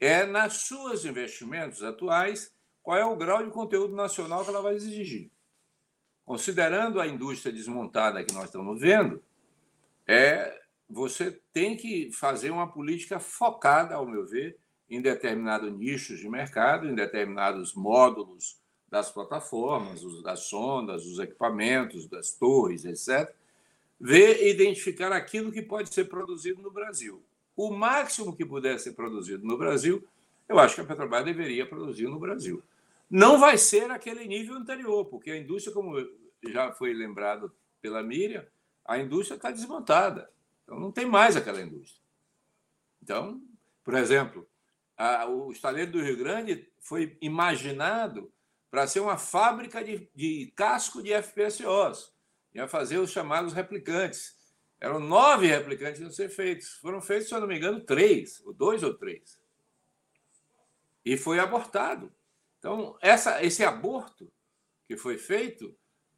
é, 0.00 0.24
nas 0.24 0.62
suas 0.62 1.04
investimentos 1.04 1.82
atuais, 1.82 2.56
qual 2.88 2.96
é 2.96 3.04
o 3.04 3.16
grau 3.16 3.44
de 3.44 3.50
conteúdo 3.50 3.94
nacional 3.94 4.42
que 4.42 4.48
ela 4.48 4.62
vai 4.62 4.74
exigir. 4.74 5.30
Considerando 6.24 6.98
a 6.98 7.06
indústria 7.06 7.52
desmontada 7.52 8.24
que 8.24 8.32
nós 8.32 8.46
estamos 8.46 8.80
vendo, 8.80 9.22
é 10.06 10.58
você 10.88 11.38
tem 11.52 11.76
que 11.76 12.10
fazer 12.12 12.50
uma 12.50 12.66
política 12.66 13.20
focada, 13.20 13.94
ao 13.94 14.06
meu 14.06 14.26
ver, 14.26 14.56
em 14.88 15.02
determinados 15.02 15.70
nichos 15.70 16.18
de 16.18 16.30
mercado, 16.30 16.88
em 16.88 16.94
determinados 16.94 17.74
módulos 17.74 18.58
das 18.88 19.12
plataformas, 19.12 20.00
das 20.22 20.44
sondas, 20.44 21.04
dos 21.04 21.18
equipamentos, 21.18 22.08
das 22.08 22.30
torres, 22.30 22.86
etc. 22.86 23.30
Ver 24.00 24.48
identificar 24.48 25.12
aquilo 25.12 25.52
que 25.52 25.60
pode 25.60 25.92
ser 25.92 26.06
produzido 26.06 26.62
no 26.62 26.70
Brasil. 26.70 27.22
O 27.54 27.70
máximo 27.70 28.34
que 28.34 28.46
puder 28.46 28.80
ser 28.80 28.92
produzido 28.92 29.46
no 29.46 29.58
Brasil, 29.58 30.02
eu 30.48 30.58
acho 30.58 30.74
que 30.74 30.80
a 30.80 30.84
Petrobras 30.84 31.26
deveria 31.26 31.68
produzir 31.68 32.08
no 32.08 32.18
Brasil. 32.18 32.62
Não 33.10 33.38
vai 33.38 33.56
ser 33.56 33.90
aquele 33.90 34.26
nível 34.26 34.54
anterior, 34.54 35.06
porque 35.06 35.30
a 35.30 35.36
indústria, 35.36 35.74
como 35.74 35.94
já 36.46 36.72
foi 36.72 36.92
lembrado 36.92 37.54
pela 37.80 38.02
Miriam, 38.02 38.46
a 38.84 38.98
indústria 38.98 39.36
está 39.36 39.50
desmontada. 39.50 40.30
Então, 40.62 40.78
não 40.78 40.92
tem 40.92 41.06
mais 41.06 41.36
aquela 41.36 41.60
indústria. 41.60 42.02
Então, 43.02 43.40
por 43.82 43.94
exemplo, 43.94 44.46
a, 44.96 45.26
o 45.26 45.50
estaleiro 45.50 45.92
do 45.92 46.02
Rio 46.02 46.18
Grande 46.18 46.70
foi 46.80 47.16
imaginado 47.22 48.30
para 48.70 48.86
ser 48.86 49.00
uma 49.00 49.16
fábrica 49.16 49.82
de, 49.82 50.10
de 50.14 50.52
casco 50.54 51.02
de 51.02 51.10
FPSOs. 51.22 52.12
Ia 52.54 52.68
fazer 52.68 52.98
os 52.98 53.10
chamados 53.10 53.52
replicantes. 53.52 54.36
Eram 54.80 55.00
nove 55.00 55.46
replicantes 55.46 56.02
a 56.02 56.10
ser 56.10 56.28
feitos. 56.28 56.74
Foram 56.74 57.00
feitos, 57.00 57.28
se 57.28 57.34
eu 57.34 57.40
não 57.40 57.46
me 57.46 57.56
engano, 57.56 57.80
três, 57.80 58.44
ou 58.44 58.52
dois 58.52 58.82
ou 58.82 58.94
três. 58.94 59.40
E 61.04 61.16
foi 61.16 61.38
abortado. 61.38 62.12
Então, 62.58 62.96
essa, 63.00 63.42
esse 63.42 63.64
aborto 63.64 64.30
que 64.86 64.96
foi 64.96 65.16
feito 65.16 65.74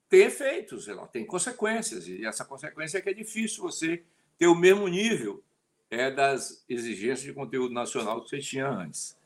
tem 0.08 0.22
efeitos, 0.22 0.88
ela 0.88 1.06
tem 1.06 1.24
consequências, 1.24 2.08
e 2.08 2.24
essa 2.24 2.44
consequência 2.44 2.98
é 2.98 3.00
que 3.00 3.10
é 3.10 3.14
difícil 3.14 3.62
você 3.62 4.02
ter 4.36 4.46
o 4.46 4.54
mesmo 4.54 4.88
nível 4.88 5.42
é, 5.90 6.10
das 6.10 6.64
exigências 6.68 7.22
de 7.22 7.32
conteúdo 7.32 7.72
nacional 7.72 8.22
que 8.22 8.30
você 8.30 8.38
tinha 8.38 8.68
antes. 8.68 9.16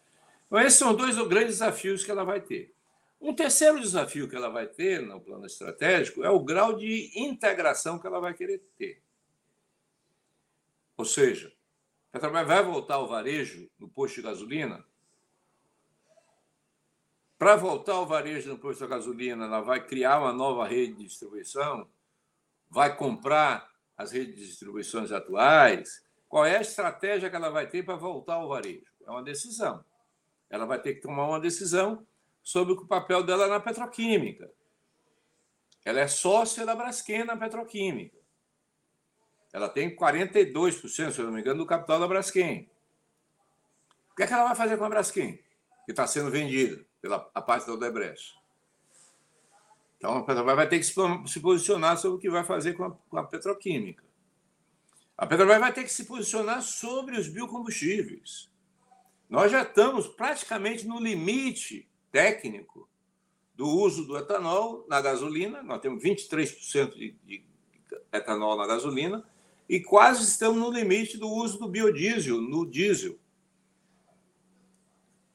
Então, 0.47 0.61
esses 0.61 0.79
são 0.79 0.95
dois 0.95 1.17
grandes 1.29 1.59
desafios 1.59 2.05
que 2.05 2.11
ela 2.11 2.25
vai 2.25 2.41
ter. 2.41 2.75
Um 3.21 3.35
terceiro 3.35 3.81
desafio 3.81 4.29
que 4.29 4.37
ela 4.37 4.51
vai 4.51 4.67
ter 4.67 5.01
no 5.01 5.21
plano 5.21 5.47
estratégico 5.47 6.23
é 6.23 6.29
o 6.29 6.45
grau 6.45 6.77
de 6.77 7.11
integração 7.15 7.99
que 7.99 8.07
ela 8.07 8.21
vai 8.21 8.35
querer 8.35 8.62
ter. 8.77 9.03
Ou 10.97 11.05
seja, 11.05 11.53
a 12.12 12.19
Petrobras 12.19 12.47
vai 12.47 12.62
voltar 12.62 12.97
ao 12.97 13.09
varejo 13.09 13.69
no 13.79 13.89
posto 13.89 14.17
de 14.17 14.23
gasolina? 14.23 14.85
Para 17.45 17.57
voltar 17.57 17.92
ao 17.92 18.07
varejo 18.07 18.49
no 18.49 18.59
posto 18.59 18.84
de 18.84 18.88
gasolina, 18.88 19.45
ela 19.45 19.61
vai 19.61 19.86
criar 19.86 20.18
uma 20.18 20.32
nova 20.32 20.66
rede 20.66 20.95
de 20.95 21.05
distribuição? 21.05 21.86
Vai 22.70 22.97
comprar 22.97 23.70
as 23.99 24.12
redes 24.12 24.34
de 24.34 24.47
distribuições 24.47 25.12
atuais? 25.12 26.03
Qual 26.26 26.47
é 26.47 26.57
a 26.57 26.62
estratégia 26.62 27.28
que 27.28 27.36
ela 27.36 27.51
vai 27.51 27.68
ter 27.68 27.84
para 27.84 27.97
voltar 27.97 28.36
ao 28.36 28.49
varejo? 28.49 28.90
É 29.07 29.11
uma 29.11 29.22
decisão. 29.22 29.84
Ela 30.49 30.64
vai 30.64 30.80
ter 30.80 30.95
que 30.95 31.03
tomar 31.03 31.28
uma 31.28 31.38
decisão 31.38 32.07
sobre 32.42 32.72
o 32.72 32.86
papel 32.86 33.22
dela 33.22 33.47
na 33.47 33.61
petroquímica. 33.61 34.51
Ela 35.84 36.01
é 36.01 36.09
sócia 36.09 36.64
da 36.64 36.74
Braskem 36.74 37.26
na 37.26 37.36
petroquímica. 37.36 38.16
Ela 39.53 39.68
tem 39.68 39.95
42%, 39.95 40.88
se 40.88 41.18
eu 41.18 41.26
não 41.26 41.32
me 41.32 41.42
engano, 41.42 41.59
do 41.59 41.66
capital 41.66 42.01
da 42.01 42.09
Braskem. 42.09 42.70
O 44.12 44.14
que, 44.14 44.22
é 44.22 44.26
que 44.26 44.32
ela 44.32 44.47
vai 44.47 44.57
fazer 44.57 44.78
com 44.78 44.84
a 44.86 44.88
Braskem, 44.88 45.36
que 45.84 45.92
está 45.92 46.07
sendo 46.07 46.30
vendida 46.30 46.82
pela 47.05 47.30
a 47.34 47.42
parte 47.42 47.66
da 47.66 47.74
Odebrecht? 47.74 48.34
Então, 49.98 50.16
a 50.16 50.22
Petrobras 50.22 50.57
vai 50.57 50.66
ter 50.66 50.78
que 50.78 50.86
se 50.86 51.40
posicionar 51.40 51.98
sobre 51.98 52.16
o 52.16 52.18
que 52.18 52.30
vai 52.30 52.42
fazer 52.44 52.72
com 52.72 52.84
a, 52.84 52.90
com 52.92 53.18
a 53.18 53.24
petroquímica. 53.24 54.02
A 55.14 55.26
Petrobras 55.26 55.61
vai 55.61 55.70
ter 55.70 55.84
que 55.84 55.92
se 55.92 56.07
posicionar 56.07 56.62
sobre 56.62 57.18
os 57.18 57.28
biocombustíveis. 57.28 58.50
Nós 59.28 59.52
já 59.52 59.61
estamos 59.61 60.09
praticamente 60.09 60.86
no 60.86 60.98
limite 60.98 61.86
técnico 62.11 62.88
do 63.55 63.68
uso 63.68 64.07
do 64.07 64.16
etanol 64.16 64.86
na 64.88 65.02
gasolina. 65.02 65.62
Nós 65.62 65.80
temos 65.80 66.02
23% 66.02 66.94
de, 66.94 67.14
de 67.22 67.44
etanol 68.11 68.57
na 68.57 68.66
gasolina 68.66 69.22
e 69.68 69.78
quase 69.78 70.22
estamos 70.24 70.59
no 70.59 70.70
limite 70.70 71.18
do 71.18 71.28
uso 71.28 71.59
do 71.59 71.68
biodiesel 71.68 72.40
no 72.40 72.64
diesel. 72.64 73.18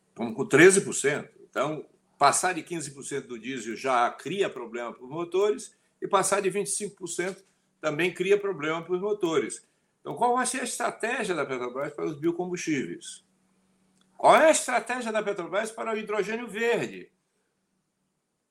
Estamos 0.09 0.35
com 0.35 0.47
13%. 0.47 1.38
Então, 1.49 1.85
passar 2.17 2.53
de 2.53 2.63
15% 2.63 3.21
do 3.21 3.39
diesel 3.39 3.75
já 3.75 4.09
cria 4.11 4.49
problema 4.49 4.93
para 4.93 5.03
os 5.03 5.09
motores 5.09 5.75
e 6.01 6.07
passar 6.07 6.41
de 6.41 6.51
25% 6.51 7.43
também 7.81 8.13
cria 8.13 8.39
problema 8.39 8.81
para 8.81 8.93
os 8.93 9.01
motores. 9.01 9.65
Então, 10.01 10.15
qual 10.15 10.35
vai 10.35 10.45
ser 10.45 10.61
a 10.61 10.63
estratégia 10.63 11.35
da 11.35 11.45
Petrobras 11.45 11.93
para 11.93 12.05
os 12.05 12.15
biocombustíveis? 12.15 13.23
Qual 14.17 14.35
é 14.35 14.47
a 14.47 14.51
estratégia 14.51 15.11
da 15.11 15.23
Petrobras 15.23 15.71
para 15.71 15.93
o 15.93 15.97
hidrogênio 15.97 16.47
verde? 16.47 17.11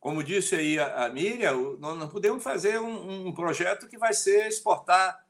Como 0.00 0.22
disse 0.22 0.54
aí 0.54 0.78
a, 0.78 1.08
Miriam, 1.08 1.76
nós 1.78 1.98
não 1.98 2.08
podemos 2.08 2.42
fazer 2.42 2.78
um, 2.78 3.26
um, 3.26 3.34
projeto 3.34 3.88
que 3.88 3.98
vai 3.98 4.14
ser 4.14 4.46
exportar 4.46 5.26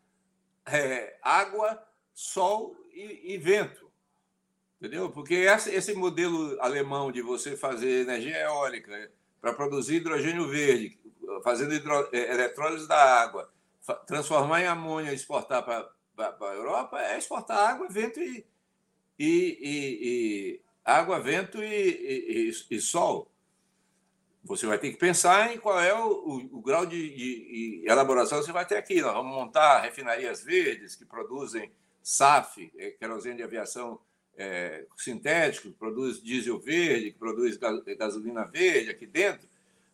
é, 0.66 1.18
água, 1.22 1.82
sol 2.12 2.76
e, 2.92 3.34
e, 3.34 3.38
vento. 3.38 3.87
Entendeu? 4.80 5.10
Porque 5.10 5.34
esse, 5.34 5.92
modelo 5.92 6.56
alemão 6.60 7.10
de 7.10 7.20
você 7.20 7.56
fazer 7.56 8.02
energia 8.02 8.36
eólica 8.42 9.10
para 9.40 9.52
produzir 9.52 9.96
hidrogênio 9.96 10.46
verde, 10.46 10.96
fazendo 11.42 11.74
hidro, 11.74 12.08
é, 12.12 12.32
eletrólise 12.32 12.86
da 12.86 13.20
água, 13.20 13.52
transformar 14.06 14.62
em 14.62 14.66
amônia 14.66 15.10
e 15.10 15.16
exportar 15.16 15.64
para 15.64 15.90
a 16.16 16.54
Europa, 16.54 17.00
é 17.00 17.18
exportar 17.18 17.58
água, 17.70 17.88
vento 17.88 18.20
e, 18.20 18.46
e, 19.18 19.58
e, 19.60 19.98
e 20.00 20.60
água, 20.84 21.18
vento 21.20 21.58
e, 21.60 22.80
sol. 22.80 23.28
Você 24.44 24.64
vai 24.64 24.78
ter 24.78 24.92
que 24.92 24.96
pensar 24.96 25.52
em 25.52 25.58
qual 25.58 25.80
é 25.80 25.92
o, 25.92 26.08
o, 26.08 26.58
o 26.58 26.62
grau 26.62 26.86
de, 26.86 27.10
de, 27.10 27.80
de, 27.80 27.84
elaboração 27.84 28.38
que 28.38 28.46
você 28.46 28.52
vai 28.52 28.64
ter 28.64 28.76
aqui. 28.76 29.02
Nós 29.02 29.12
vamos 29.12 29.34
montar 29.34 29.80
refinarias 29.80 30.42
verdes 30.42 30.94
que 30.94 31.04
produzem 31.04 31.72
SAF, 32.00 32.72
é, 32.78 32.92
querosene 32.92 33.36
de 33.36 33.42
aviação 33.42 34.00
é, 34.38 34.86
sintético, 34.96 35.68
que 35.68 35.74
produz 35.74 36.22
diesel 36.22 36.58
verde, 36.60 37.10
que 37.10 37.18
produz 37.18 37.58
gasolina 37.98 38.44
verde 38.44 38.90
aqui 38.90 39.06
dentro. 39.06 39.48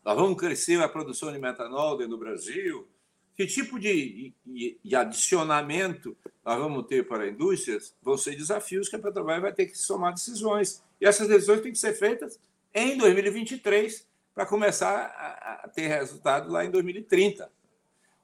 Nós 0.05 0.15
vamos 0.15 0.39
crescer 0.39 0.81
a 0.81 0.89
produção 0.89 1.33
de 1.33 1.39
metanol 1.39 1.97
dentro 1.97 2.11
do 2.11 2.19
Brasil. 2.19 2.87
Que 3.35 3.47
tipo 3.47 3.81
de, 3.81 4.33
de, 4.45 4.79
de 4.85 4.95
adicionamento 4.95 6.17
nós 6.45 6.59
vamos 6.59 6.87
ter 6.87 7.09
para 7.09 7.25
a 7.25 7.29
indústria 7.29 7.79
vão 8.03 8.17
ser 8.17 8.37
desafios 8.37 8.89
que 8.89 8.95
a 8.95 8.99
Petrobras 8.99 9.41
vai 9.41 9.53
ter 9.53 9.67
que 9.67 9.77
somar 9.77 10.13
decisões. 10.13 10.85
E 11.01 11.07
essas 11.07 11.27
decisões 11.27 11.63
têm 11.63 11.73
que 11.73 11.79
ser 11.79 11.95
feitas 11.95 12.39
em 12.73 12.97
2023 12.99 14.07
para 14.35 14.47
começar 14.47 15.07
a, 15.17 15.65
a 15.65 15.69
ter 15.69 15.89
resultado 15.89 16.51
lá 16.51 16.65
em 16.65 16.71
2030. 16.71 17.51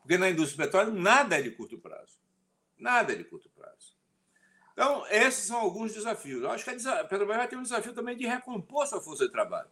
Porque 0.02 0.18
na 0.18 0.30
indústria 0.30 0.56
do 0.56 0.66
petróleo 0.66 0.92
nada 0.92 1.38
é 1.38 1.42
de 1.42 1.50
curto 1.50 1.78
prazo. 1.78 2.18
Nada 2.78 3.12
é 3.12 3.16
de 3.16 3.24
curto 3.24 3.48
prazo. 3.48 3.49
Então, 4.80 5.06
esses 5.10 5.44
são 5.44 5.58
alguns 5.58 5.92
desafios. 5.92 6.42
Eu 6.42 6.50
acho 6.50 6.64
que 6.64 6.70
a 6.70 7.04
Petrobras 7.04 7.36
vai 7.36 7.46
ter 7.46 7.56
um 7.56 7.62
desafio 7.62 7.92
também 7.92 8.16
de 8.16 8.26
recompor 8.26 8.86
sua 8.86 8.98
força 8.98 9.26
de 9.26 9.30
trabalho. 9.30 9.68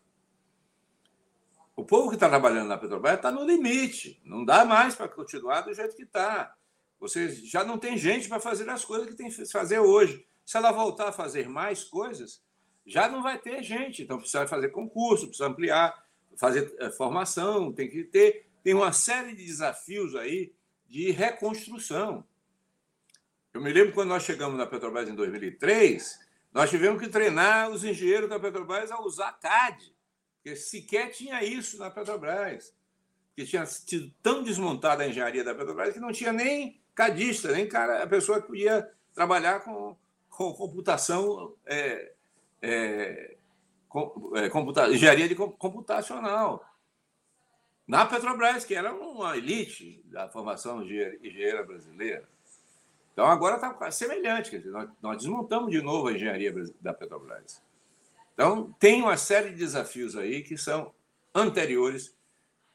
O 1.75 1.83
povo 1.83 2.11
que 2.11 2.17
está 2.17 2.29
trabalhando 2.29 2.69
na 2.69 2.77
Petrobras 2.77 3.15
está 3.15 3.33
no 3.33 3.43
limite. 3.43 4.21
Não 4.23 4.45
dá 4.45 4.67
mais 4.67 4.95
para 4.95 5.09
continuar 5.09 5.63
do 5.63 5.73
jeito 5.73 5.97
que 5.97 6.03
está. 6.03 6.55
Você 7.01 7.31
já 7.31 7.65
não 7.65 7.79
tem 7.79 7.97
gente 7.97 8.29
para 8.29 8.39
fazer 8.39 8.69
as 8.69 8.85
coisas 8.85 9.09
que 9.09 9.15
tem 9.15 9.31
que 9.31 9.47
fazer 9.47 9.79
hoje. 9.79 10.27
Se 10.45 10.59
ela 10.59 10.73
voltar 10.73 11.09
a 11.09 11.13
fazer 11.13 11.49
mais 11.49 11.85
coisas, 11.85 12.43
já 12.85 13.09
não 13.09 13.23
vai 13.23 13.39
ter 13.39 13.63
gente. 13.63 14.03
Então 14.03 14.19
precisa 14.19 14.47
fazer 14.47 14.69
concurso, 14.69 15.29
precisa 15.29 15.49
ampliar, 15.49 16.05
fazer 16.37 16.71
eh, 16.79 16.91
formação, 16.91 17.73
tem 17.73 17.89
que 17.89 18.05
ter. 18.05 18.47
Tem 18.63 18.75
uma 18.75 18.93
série 18.93 19.35
de 19.35 19.47
desafios 19.47 20.15
aí 20.15 20.53
de 20.87 21.11
reconstrução. 21.13 22.27
Eu 23.59 23.65
me 23.65 23.73
lembro 23.73 23.93
quando 23.93 24.11
nós 24.11 24.23
chegamos 24.23 24.57
na 24.57 24.65
Petrobras 24.65 25.09
em 25.09 25.17
2003, 25.17 26.21
nós 26.55 26.71
tivemos 26.71 27.03
que 27.03 27.09
treinar 27.09 27.69
os 27.69 27.83
engenheiros 27.83 28.31
da 28.31 28.39
Petrobras 28.39 28.93
a 28.93 29.01
usar 29.01 29.33
CAD, 29.33 29.93
porque 30.37 30.55
sequer 30.55 31.11
tinha 31.11 31.43
isso 31.43 31.77
na 31.77 31.91
Petrobras. 31.91 32.73
Porque 33.27 33.45
tinha 33.45 33.67
sido 33.67 34.15
tão 34.23 34.45
desmontada 34.45 35.03
a 35.03 35.09
engenharia 35.09 35.43
da 35.43 35.57
Petrobras 35.57 35.93
que 35.93 35.99
não 35.99 36.13
tinha 36.13 36.33
nem 36.33 36.81
cadista, 36.95 37.51
nem 37.51 37.67
cara, 37.67 38.01
a 38.01 38.07
pessoa 38.07 38.41
que 38.41 38.47
podia 38.47 38.89
trabalhar 39.13 39.59
com, 39.65 39.97
com 40.31 40.53
computação, 40.53 41.53
é, 41.67 42.13
é, 42.63 43.37
com, 43.89 44.37
é, 44.37 44.49
computa, 44.49 44.89
engenharia 44.89 45.29
de 45.29 45.35
computacional. 45.35 46.65
Na 47.89 48.07
Petrobras, 48.07 48.65
que 48.65 48.77
era 48.77 48.95
uma 48.95 49.37
elite 49.37 50.01
da 50.05 50.29
formação 50.29 50.81
engenheira 50.81 51.65
brasileira. 51.65 52.38
Então, 53.19 53.27
agora 53.27 53.57
está 53.57 53.91
semelhante. 53.91 54.49
Quer 54.49 54.59
dizer, 54.59 54.71
nós, 54.71 54.89
nós 55.03 55.17
desmontamos 55.17 55.73
de 55.73 55.83
novo 55.83 56.07
a 56.07 56.13
engenharia 56.13 56.55
da 56.81 56.95
Petrobras. 56.95 57.61
Então, 58.33 58.73
tem 58.79 59.03
uma 59.03 59.17
série 59.17 59.51
de 59.51 59.57
desafios 59.57 60.15
aí 60.15 60.41
que 60.41 60.57
são 60.57 60.95
anteriores 61.35 62.15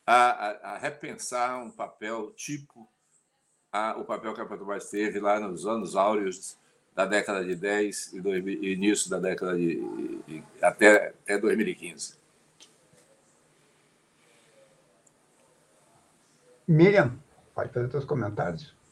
a, 0.06 0.16
a, 0.16 0.74
a 0.74 0.78
repensar 0.78 1.64
um 1.64 1.72
papel 1.72 2.32
tipo 2.32 2.86
a, 3.72 3.96
o 3.98 4.04
papel 4.04 4.34
que 4.34 4.42
a 4.42 4.46
Petrobras 4.46 4.90
teve 4.90 5.18
lá 5.18 5.40
nos 5.40 5.66
anos 5.66 5.96
áureos 5.96 6.58
da 6.94 7.06
década 7.06 7.42
de 7.46 7.56
10 7.56 8.12
e 8.12 8.74
início 8.74 9.10
da 9.10 9.20
década 9.20 9.56
de, 9.56 9.78
de 10.28 10.44
até, 10.62 11.14
até 11.22 11.38
2015. 11.38 12.18
Miriam, 16.68 17.18
pode 17.56 17.72
fazer 17.72 17.90
seus 17.90 18.04
comentários. 18.04 18.83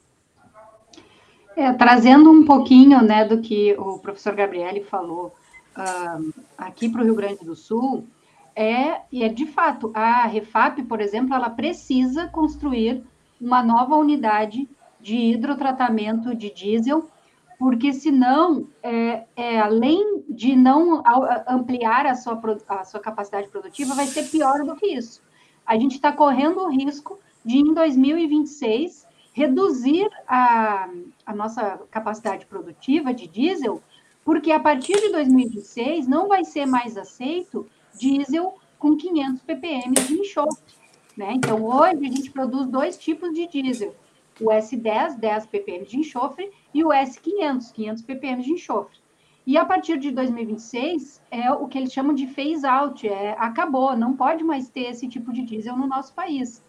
É, 1.56 1.74
trazendo 1.74 2.32
um 2.32 2.45
pouquinho 2.45 3.02
né, 3.02 3.26
do 3.26 3.41
que 3.41 3.76
o 3.78 3.99
professor 3.99 4.34
Gabriele 4.34 4.82
falou 4.84 5.34
uh, 5.78 6.34
aqui 6.58 6.88
para 6.88 7.02
o 7.02 7.04
Rio 7.04 7.16
Grande 7.16 7.43
do 7.43 7.56
Sul, 7.56 8.08
é, 8.56 9.02
e 9.12 9.24
é 9.24 9.30
de 9.30 9.45
fato, 9.45 9.91
a 9.93 10.26
Refap, 10.28 10.82
por 10.84 11.02
exemplo, 11.02 11.34
ela 11.34 11.49
precisa 11.49 12.28
construir 12.28 13.04
uma 13.39 13.64
nova 13.64 13.95
unidade 13.95 14.70
de 14.99 15.16
hidrotratamento 15.16 16.36
de 16.36 16.54
diesel, 16.54 17.10
porque 17.58 17.93
senão, 17.93 18.68
é, 18.82 19.24
é, 19.36 19.60
além 19.60 20.24
de 20.28 20.56
não 20.56 21.04
ampliar 21.47 22.06
a 22.06 22.16
sua, 22.16 22.39
a 22.68 22.84
sua 22.84 22.99
capacidade 22.99 23.47
produtiva, 23.49 23.93
vai 23.93 24.06
ser 24.06 24.24
pior 24.30 24.64
do 24.64 24.76
que 24.76 24.88
isso. 24.88 25.22
A 25.66 25.78
gente 25.78 25.95
está 25.95 26.12
correndo 26.12 26.60
o 26.60 26.70
risco 26.70 27.20
de, 27.45 27.60
em 27.60 27.74
2026, 27.74 29.06
reduzir 29.34 30.09
a, 30.27 30.89
a 31.25 31.36
nossa 31.36 31.79
capacidade 31.89 32.45
produtiva 32.45 33.13
de 33.13 33.27
diesel, 33.27 33.82
porque 34.23 34.51
a 34.51 34.59
partir 34.59 34.99
de 34.99 35.11
2026 35.11 36.07
não 36.07 36.27
vai 36.27 36.43
ser 36.43 36.65
mais 36.65 36.97
aceito 36.97 37.67
diesel 37.97 38.55
com 38.77 38.95
500 38.95 39.41
ppm 39.43 39.93
de 39.93 40.13
enxofre. 40.13 40.73
Né? 41.15 41.34
Então, 41.34 41.63
hoje 41.63 42.05
a 42.05 42.09
gente 42.09 42.32
produz 42.32 42.67
dois 42.67 42.97
tipos 42.97 43.34
de 43.34 43.47
diesel, 43.47 43.95
o 44.39 44.45
S10, 44.45 45.17
10 45.17 45.45
ppm 45.47 45.86
de 45.86 45.97
enxofre, 45.97 46.51
e 46.73 46.84
o 46.84 46.89
S500, 46.89 47.71
500 47.73 48.01
ppm 48.03 48.41
de 48.41 48.51
enxofre. 48.51 49.01
E 49.45 49.57
a 49.57 49.65
partir 49.65 49.97
de 49.97 50.11
2026 50.11 51.21
é 51.32 51.51
o 51.51 51.67
que 51.67 51.77
eles 51.77 51.91
chamam 51.91 52.13
de 52.13 52.27
phase 52.27 52.65
out, 52.65 53.07
é 53.07 53.36
acabou, 53.38 53.95
não 53.97 54.15
pode 54.15 54.43
mais 54.43 54.69
ter 54.69 54.91
esse 54.91 55.07
tipo 55.07 55.34
de 55.34 55.41
diesel 55.41 55.75
no 55.75 55.88
nosso 55.88 56.13
país. 56.13 56.63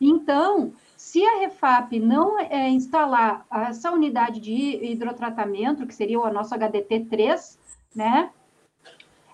Então, 0.00 0.72
se 1.06 1.24
a 1.24 1.38
Refap 1.38 2.00
não 2.00 2.36
é, 2.36 2.68
instalar 2.68 3.46
essa 3.48 3.92
unidade 3.92 4.40
de 4.40 4.84
hidrotratamento, 4.84 5.86
que 5.86 5.94
seria 5.94 6.18
o 6.18 6.32
nosso 6.32 6.52
HDT3, 6.52 7.56
né, 7.94 8.30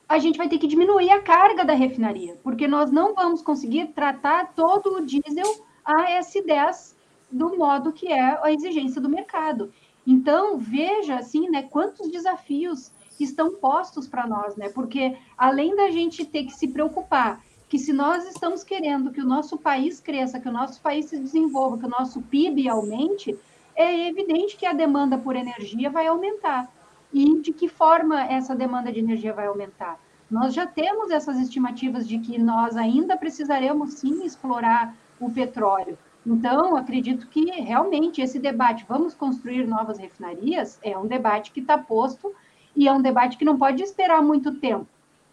a 0.06 0.18
gente 0.18 0.36
vai 0.36 0.50
ter 0.50 0.58
que 0.58 0.66
diminuir 0.66 1.10
a 1.10 1.22
carga 1.22 1.64
da 1.64 1.72
refinaria, 1.72 2.38
porque 2.42 2.68
nós 2.68 2.90
não 2.90 3.14
vamos 3.14 3.40
conseguir 3.40 3.86
tratar 3.94 4.52
todo 4.52 4.98
o 4.98 5.06
diesel 5.06 5.64
AS10 5.82 6.94
do 7.30 7.56
modo 7.56 7.90
que 7.90 8.12
é 8.12 8.38
a 8.42 8.52
exigência 8.52 9.00
do 9.00 9.08
mercado. 9.08 9.72
Então, 10.06 10.58
veja 10.58 11.16
assim, 11.16 11.48
né, 11.48 11.62
quantos 11.62 12.10
desafios 12.10 12.92
estão 13.18 13.54
postos 13.54 14.06
para 14.06 14.26
nós, 14.26 14.56
né? 14.56 14.68
Porque 14.68 15.16
além 15.38 15.74
da 15.74 15.90
gente 15.90 16.26
ter 16.26 16.44
que 16.44 16.52
se 16.52 16.68
preocupar 16.68 17.42
que 17.72 17.78
se 17.78 17.90
nós 17.90 18.28
estamos 18.28 18.62
querendo 18.62 19.10
que 19.10 19.22
o 19.22 19.24
nosso 19.24 19.56
país 19.56 19.98
cresça, 19.98 20.38
que 20.38 20.46
o 20.46 20.52
nosso 20.52 20.78
país 20.82 21.06
se 21.06 21.18
desenvolva, 21.18 21.78
que 21.78 21.86
o 21.86 21.88
nosso 21.88 22.20
PIB 22.20 22.68
aumente, 22.68 23.34
é 23.74 24.08
evidente 24.08 24.58
que 24.58 24.66
a 24.66 24.74
demanda 24.74 25.16
por 25.16 25.34
energia 25.34 25.88
vai 25.88 26.06
aumentar. 26.06 26.70
E 27.10 27.40
de 27.40 27.50
que 27.50 27.70
forma 27.70 28.24
essa 28.24 28.54
demanda 28.54 28.92
de 28.92 28.98
energia 28.98 29.32
vai 29.32 29.46
aumentar? 29.46 29.98
Nós 30.30 30.52
já 30.52 30.66
temos 30.66 31.10
essas 31.10 31.40
estimativas 31.40 32.06
de 32.06 32.18
que 32.18 32.38
nós 32.38 32.76
ainda 32.76 33.16
precisaremos 33.16 33.94
sim 33.94 34.22
explorar 34.22 34.94
o 35.18 35.30
petróleo. 35.30 35.96
Então, 36.26 36.76
acredito 36.76 37.26
que 37.28 37.52
realmente 37.52 38.20
esse 38.20 38.38
debate, 38.38 38.84
vamos 38.86 39.14
construir 39.14 39.66
novas 39.66 39.96
refinarias, 39.96 40.78
é 40.82 40.98
um 40.98 41.06
debate 41.06 41.50
que 41.50 41.60
está 41.60 41.78
posto 41.78 42.34
e 42.76 42.86
é 42.86 42.92
um 42.92 43.00
debate 43.00 43.38
que 43.38 43.46
não 43.46 43.56
pode 43.56 43.82
esperar 43.82 44.20
muito 44.20 44.56
tempo, 44.56 44.86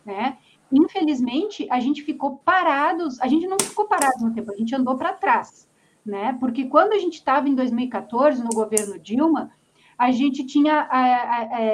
né? 0.06 0.38
Infelizmente, 0.72 1.68
a 1.72 1.80
gente 1.80 2.04
ficou 2.04 2.38
parados, 2.38 3.20
a 3.22 3.28
gente 3.28 3.48
não 3.48 3.58
ficou 3.60 3.88
parado 3.88 4.24
no 4.24 4.34
tempo, 4.34 4.52
a 4.52 4.56
gente 4.56 4.76
andou 4.76 4.98
para 4.98 5.14
trás, 5.14 5.68
né? 6.06 6.38
Porque 6.40 6.66
quando 6.66 6.94
a 6.94 7.00
gente 7.00 7.16
estava 7.16 7.50
em 7.50 7.56
2014 7.56 8.44
no 8.44 8.50
governo 8.50 9.00
Dilma, 9.00 9.52
a 9.98 10.12
gente 10.12 10.46
tinha, 10.46 10.88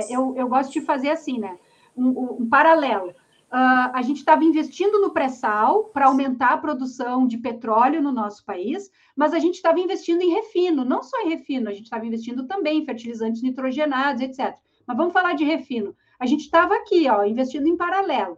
eu, 0.09 0.33
eu 0.35 0.47
gosto 0.47 0.71
de 0.71 0.81
fazer 0.81 1.09
assim, 1.09 1.37
né? 1.37 1.57
Um, 1.95 2.41
um 2.41 2.49
paralelo. 2.49 3.09
Uh, 3.09 3.93
a 3.93 4.01
gente 4.01 4.17
estava 4.17 4.43
investindo 4.43 4.99
no 4.99 5.11
pré-sal 5.11 5.85
para 5.85 6.07
aumentar 6.07 6.49
a 6.49 6.57
produção 6.57 7.27
de 7.27 7.37
petróleo 7.37 8.01
no 8.01 8.11
nosso 8.11 8.43
país, 8.43 8.89
mas 9.15 9.33
a 9.33 9.39
gente 9.39 9.55
estava 9.55 9.79
investindo 9.79 10.21
em 10.21 10.33
refino, 10.33 10.83
não 10.83 11.03
só 11.03 11.21
em 11.21 11.29
refino, 11.29 11.69
a 11.69 11.71
gente 11.71 11.85
estava 11.85 12.05
investindo 12.05 12.47
também 12.47 12.79
em 12.79 12.85
fertilizantes 12.85 13.41
nitrogenados, 13.41 14.21
etc. 14.21 14.57
Mas 14.85 14.97
vamos 14.97 15.13
falar 15.13 15.33
de 15.33 15.45
refino. 15.45 15.95
A 16.19 16.25
gente 16.25 16.41
estava 16.41 16.75
aqui, 16.75 17.07
ó, 17.07 17.23
investindo 17.23 17.67
em 17.67 17.77
paralelo. 17.77 18.37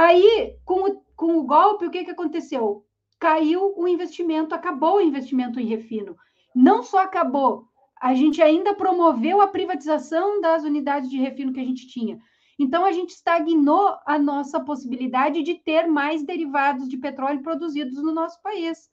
Aí, 0.00 0.56
com 0.64 0.88
o, 0.88 1.02
com 1.16 1.38
o 1.38 1.42
golpe, 1.42 1.84
o 1.84 1.90
que, 1.90 2.04
que 2.04 2.12
aconteceu? 2.12 2.86
Caiu 3.18 3.74
o 3.76 3.88
investimento, 3.88 4.54
acabou 4.54 4.98
o 4.98 5.00
investimento 5.00 5.58
em 5.58 5.66
refino. 5.66 6.16
Não 6.54 6.84
só 6.84 6.98
acabou, 6.98 7.66
a 8.00 8.14
gente 8.14 8.40
ainda 8.40 8.72
promoveu 8.72 9.40
a 9.40 9.48
privatização 9.48 10.40
das 10.40 10.62
unidades 10.62 11.10
de 11.10 11.18
refino 11.18 11.52
que 11.52 11.58
a 11.58 11.64
gente 11.64 11.88
tinha. 11.88 12.16
Então, 12.56 12.84
a 12.84 12.92
gente 12.92 13.10
estagnou 13.10 13.98
a 14.06 14.16
nossa 14.20 14.60
possibilidade 14.60 15.42
de 15.42 15.56
ter 15.56 15.88
mais 15.88 16.22
derivados 16.22 16.88
de 16.88 16.96
petróleo 16.96 17.42
produzidos 17.42 18.00
no 18.00 18.12
nosso 18.12 18.40
país. 18.40 18.88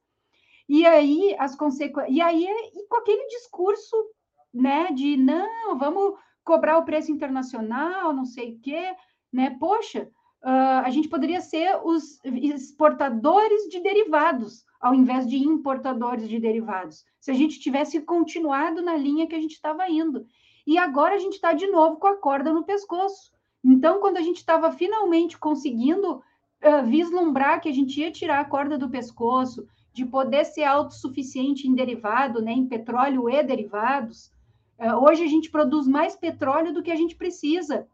E 0.67 0.87
aí, 0.87 1.35
as 1.37 1.55
consequências. 1.55 2.17
E 2.17 2.19
aí, 2.19 2.47
e 2.73 2.87
com 2.87 2.97
aquele 2.97 3.27
discurso 3.27 3.95
né, 4.51 4.91
de 4.91 5.17
não, 5.17 5.77
vamos 5.77 6.17
cobrar 6.43 6.79
o 6.79 6.85
preço 6.85 7.11
internacional, 7.11 8.11
não 8.11 8.25
sei 8.25 8.55
o 8.55 8.59
quê, 8.59 8.95
né? 9.31 9.55
Poxa, 9.59 10.09
uh, 10.45 10.85
a 10.85 10.89
gente 10.91 11.07
poderia 11.07 11.41
ser 11.41 11.79
os 11.83 12.19
exportadores 12.23 13.63
de 13.63 13.81
derivados, 13.81 14.63
ao 14.79 14.93
invés 14.93 15.27
de 15.27 15.37
importadores 15.37 16.29
de 16.29 16.39
derivados, 16.39 17.03
se 17.19 17.31
a 17.31 17.33
gente 17.33 17.59
tivesse 17.59 17.99
continuado 18.01 18.83
na 18.83 18.95
linha 18.95 19.25
que 19.25 19.33
a 19.33 19.41
gente 19.41 19.53
estava 19.53 19.89
indo. 19.89 20.27
E 20.67 20.77
agora 20.77 21.15
a 21.15 21.19
gente 21.19 21.33
está 21.33 21.53
de 21.53 21.65
novo 21.67 21.97
com 21.97 22.07
a 22.07 22.15
corda 22.15 22.53
no 22.53 22.63
pescoço. 22.63 23.31
Então, 23.63 23.99
quando 23.99 24.17
a 24.17 24.21
gente 24.21 24.37
estava 24.37 24.71
finalmente 24.71 25.37
conseguindo 25.37 26.17
uh, 26.17 26.85
vislumbrar 26.85 27.59
que 27.59 27.69
a 27.69 27.73
gente 27.73 27.99
ia 27.99 28.11
tirar 28.11 28.39
a 28.39 28.45
corda 28.45 28.77
do 28.77 28.89
pescoço, 28.89 29.67
de 29.91 30.05
poder 30.05 30.45
ser 30.45 30.65
autossuficiente 30.65 31.67
em 31.67 31.73
derivado, 31.73 32.41
né, 32.41 32.51
em 32.51 32.67
petróleo 32.67 33.29
e 33.29 33.41
derivados, 33.41 34.31
uh, 34.79 35.03
hoje 35.03 35.23
a 35.23 35.27
gente 35.27 35.49
produz 35.49 35.87
mais 35.87 36.15
petróleo 36.15 36.71
do 36.71 36.83
que 36.83 36.91
a 36.91 36.95
gente 36.95 37.15
precisa 37.15 37.87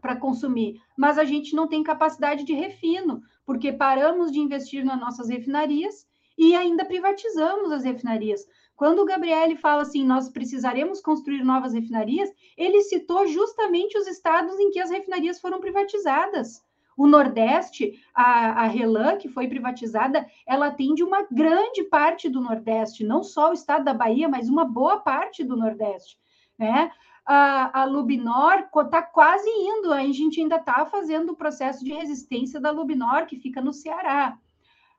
para 0.00 0.16
consumir, 0.16 0.80
mas 0.96 1.18
a 1.18 1.24
gente 1.24 1.54
não 1.54 1.68
tem 1.68 1.82
capacidade 1.82 2.44
de 2.44 2.52
refino, 2.52 3.22
porque 3.44 3.72
paramos 3.72 4.32
de 4.32 4.40
investir 4.40 4.84
nas 4.84 4.98
nossas 4.98 5.28
refinarias 5.28 6.06
e 6.36 6.54
ainda 6.54 6.84
privatizamos 6.84 7.70
as 7.70 7.84
refinarias. 7.84 8.46
Quando 8.74 9.00
o 9.00 9.04
Gabriele 9.04 9.56
fala 9.56 9.82
assim, 9.82 10.04
nós 10.06 10.30
precisaremos 10.30 11.02
construir 11.02 11.44
novas 11.44 11.74
refinarias, 11.74 12.30
ele 12.56 12.80
citou 12.80 13.26
justamente 13.26 13.98
os 13.98 14.06
estados 14.06 14.58
em 14.58 14.70
que 14.70 14.80
as 14.80 14.90
refinarias 14.90 15.38
foram 15.38 15.60
privatizadas. 15.60 16.64
O 16.96 17.06
Nordeste, 17.06 17.92
a, 18.14 18.62
a 18.62 18.66
Relan, 18.66 19.18
que 19.18 19.28
foi 19.28 19.48
privatizada, 19.48 20.26
ela 20.46 20.68
atende 20.68 21.02
uma 21.02 21.26
grande 21.30 21.84
parte 21.84 22.28
do 22.28 22.40
Nordeste, 22.40 23.04
não 23.04 23.22
só 23.22 23.50
o 23.50 23.54
estado 23.54 23.84
da 23.84 23.92
Bahia, 23.92 24.28
mas 24.28 24.48
uma 24.48 24.64
boa 24.64 25.00
parte 25.00 25.44
do 25.44 25.56
Nordeste. 25.56 26.18
Né? 26.58 26.90
A, 27.32 27.82
a 27.82 27.84
Lubinor 27.84 28.68
está 28.84 29.00
quase 29.00 29.48
indo, 29.48 29.92
a 29.92 30.02
gente 30.06 30.40
ainda 30.40 30.56
está 30.56 30.84
fazendo 30.84 31.30
o 31.30 31.36
processo 31.36 31.84
de 31.84 31.92
resistência 31.92 32.58
da 32.58 32.72
Lubinor, 32.72 33.26
que 33.26 33.36
fica 33.36 33.60
no 33.60 33.72
Ceará. 33.72 34.36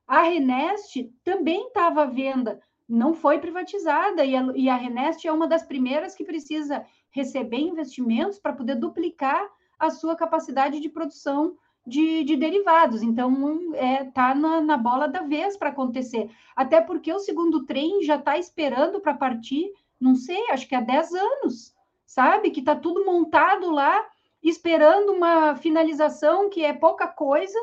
A 0.07 0.21
Renest 0.21 1.11
também 1.25 1.67
estava 1.67 2.03
à 2.03 2.05
venda, 2.05 2.61
não 2.87 3.13
foi 3.13 3.39
privatizada 3.39 4.23
e 4.23 4.33
a, 4.33 4.43
e 4.55 4.69
a 4.69 4.77
Renest 4.77 5.27
é 5.27 5.31
uma 5.33 5.45
das 5.45 5.63
primeiras 5.63 6.15
que 6.15 6.23
precisa 6.23 6.85
receber 7.09 7.59
investimentos 7.59 8.39
para 8.39 8.53
poder 8.53 8.75
duplicar 8.75 9.45
a 9.77 9.89
sua 9.89 10.15
capacidade 10.15 10.79
de 10.79 10.87
produção 10.87 11.57
de, 11.85 12.23
de 12.23 12.37
derivados. 12.37 13.03
Então, 13.03 13.73
está 13.73 13.85
é, 13.85 14.05
tá 14.05 14.33
na, 14.33 14.61
na 14.61 14.77
bola 14.77 15.09
da 15.09 15.23
vez 15.23 15.57
para 15.57 15.67
acontecer. 15.67 16.31
Até 16.55 16.79
porque 16.79 17.11
o 17.11 17.19
segundo 17.19 17.65
trem 17.65 18.01
já 18.03 18.15
está 18.15 18.37
esperando 18.37 19.01
para 19.01 19.13
partir, 19.13 19.69
não 19.99 20.15
sei, 20.15 20.49
acho 20.51 20.65
que 20.65 20.75
há 20.75 20.79
10 20.79 21.13
anos, 21.13 21.75
sabe? 22.11 22.51
Que 22.51 22.59
está 22.59 22.75
tudo 22.75 23.05
montado 23.05 23.71
lá, 23.71 24.05
esperando 24.43 25.13
uma 25.13 25.55
finalização 25.55 26.49
que 26.49 26.63
é 26.63 26.73
pouca 26.73 27.07
coisa, 27.07 27.57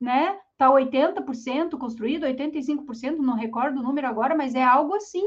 né? 0.00 0.38
Está 0.52 0.70
80% 0.70 1.76
construído, 1.76 2.24
85%, 2.24 3.16
não 3.16 3.34
recordo 3.34 3.80
o 3.80 3.82
número 3.82 4.06
agora, 4.06 4.36
mas 4.36 4.54
é 4.54 4.62
algo 4.62 4.94
assim, 4.94 5.24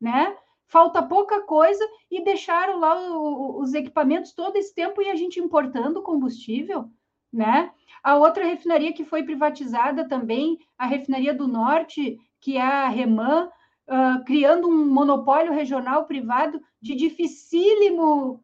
né? 0.00 0.36
Falta 0.68 1.02
pouca 1.02 1.42
coisa 1.42 1.84
e 2.08 2.22
deixaram 2.22 2.78
lá 2.78 2.94
o, 3.16 3.60
os 3.60 3.74
equipamentos 3.74 4.32
todo 4.32 4.56
esse 4.56 4.72
tempo 4.72 5.02
e 5.02 5.10
a 5.10 5.16
gente 5.16 5.40
importando 5.40 6.00
combustível, 6.00 6.88
né? 7.32 7.72
A 8.00 8.16
outra 8.16 8.44
refinaria 8.44 8.92
que 8.92 9.04
foi 9.04 9.24
privatizada 9.24 10.06
também, 10.06 10.58
a 10.78 10.86
refinaria 10.86 11.34
do 11.34 11.48
Norte, 11.48 12.16
que 12.40 12.56
é 12.56 12.62
a 12.62 12.88
Reman, 12.88 13.50
uh, 13.88 14.24
criando 14.24 14.68
um 14.68 14.86
monopólio 14.86 15.52
regional 15.52 16.06
privado 16.06 16.60
de 16.80 16.94
dificílimo 16.94 18.42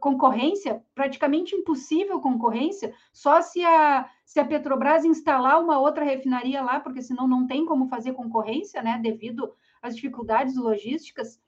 concorrência, 0.00 0.82
praticamente 0.94 1.54
impossível 1.54 2.20
concorrência, 2.20 2.94
só 3.12 3.42
se 3.42 3.64
a, 3.64 4.08
se 4.24 4.38
a 4.40 4.44
Petrobras 4.44 5.04
instalar 5.04 5.60
uma 5.62 5.78
outra 5.78 6.04
refinaria 6.04 6.62
lá, 6.62 6.80
porque 6.80 7.02
senão 7.02 7.26
não 7.26 7.46
tem 7.46 7.64
como 7.66 7.88
fazer 7.88 8.12
concorrência, 8.12 8.82
né, 8.82 8.98
devido 9.02 9.52
às 9.82 9.94
dificuldades 9.94 10.56
logísticas. 10.56 11.40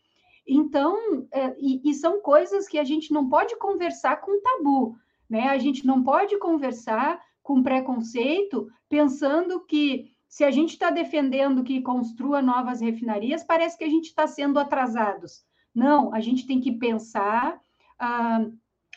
Então, 0.47 1.27
é, 1.31 1.55
e, 1.59 1.91
e, 1.91 1.95
são 1.95 2.21
coisas 2.21 2.67
que 2.67 2.79
a 2.79 2.85
gente 2.85 3.13
não 3.13 3.29
pode 3.29 3.57
conversar 3.59 4.17
com 4.21 4.41
tabu, 4.41 4.97
né? 5.29 5.49
A 5.49 5.59
gente 5.59 5.87
não 5.87 6.03
pode 6.03 6.39
conversar 6.39 7.21
com 7.43 7.63
preconceito, 7.63 8.67
pensando 8.89 9.61
que 9.67 10.11
se 10.29 10.45
a 10.45 10.51
gente 10.51 10.71
está 10.71 10.91
defendendo 10.91 11.65
que 11.65 11.81
construa 11.81 12.43
novas 12.43 12.81
refinarias, 12.81 13.43
parece 13.43 13.79
que 13.79 13.85
a 13.85 13.89
gente 13.89 14.07
está 14.07 14.27
sendo 14.27 14.59
atrasados. 14.59 15.43
Não, 15.75 16.13
a 16.13 16.21
gente 16.21 16.47
tem 16.47 16.61
que 16.61 16.73
pensar 16.73 17.59
ah, 17.99 18.47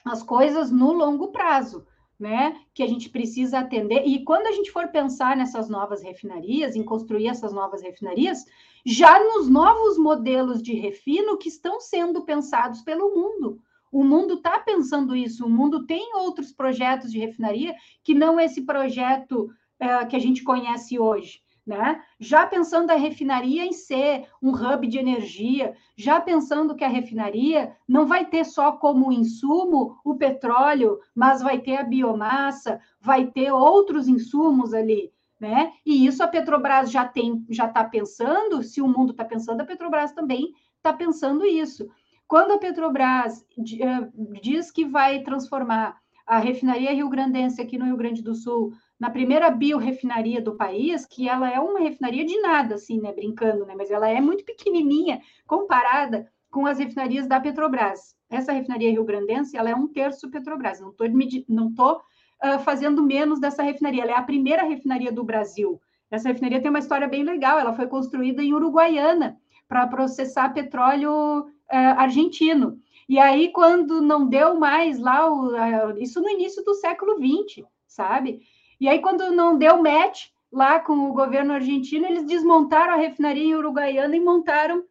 as 0.04 0.22
coisas 0.22 0.72
no 0.72 0.92
longo 0.92 1.30
prazo, 1.30 1.86
né? 2.20 2.60
Que 2.74 2.84
a 2.84 2.88
gente 2.88 3.10
precisa 3.10 3.60
atender. 3.60 4.06
E 4.06 4.24
quando 4.26 4.48
a 4.48 4.52
gente 4.52 4.72
for 4.72 4.90
pensar 4.90 5.38
nessas 5.38 5.70
novas 5.70 6.04
refinarias, 6.04 6.76
em 6.76 6.84
construir 6.84 7.28
essas 7.28 7.54
novas 7.54 7.82
refinarias, 7.82 8.46
já 8.86 9.18
nos 9.24 9.48
novos 9.48 9.98
modelos 9.98 10.62
de 10.62 10.74
refino 10.74 11.38
que 11.38 11.50
estão 11.50 11.80
sendo 11.80 12.24
pensados 12.24 12.82
pelo 12.82 13.16
mundo. 13.16 13.62
O 13.92 14.04
mundo 14.04 14.36
está 14.36 14.60
pensando 14.60 15.16
isso, 15.16 15.46
o 15.46 15.50
mundo 15.50 15.86
tem 15.86 16.16
outros 16.16 16.52
projetos 16.52 17.12
de 17.12 17.20
refinaria 17.20 17.76
que 18.04 18.14
não 18.14 18.40
esse 18.40 18.62
projeto 18.62 19.50
uh, 19.82 20.08
que 20.08 20.16
a 20.16 20.20
gente 20.20 20.44
conhece 20.44 21.00
hoje. 21.00 21.42
né? 21.66 22.02
Já 22.20 22.46
pensando 22.46 22.92
a 22.92 22.96
refinaria 22.96 23.64
em 23.64 23.72
ser 23.72 24.26
um 24.42 24.52
hub 24.52 24.88
de 24.88 24.98
energia, 24.98 25.74
já 25.96 26.20
pensando 26.20 26.76
que 26.76 26.84
a 26.84 26.90
refinaria 26.90 27.76
não 27.88 28.06
vai 28.06 28.26
ter 28.26 28.44
só 28.46 28.74
como 28.74 29.12
insumo 29.12 29.98
o 30.04 30.16
petróleo, 30.16 31.00
mas 31.16 31.42
vai 31.42 31.60
ter 31.60 31.78
a 31.78 31.84
biomassa, 31.84 32.80
vai 33.00 33.28
ter 33.28 33.52
outros 33.52 34.08
insumos 34.08 34.74
ali, 34.74 35.12
né? 35.40 35.72
E 35.86 36.06
isso 36.06 36.24
a 36.24 36.28
Petrobras 36.28 36.92
já 36.92 37.08
tem, 37.08 37.46
já 37.50 37.66
está 37.68 37.84
pensando. 37.84 38.64
Se 38.64 38.82
o 38.82 38.88
mundo 38.88 39.12
está 39.12 39.24
pensando, 39.24 39.62
a 39.62 39.66
Petrobras 39.66 40.12
também 40.12 40.54
está 40.78 40.92
pensando 40.92 41.46
isso. 41.46 41.88
Quando 42.28 42.54
a 42.54 42.58
Petrobras 42.58 43.46
eh, 43.80 44.10
diz 44.42 44.72
que 44.72 44.86
vai 44.86 45.22
transformar 45.22 46.00
a 46.26 46.38
refinaria 46.38 46.94
Rio 46.94 47.10
Grandense 47.10 47.62
aqui 47.62 47.78
no 47.78 47.86
Rio 47.86 47.98
Grande 47.98 48.22
do 48.22 48.34
Sul 48.34 48.72
na 49.02 49.10
primeira 49.10 49.50
biorefinaria 49.50 50.40
do 50.40 50.56
país, 50.56 51.08
que 51.08 51.28
ela 51.28 51.52
é 51.52 51.60
uma 51.60 51.80
refinaria 51.80 52.24
de 52.24 52.40
nada, 52.40 52.76
assim, 52.76 53.02
né, 53.02 53.12
brincando, 53.12 53.66
né, 53.66 53.74
mas 53.76 53.90
ela 53.90 54.08
é 54.08 54.22
muito 54.22 54.46
pequenininha 54.46 55.20
comparada 55.48 56.32
com 56.52 56.68
as 56.68 56.78
refinarias 56.78 57.26
da 57.26 57.40
Petrobras. 57.40 58.16
Essa 58.30 58.52
refinaria 58.52 58.92
Rio 58.92 59.04
Grandense, 59.04 59.58
ela 59.58 59.72
é 59.72 59.76
um 59.76 59.88
terço 59.88 60.30
Petrobras, 60.30 60.80
não 60.80 60.92
estou 60.92 61.08
não 61.50 61.74
tô, 61.74 61.94
uh, 61.96 62.60
fazendo 62.64 63.02
menos 63.02 63.40
dessa 63.40 63.64
refinaria, 63.64 64.04
ela 64.04 64.12
é 64.12 64.16
a 64.18 64.22
primeira 64.22 64.62
refinaria 64.62 65.12
do 65.12 65.24
Brasil. 65.24 65.82
Essa 66.12 66.28
refinaria 66.28 66.62
tem 66.62 66.70
uma 66.70 66.78
história 66.78 67.08
bem 67.08 67.24
legal, 67.24 67.58
ela 67.58 67.74
foi 67.74 67.88
construída 67.88 68.44
em 68.44 68.54
Uruguaiana, 68.54 69.36
para 69.68 69.88
processar 69.88 70.54
petróleo 70.54 71.40
uh, 71.40 71.96
argentino. 71.98 72.78
E 73.10 73.18
aí, 73.18 73.52
quando 73.52 74.00
não 74.00 74.28
deu 74.28 74.60
mais 74.60 75.00
lá, 75.00 75.28
o, 75.28 75.56
uh, 75.56 75.98
isso 75.98 76.22
no 76.22 76.30
início 76.30 76.64
do 76.64 76.76
século 76.76 77.16
XX, 77.16 77.66
sabe? 77.88 78.42
E 78.82 78.90
aí, 78.90 79.00
quando 79.00 79.30
não 79.30 79.60
deu 79.60 79.80
match 79.80 80.26
lá 80.52 80.80
com 80.80 81.08
o 81.08 81.14
governo 81.14 81.54
argentino, 81.54 82.08
eles 82.08 82.26
desmontaram 82.26 82.94
a 82.94 82.98
refinaria 82.98 83.56
Uruguaiana 83.56 84.16
e 84.16 84.20
montaram 84.20 84.84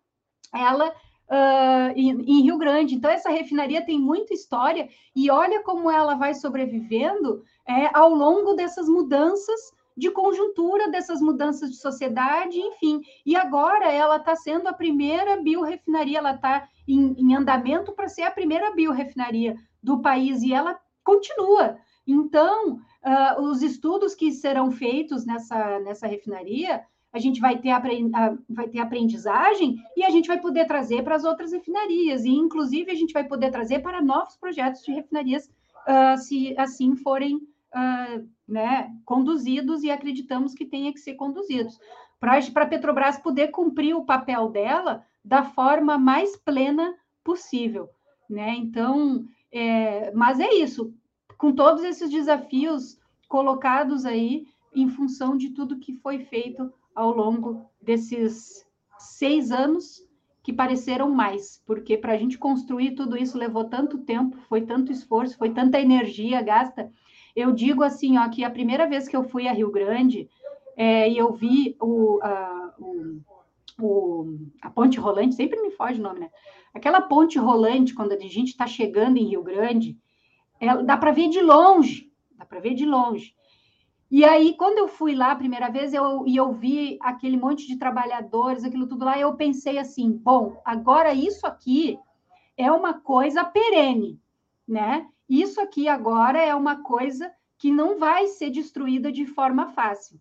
ela 0.55 0.91
uh, 0.91 1.93
em, 1.97 2.11
em, 2.11 2.43
Rio 2.43 2.57
Grande. 2.57 2.95
Então, 2.95 3.11
essa 3.11 3.31
refinaria 3.31 3.85
tem 3.85 3.99
muita 3.99 4.33
história 4.33 4.89
e 5.15 5.29
olha 5.29 5.65
como 5.65 5.91
ela 5.91 6.15
vai 6.15 6.35
sobrevivendo 6.35 7.43
é, 7.69 7.91
ao 7.93 8.11
longo 8.15 8.55
dessas 8.55 8.89
mudanças 8.89 9.61
de 9.97 10.09
conjuntura, 10.13 10.89
dessas 10.89 11.21
mudanças 11.21 11.73
de 11.73 11.77
sociedade, 11.79 12.61
enfim. 12.61 13.01
E 13.27 13.35
agora 13.35 13.91
ela 13.91 14.19
está 14.19 14.37
sendo 14.37 14.69
a 14.69 14.73
primeira 14.73 15.43
biorefinaria, 15.43 16.19
ela 16.19 16.37
está 16.37 16.69
em, 16.87 17.13
em 17.19 17.35
andamento 17.35 17.91
para 17.91 18.09
ser 18.09 18.23
a 18.23 18.31
primeira 18.31 18.71
biorefinaria 18.71 19.57
do 19.83 20.01
país 20.01 20.43
e 20.43 20.55
ela 20.55 20.79
continua. 21.03 21.77
Então, 22.07 22.81
uh, 23.05 23.43
os 23.43 23.63
estudos 23.63 24.15
que 24.15 24.33
serão 24.33 24.71
feitos 24.71 25.25
nessa, 25.25 25.81
nessa 25.81 26.07
refinaria, 26.07 26.85
a 27.13 27.19
gente 27.19 27.41
vai 27.41 27.59
ter, 27.59 27.71
vai 28.49 28.69
ter 28.69 28.79
aprendizagem 28.79 29.77
e 29.97 30.05
a 30.05 30.11
gente 30.11 30.29
vai 30.29 30.41
poder 30.41 30.67
trazer 30.67 31.03
para 31.03 31.17
as 31.17 31.25
outras 31.25 31.53
refinarias, 31.53 32.25
e 32.25 32.31
inclusive 32.31 32.91
a 32.91 32.95
gente 32.95 33.13
vai 33.13 33.25
poder 33.25 33.51
trazer 33.51 33.81
para 33.81 34.01
novos 34.01 34.37
projetos 34.37 34.83
de 34.83 34.93
refinarias, 34.93 35.51
uh, 35.89 36.17
se 36.19 36.55
assim 36.57 36.95
forem 36.95 37.37
uh, 37.37 38.29
né, 38.47 38.91
conduzidos 39.05 39.83
e 39.83 39.91
acreditamos 39.91 40.55
que 40.55 40.65
tenha 40.65 40.93
que 40.93 41.01
ser 41.01 41.15
conduzidos. 41.15 41.79
Para 42.19 42.37
a 42.39 42.67
Petrobras 42.67 43.19
poder 43.19 43.49
cumprir 43.49 43.95
o 43.95 44.05
papel 44.05 44.51
dela 44.51 45.05
da 45.25 45.43
forma 45.43 45.99
mais 45.99 46.37
plena 46.37 46.95
possível. 47.25 47.89
Né? 48.29 48.55
Então, 48.57 49.25
é, 49.51 50.13
mas 50.13 50.39
é 50.39 50.53
isso, 50.55 50.95
com 51.41 51.53
todos 51.55 51.83
esses 51.83 52.11
desafios 52.11 52.99
colocados 53.27 54.05
aí 54.05 54.47
em 54.75 54.91
função 54.91 55.39
de 55.39 55.49
tudo 55.49 55.79
que 55.79 55.95
foi 55.95 56.19
feito 56.19 56.71
ao 56.95 57.17
longo 57.17 57.65
desses 57.81 58.63
seis 58.99 59.51
anos 59.51 60.07
que 60.43 60.53
pareceram 60.53 61.11
mais, 61.11 61.63
porque 61.67 61.97
para 61.97 62.13
a 62.13 62.17
gente 62.19 62.37
construir 62.37 62.95
tudo 62.95 63.17
isso 63.17 63.39
levou 63.39 63.65
tanto 63.65 63.97
tempo, 63.99 64.37
foi 64.51 64.61
tanto 64.63 64.93
esforço, 64.93 65.39
foi 65.39 65.49
tanta 65.49 65.81
energia 65.81 66.43
gasta. 66.43 66.93
Eu 67.35 67.53
digo 67.53 67.83
assim, 67.83 68.19
ó, 68.19 68.29
que 68.29 68.45
a 68.45 68.51
primeira 68.51 68.87
vez 68.87 69.09
que 69.09 69.17
eu 69.17 69.25
fui 69.25 69.49
a 69.49 69.53
Rio 69.53 69.71
Grande 69.71 70.29
é, 70.77 71.09
e 71.09 71.17
eu 71.17 71.33
vi 71.33 71.75
o, 71.81 72.21
a, 72.23 72.75
o, 72.79 73.21
o, 73.81 74.39
a 74.61 74.69
ponte 74.69 75.01
rolante, 75.01 75.37
sempre 75.37 75.59
me 75.63 75.71
foge 75.71 76.01
o 76.01 76.03
nome, 76.03 76.21
né? 76.21 76.31
Aquela 76.75 77.01
ponte 77.01 77.39
rolante, 77.39 77.95
quando 77.95 78.13
a 78.13 78.19
gente 78.19 78.49
está 78.49 78.67
chegando 78.67 79.17
em 79.17 79.25
Rio 79.25 79.43
Grande, 79.43 79.97
é, 80.61 80.83
dá 80.83 80.97
para 80.97 81.11
ver 81.11 81.29
de 81.29 81.41
longe, 81.41 82.13
dá 82.37 82.45
para 82.45 82.61
ver 82.61 82.75
de 82.75 82.85
longe. 82.85 83.35
E 84.11 84.25
aí, 84.25 84.55
quando 84.57 84.79
eu 84.79 84.89
fui 84.89 85.15
lá 85.15 85.33
a 85.33 85.37
primeira 85.37 85.71
vez, 85.71 85.95
eu, 85.95 86.27
e 86.27 86.37
eu 86.37 86.53
vi 86.53 86.99
aquele 87.01 87.37
monte 87.37 87.67
de 87.67 87.77
trabalhadores, 87.77 88.65
aquilo 88.65 88.87
tudo 88.87 89.05
lá, 89.05 89.19
eu 89.19 89.37
pensei 89.37 89.79
assim, 89.79 90.11
bom, 90.11 90.61
agora 90.65 91.15
isso 91.15 91.47
aqui 91.47 91.99
é 92.57 92.71
uma 92.71 92.93
coisa 92.93 93.45
perene, 93.45 94.21
né? 94.67 95.07
Isso 95.29 95.61
aqui 95.61 95.89
agora 95.89 96.43
é 96.43 96.53
uma 96.55 96.83
coisa 96.83 97.33
que 97.57 97.71
não 97.71 97.99
vai 97.99 98.27
ser 98.27 98.51
destruída 98.51 99.13
de 99.13 99.27
forma 99.27 99.69
fácil. 99.69 100.21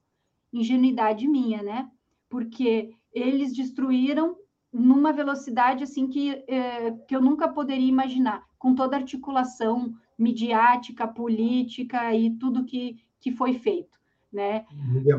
Ingenuidade 0.54 1.28
minha, 1.28 1.64
né? 1.64 1.90
Porque 2.30 2.94
eles 3.12 3.56
destruíram 3.56 4.38
numa 4.72 5.12
velocidade 5.12 5.84
assim 5.84 6.08
que, 6.08 6.44
é, 6.48 6.92
que 7.08 7.16
eu 7.16 7.22
nunca 7.22 7.48
poderia 7.48 7.90
imaginar, 7.90 8.46
com 8.60 8.76
toda 8.76 8.96
a 8.96 9.00
articulação 9.00 9.96
midiática, 10.20 11.08
política 11.08 12.14
e 12.14 12.30
tudo 12.32 12.66
que, 12.66 12.98
que 13.22 13.32
foi 13.32 13.54
feito, 13.54 13.98
né? 14.32 14.66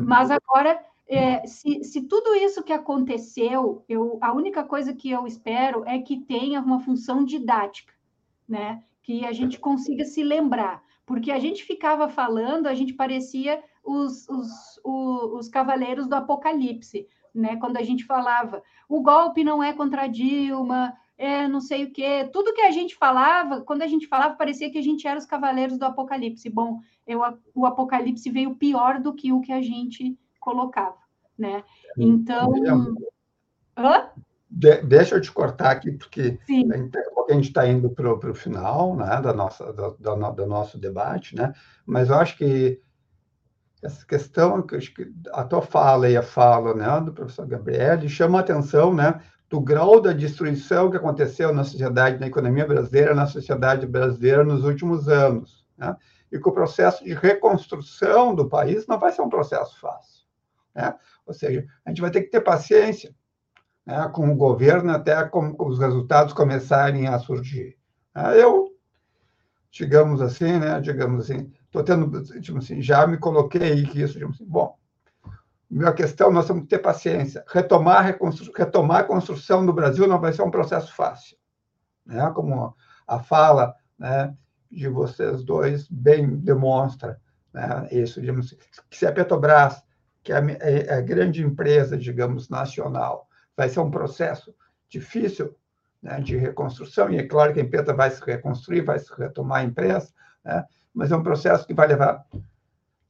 Mas 0.05 0.29
agora, 0.29 0.79
é, 1.07 1.45
se, 1.47 1.83
se 1.83 2.03
tudo 2.03 2.35
isso 2.35 2.63
que 2.63 2.71
aconteceu, 2.71 3.83
eu, 3.89 4.19
a 4.21 4.31
única 4.31 4.63
coisa 4.63 4.93
que 4.93 5.09
eu 5.09 5.25
espero 5.25 5.83
é 5.85 5.99
que 5.99 6.21
tenha 6.21 6.61
uma 6.61 6.79
função 6.79 7.25
didática, 7.25 7.93
né? 8.47 8.83
Que 9.01 9.25
a 9.25 9.31
gente 9.31 9.59
consiga 9.59 10.05
se 10.05 10.23
lembrar, 10.23 10.83
porque 11.05 11.31
a 11.31 11.39
gente 11.39 11.63
ficava 11.63 12.07
falando, 12.07 12.67
a 12.67 12.75
gente 12.75 12.93
parecia 12.93 13.61
os, 13.83 14.29
os, 14.29 14.47
os, 14.85 15.33
os 15.33 15.47
cavaleiros 15.49 16.07
do 16.07 16.13
Apocalipse, 16.13 17.07
né? 17.33 17.55
Quando 17.57 17.77
a 17.77 17.83
gente 17.83 18.05
falava, 18.05 18.61
o 18.87 19.01
golpe 19.01 19.43
não 19.43 19.63
é 19.63 19.73
contra 19.73 20.07
Dilma, 20.07 20.93
é, 21.21 21.47
não 21.47 21.61
sei 21.61 21.83
o 21.83 21.91
quê. 21.91 22.27
Tudo 22.33 22.53
que 22.53 22.61
a 22.61 22.71
gente 22.71 22.95
falava, 22.95 23.61
quando 23.61 23.83
a 23.83 23.87
gente 23.87 24.07
falava, 24.07 24.33
parecia 24.33 24.71
que 24.71 24.77
a 24.79 24.81
gente 24.81 25.07
era 25.07 25.19
os 25.19 25.25
cavaleiros 25.25 25.77
do 25.77 25.85
Apocalipse. 25.85 26.49
Bom, 26.49 26.79
eu, 27.05 27.21
o 27.53 27.67
Apocalipse 27.67 28.27
veio 28.31 28.55
pior 28.55 28.99
do 28.99 29.13
que 29.13 29.31
o 29.31 29.39
que 29.39 29.51
a 29.51 29.61
gente 29.61 30.17
colocava, 30.39 30.97
né? 31.37 31.63
Então... 31.95 32.51
Hã? 33.77 34.09
De, 34.49 34.81
deixa 34.81 35.15
eu 35.15 35.21
te 35.21 35.31
cortar 35.31 35.69
aqui, 35.69 35.91
porque 35.91 36.39
a 37.29 37.33
gente 37.33 37.47
está 37.49 37.67
indo 37.67 37.91
para 37.91 38.11
o 38.11 38.33
final 38.33 38.95
né, 38.95 39.21
da 39.21 39.31
nossa, 39.31 39.71
do, 39.71 39.91
do, 39.91 40.31
do, 40.31 40.45
nosso 40.47 40.77
debate, 40.77 41.35
né? 41.35 41.53
mas 41.85 42.09
eu 42.09 42.15
acho 42.15 42.35
que 42.35 42.81
essa 43.81 44.05
questão, 44.05 44.61
que 44.63 44.81
a 45.31 45.43
tua 45.45 45.61
fala 45.61 46.09
e 46.09 46.17
a 46.17 46.21
fala 46.21 46.73
né, 46.73 46.99
do 46.99 47.13
professor 47.13 47.47
Gabriel 47.47 48.09
chama 48.09 48.39
a 48.39 48.41
atenção 48.41 48.93
né, 48.93 49.21
do 49.51 49.59
grau 49.59 49.99
da 49.99 50.13
destruição 50.13 50.89
que 50.89 50.95
aconteceu 50.95 51.53
na 51.53 51.65
sociedade, 51.65 52.17
na 52.17 52.27
economia 52.27 52.65
brasileira, 52.65 53.13
na 53.13 53.27
sociedade 53.27 53.85
brasileira 53.85 54.45
nos 54.45 54.63
últimos 54.63 55.09
anos. 55.09 55.65
Né? 55.77 55.93
E 56.31 56.39
que 56.39 56.47
o 56.47 56.53
processo 56.53 57.03
de 57.03 57.13
reconstrução 57.13 58.33
do 58.33 58.47
país 58.47 58.87
não 58.87 58.97
vai 58.97 59.11
ser 59.11 59.21
um 59.21 59.29
processo 59.29 59.77
fácil. 59.77 60.23
Né? 60.73 60.95
Ou 61.25 61.33
seja, 61.33 61.67
a 61.85 61.89
gente 61.89 61.99
vai 61.99 62.09
ter 62.09 62.21
que 62.21 62.31
ter 62.31 62.39
paciência 62.39 63.13
né, 63.85 64.09
com 64.13 64.31
o 64.31 64.37
governo 64.37 64.89
até 64.89 65.21
com, 65.25 65.53
com 65.53 65.67
os 65.67 65.79
resultados 65.79 66.33
começarem 66.33 67.09
a 67.09 67.19
surgir. 67.19 67.77
Né? 68.15 68.41
Eu, 68.41 68.73
digamos 69.69 70.21
assim, 70.21 70.59
né, 70.59 70.79
digamos 70.79 71.29
assim, 71.29 71.51
estou 71.65 71.83
tendo, 71.83 72.23
tipo 72.39 72.59
assim, 72.59 72.81
já 72.81 73.05
me 73.05 73.17
coloquei 73.17 73.85
que 73.85 74.01
isso, 74.01 74.13
digamos 74.13 74.37
assim, 74.37 74.45
bom, 74.49 74.77
minha 75.71 75.93
questão, 75.93 76.29
nós 76.29 76.45
temos 76.47 76.63
que 76.63 76.69
ter 76.69 76.79
paciência. 76.79 77.45
Retomar, 77.47 78.17
retomar 78.55 78.99
a 78.99 79.03
construção 79.03 79.65
do 79.65 79.71
Brasil 79.71 80.05
não 80.05 80.19
vai 80.19 80.33
ser 80.33 80.41
um 80.41 80.51
processo 80.51 80.93
fácil. 80.93 81.37
Né? 82.05 82.29
Como 82.35 82.75
a 83.07 83.19
fala 83.19 83.73
né, 83.97 84.35
de 84.69 84.89
vocês 84.89 85.43
dois 85.43 85.87
bem 85.89 86.35
demonstra 86.35 87.21
né, 87.53 87.87
isso. 87.89 88.19
Digamos, 88.19 88.53
se 88.91 89.05
a 89.05 89.13
Petrobras, 89.13 89.81
que 90.21 90.33
é 90.33 90.37
a, 90.37 90.51
é 90.59 90.93
a 90.95 91.01
grande 91.01 91.41
empresa, 91.41 91.97
digamos, 91.97 92.49
nacional, 92.49 93.29
vai 93.55 93.69
ser 93.69 93.79
um 93.79 93.91
processo 93.91 94.53
difícil 94.89 95.55
né, 96.01 96.19
de 96.19 96.35
reconstrução, 96.35 97.09
e 97.09 97.17
é 97.17 97.23
claro 97.23 97.53
que 97.53 97.61
a 97.61 97.63
empresa 97.63 97.93
vai 97.93 98.11
se 98.11 98.21
reconstruir, 98.25 98.81
vai 98.81 98.99
se 98.99 99.13
retomar 99.17 99.59
a 99.59 99.63
empresa, 99.63 100.11
né, 100.43 100.65
mas 100.93 101.11
é 101.11 101.15
um 101.15 101.23
processo 101.23 101.65
que 101.65 101.73
vai 101.73 101.87
levar 101.87 102.25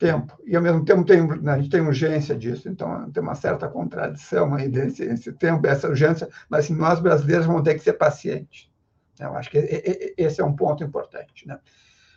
tempo. 0.01 0.35
E, 0.43 0.55
ao 0.55 0.63
mesmo 0.63 0.83
tempo, 0.83 1.05
tem, 1.05 1.21
né, 1.41 1.53
a 1.53 1.57
gente 1.57 1.69
tem 1.69 1.79
urgência 1.79 2.35
disso, 2.35 2.67
então 2.67 3.11
tem 3.11 3.21
uma 3.21 3.35
certa 3.35 3.67
contradição 3.67 4.55
aí 4.55 4.67
desse 4.67 5.03
esse 5.03 5.31
tempo, 5.31 5.67
essa 5.67 5.87
urgência, 5.87 6.27
mas 6.49 6.65
assim, 6.65 6.73
nós 6.73 6.99
brasileiros 6.99 7.45
vamos 7.45 7.61
ter 7.61 7.75
que 7.75 7.83
ser 7.83 7.93
pacientes. 7.93 8.67
Eu 9.19 9.35
acho 9.35 9.51
que 9.51 9.59
esse 10.17 10.41
é 10.41 10.43
um 10.43 10.55
ponto 10.55 10.83
importante. 10.83 11.47
Né? 11.47 11.59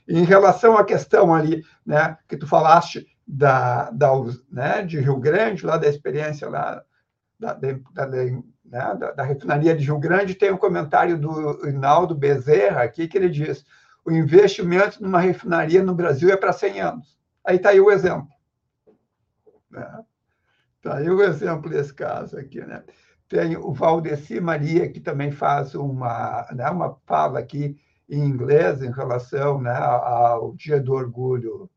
Em 0.09 0.24
relação 0.24 0.78
à 0.78 0.85
questão 0.85 1.35
ali, 1.35 1.62
né, 1.85 2.16
que 2.26 2.39
tu 2.39 2.47
falaste 2.47 3.07
da, 3.28 3.91
da 3.91 4.11
né, 4.51 4.82
de 4.82 4.99
Rio 4.99 5.18
Grande, 5.18 5.66
lá 5.66 5.76
da 5.76 5.87
experiência 5.87 6.49
lá 6.49 6.82
da, 7.39 7.53
da, 7.53 7.72
da, 7.93 8.07
né, 8.07 8.41
da, 8.64 9.11
da 9.12 9.22
refinaria 9.22 9.76
de 9.76 9.85
Rio 9.85 9.99
Grande, 9.99 10.35
tem 10.35 10.51
um 10.51 10.57
comentário 10.57 11.18
do 11.18 11.68
Inaldo 11.68 12.14
Bezerra 12.14 12.82
aqui 12.82 13.07
que 13.07 13.18
ele 13.18 13.28
diz: 13.28 13.62
o 14.03 14.11
investimento 14.11 15.03
numa 15.03 15.20
refinaria 15.20 15.82
no 15.82 15.95
Brasil 15.95 16.30
é 16.30 16.37
para 16.39 16.51
100 16.51 16.80
anos. 16.80 17.14
Aí 17.45 17.57
está 17.57 17.70
aí 17.70 17.80
o 17.80 17.90
exemplo. 17.90 18.28
Né? 19.70 20.05
Está 20.76 20.97
aí 20.97 21.11
o 21.11 21.22
exemplo 21.22 21.70
desse 21.70 21.92
caso 21.92 22.38
aqui. 22.38 22.61
Né? 22.61 22.82
Tem 23.28 23.57
o 23.57 23.72
Valdeci 23.72 24.40
Maria, 24.40 24.90
que 24.90 25.01
também 25.01 25.30
faz 25.30 25.74
uma, 25.74 26.47
né, 26.53 26.68
uma 26.70 26.97
fala 27.07 27.38
aqui 27.38 27.76
em 28.09 28.24
inglês 28.24 28.82
em 28.82 28.92
relação 28.92 29.61
né, 29.61 29.74
ao 29.74 30.55
Dia 30.55 30.80
do 30.80 30.92
Orgulho 30.92 31.70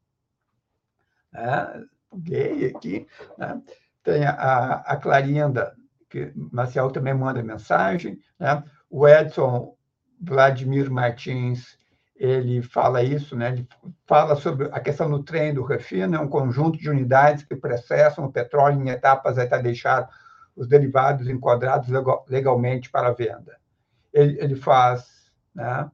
né, 1.31 1.85
gay 2.13 2.67
aqui. 2.67 3.07
Né? 3.37 3.61
Tem 4.03 4.25
a, 4.25 4.75
a 4.75 4.97
Clarinda, 4.97 5.75
que 6.09 6.31
Marcial 6.35 6.91
também 6.91 7.13
manda 7.13 7.43
mensagem. 7.43 8.19
Né? 8.39 8.63
O 8.89 9.07
Edson 9.07 9.75
Vladimir 10.19 10.89
Martins, 10.89 11.77
ele 12.17 12.61
fala 12.61 13.03
isso, 13.03 13.35
né? 13.35 13.49
ele 13.49 13.67
fala 14.05 14.35
sobre 14.35 14.67
a 14.71 14.79
questão 14.79 15.09
do 15.09 15.23
trem 15.23 15.53
do 15.53 15.63
refino, 15.63 16.15
é 16.15 16.19
um 16.19 16.27
conjunto 16.27 16.77
de 16.77 16.89
unidades 16.89 17.43
que 17.43 17.55
processam 17.55 18.25
o 18.25 18.31
petróleo 18.31 18.81
em 18.81 18.89
etapas 18.89 19.37
até 19.37 19.61
deixar 19.61 20.09
os 20.55 20.67
derivados 20.67 21.29
enquadrados 21.29 21.87
legalmente 22.27 22.89
para 22.89 23.13
venda. 23.13 23.57
Ele, 24.11 24.37
ele 24.41 24.55
faz, 24.55 25.31
né? 25.53 25.89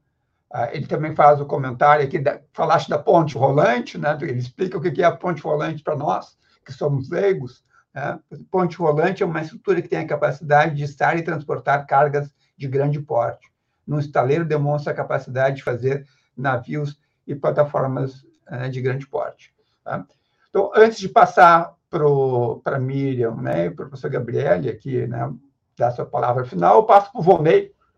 Ah, 0.56 0.70
ele 0.72 0.86
também 0.86 1.16
faz 1.16 1.42
o 1.42 1.48
comentário 1.48 2.06
aqui, 2.06 2.20
da, 2.20 2.40
falaste 2.54 2.88
da 2.88 3.00
ponte 3.00 3.36
rolante, 3.36 3.98
né? 3.98 4.16
ele 4.22 4.38
explica 4.38 4.78
o 4.78 4.82
que 4.82 5.02
é 5.02 5.06
a 5.06 5.12
ponte 5.12 5.42
rolante 5.42 5.82
para 5.82 5.96
nós, 5.96 6.38
que 6.64 6.72
somos 6.72 7.10
leigos. 7.10 7.66
Né? 7.92 8.20
Ponte 8.52 8.78
rolante 8.78 9.24
é 9.24 9.26
uma 9.26 9.42
estrutura 9.42 9.82
que 9.82 9.88
tem 9.88 10.00
a 10.00 10.08
capacidade 10.08 10.76
de 10.76 10.84
estar 10.84 11.18
e 11.18 11.24
transportar 11.24 11.88
cargas 11.88 12.32
de 12.56 12.68
grande 12.68 13.00
porte. 13.00 13.52
No 13.86 14.00
estaleiro 14.00 14.46
demonstra 14.46 14.94
a 14.94 14.96
capacidade 14.96 15.58
de 15.58 15.64
fazer 15.64 16.06
navios 16.36 17.00
e 17.28 17.36
plataformas 17.36 18.26
né, 18.50 18.70
de 18.70 18.82
grande 18.82 19.08
porte. 19.08 19.54
Tá? 19.84 20.06
Então, 20.50 20.72
antes 20.76 21.00
de 21.00 21.10
passar 21.10 21.74
para 21.90 22.76
a 22.76 22.80
Miriam 22.80 23.36
né, 23.36 23.66
e 23.66 23.72
para 23.72 23.86
o 23.86 23.90
professor 23.90 24.10
Gabriele 24.10 24.70
aqui, 24.70 25.06
né, 25.08 25.32
dar 25.78 25.92
sua 25.92 26.06
palavra 26.06 26.46
final, 26.46 26.78
eu 26.78 26.84
passo 26.84 27.12
para 27.12 27.20
o. 27.20 27.24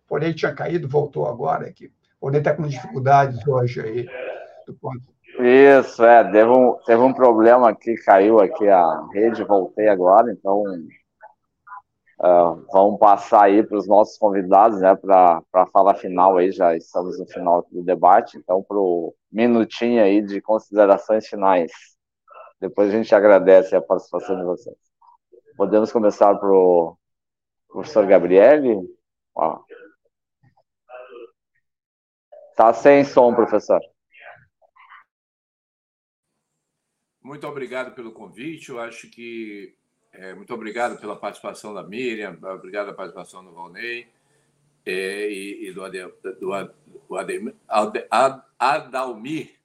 O 0.06 0.08
Volney 0.08 0.34
tinha 0.34 0.54
caído, 0.54 0.88
voltou 0.88 1.28
agora 1.28 1.68
aqui. 1.68 1.88
O 2.20 2.28
Volney 2.28 2.40
está 2.40 2.54
com 2.54 2.68
dificuldades 2.68 3.46
hoje 3.48 3.82
aí. 3.82 4.10
Isso, 5.40 6.04
é, 6.04 6.24
teve 6.32 6.50
um, 6.50 6.78
teve 6.86 7.02
um 7.02 7.14
problema 7.14 7.70
aqui, 7.70 7.96
caiu 7.96 8.40
aqui 8.40 8.68
a 8.70 9.06
rede, 9.12 9.44
voltei 9.44 9.90
agora, 9.90 10.32
então 10.32 10.64
uh, 12.20 12.66
vamos 12.72 13.00
passar 13.00 13.44
aí 13.44 13.64
para 13.64 13.78
os 13.78 13.88
nossos 13.88 14.18
convidados, 14.18 14.82
né, 14.82 14.96
para 14.96 15.42
a 15.54 15.68
fala 15.68 15.94
final 15.96 16.38
aí, 16.38 16.52
já 16.52 16.76
estamos 16.76 17.20
no 17.20 17.28
final 17.28 17.66
do 17.72 17.84
debate, 17.84 18.38
então 18.38 18.64
para 18.64 18.78
o 18.78 19.14
minutinho 19.32 20.02
aí 20.04 20.22
de 20.22 20.42
considerações 20.42 21.28
finais. 21.28 21.72
Depois 22.60 22.90
a 22.90 22.98
gente 22.98 23.14
agradece 23.14 23.76
a 23.76 23.82
participação 23.82 24.38
de 24.38 24.44
vocês. 24.44 24.78
Podemos 25.58 25.92
começar 25.92 26.36
para 26.36 26.52
o 26.52 26.98
professor 27.68 28.06
Gabriele? 28.08 28.80
Está 32.52 32.74
sem 32.74 33.04
som, 33.04 33.36
professor. 33.36 33.82
Muito 37.22 37.48
obrigado 37.48 37.96
pelo 37.96 38.14
convite. 38.14 38.70
Eu 38.70 38.80
acho 38.80 39.10
que. 39.10 39.76
É, 40.18 40.34
muito 40.34 40.54
obrigado 40.54 40.98
pela 41.00 41.16
participação 41.16 41.74
da 41.74 41.84
Miriam, 41.84 42.38
obrigado 42.42 42.86
pela 42.86 42.96
participação 42.96 43.44
do 43.44 43.52
Valnei 43.52 44.08
é, 44.86 45.30
e, 45.30 45.68
e, 45.68 45.74
do, 45.74 45.84
Ade, 45.84 46.00
do, 46.40 46.74
do 47.08 47.18
Ademir, 47.18 47.54
Adalmir, 48.58 49.60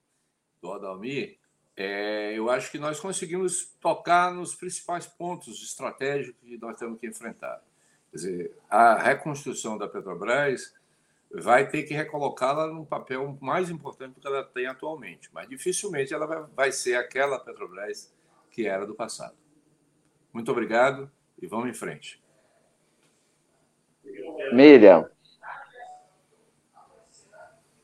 do 0.61 0.73
Adalmir, 0.73 1.39
é, 1.77 2.37
eu 2.37 2.51
acho 2.51 2.71
que 2.71 2.79
nós 2.79 2.99
conseguimos 2.99 3.77
tocar 3.81 4.35
nos 4.35 4.55
principais 4.55 5.07
pontos 5.07 5.63
estratégicos 5.63 6.41
que 6.41 6.59
nós 6.59 6.77
temos 6.77 6.99
que 6.99 7.07
enfrentar. 7.07 7.63
Quer 8.11 8.17
dizer, 8.17 8.57
a 8.69 8.99
reconstrução 8.99 9.79
da 9.79 9.87
Petrobras 9.87 10.75
vai 11.33 11.69
ter 11.69 11.85
que 11.85 11.95
recolocá-la 11.95 12.67
num 12.67 12.85
papel 12.85 13.39
mais 13.41 13.71
importante 13.71 14.15
do 14.15 14.21
que 14.21 14.27
ela 14.27 14.43
tem 14.43 14.67
atualmente, 14.67 15.31
mas 15.33 15.49
dificilmente 15.49 16.13
ela 16.13 16.51
vai 16.57 16.73
ser 16.73 16.97
aquela 16.97 17.39
Petrobras 17.39 18.13
que 18.51 18.67
era 18.67 18.85
do 18.85 18.97
passado. 18.97 19.37
Muito 20.33 20.51
obrigado 20.51 21.11
e 21.41 21.47
vamos 21.47 21.69
em 21.69 21.75
frente. 21.75 22.21
Miriam. 24.53 25.09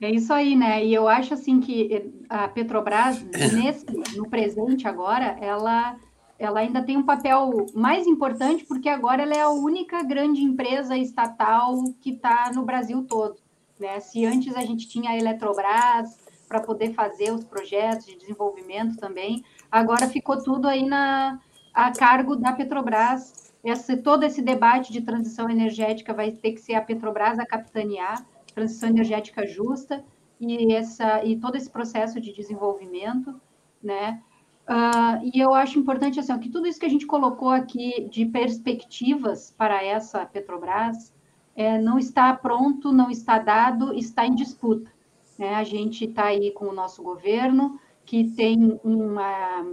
É 0.01 0.11
isso 0.11 0.33
aí, 0.33 0.55
né? 0.55 0.85
E 0.85 0.93
eu 0.93 1.09
acho 1.09 1.35
assim 1.35 1.59
que 1.59 2.13
a 2.29 2.49
Petrobras, 2.49 3.23
nesse, 3.53 3.87
no 4.17 4.29
presente 4.29 4.87
agora, 4.87 5.37
ela, 5.41 5.97
ela 6.39 6.61
ainda 6.61 6.83
tem 6.83 6.97
um 6.97 7.03
papel 7.03 7.67
mais 7.75 8.07
importante, 8.07 8.65
porque 8.65 8.89
agora 8.89 9.23
ela 9.23 9.35
é 9.35 9.41
a 9.41 9.49
única 9.49 10.03
grande 10.03 10.43
empresa 10.43 10.97
estatal 10.97 11.83
que 12.01 12.11
está 12.11 12.53
no 12.55 12.63
Brasil 12.63 13.05
todo. 13.05 13.37
Né? 13.81 13.99
Se 14.01 14.25
antes 14.25 14.55
a 14.55 14.61
gente 14.61 14.87
tinha 14.89 15.11
a 15.11 15.17
Eletrobras 15.17 16.19
para 16.47 16.61
poder 16.61 16.93
fazer 16.93 17.33
os 17.33 17.45
projetos 17.45 18.07
de 18.07 18.17
desenvolvimento 18.17 18.97
também, 18.99 19.45
agora 19.71 20.09
ficou 20.09 20.43
tudo 20.43 20.69
aí 20.69 20.85
na, 20.85 21.41
a 21.77 21.93
cargo 21.93 22.35
da 22.35 22.55
Petrobras. 22.55 23.53
Esse, 23.63 23.99
todo 23.99 24.23
esse 24.25 24.41
debate 24.41 24.91
de 24.91 25.03
transição 25.03 25.51
energética 25.51 26.15
vai 26.15 26.31
ter 26.33 26.53
que 26.53 26.61
ser 26.61 26.75
a 26.75 26.81
Petrobras 26.81 27.39
a 27.39 27.45
capitanear 27.45 28.25
transição 28.55 28.89
energética 28.89 29.47
justa 29.47 30.03
e 30.41 30.73
essa 30.73 31.23
e 31.23 31.37
todo 31.37 31.57
esse 31.57 31.69
processo 31.69 32.19
de 32.19 32.33
desenvolvimento, 32.33 33.39
né? 33.83 34.23
Uh, 34.67 35.31
e 35.35 35.39
eu 35.39 35.53
acho 35.53 35.79
importante 35.79 36.19
assim 36.19 36.37
que 36.39 36.49
tudo 36.49 36.67
isso 36.67 36.81
que 36.81 36.87
a 36.87 36.91
gente 36.91 37.07
colocou 37.07 37.51
aqui 37.51 38.09
de 38.11 38.25
perspectivas 38.25 39.55
para 39.57 39.85
essa 39.85 40.25
Petrobras 40.25 41.13
é, 41.55 41.79
não 41.79 41.99
está 41.99 42.35
pronto, 42.35 42.93
não 42.93 43.11
está 43.11 43.39
dado, 43.39 43.93
está 43.93 44.27
em 44.27 44.35
disputa. 44.35 44.91
Né? 45.39 45.55
A 45.55 45.65
gente 45.65 46.07
está 46.07 46.25
aí 46.27 46.51
com 46.51 46.67
o 46.67 46.75
nosso 46.75 47.03
governo 47.03 47.79
que 48.05 48.25
tem 48.25 48.81
uma, 48.83 49.65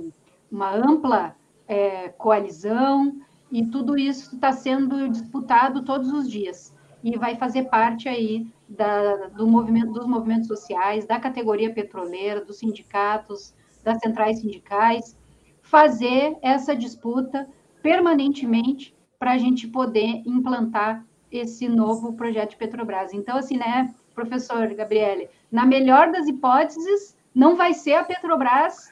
uma 0.52 0.76
ampla 0.76 1.36
é, 1.68 2.10
coalizão 2.10 3.22
e 3.52 3.66
tudo 3.66 3.98
isso 3.98 4.36
está 4.36 4.52
sendo 4.52 5.08
disputado 5.10 5.84
todos 5.84 6.12
os 6.12 6.30
dias 6.30 6.74
e 7.04 7.18
vai 7.18 7.36
fazer 7.36 7.64
parte 7.64 8.08
aí 8.08 8.48
da, 8.68 9.28
do 9.28 9.46
movimento, 9.46 9.92
dos 9.92 10.08
movimentos 10.08 10.48
sociais, 10.48 11.06
da 11.06 11.20
categoria 11.20 11.74
petroleira, 11.74 12.44
dos 12.44 12.60
sindicatos, 12.60 13.54
das 13.84 14.00
centrais 14.00 14.40
sindicais, 14.40 15.18
fazer 15.62 16.38
essa 16.42 16.76
disputa 16.76 17.48
permanentemente 17.82 18.96
para 19.20 19.34
a 19.34 19.38
gente 19.38 19.68
poder 19.68 20.24
implantar 20.26 21.06
esse 21.32 21.68
novo 21.68 22.14
projeto 22.14 22.52
de 22.52 22.58
Petrobras. 22.58 23.14
Então, 23.14 23.38
assim, 23.38 23.58
né, 23.58 23.94
professor 24.16 24.74
Gabriele, 24.74 25.30
na 25.52 25.66
melhor 25.66 26.12
das 26.12 26.28
hipóteses, 26.28 27.18
não 27.36 27.56
vai 27.56 27.74
ser 27.74 27.96
a 27.96 28.04
Petrobras 28.04 28.92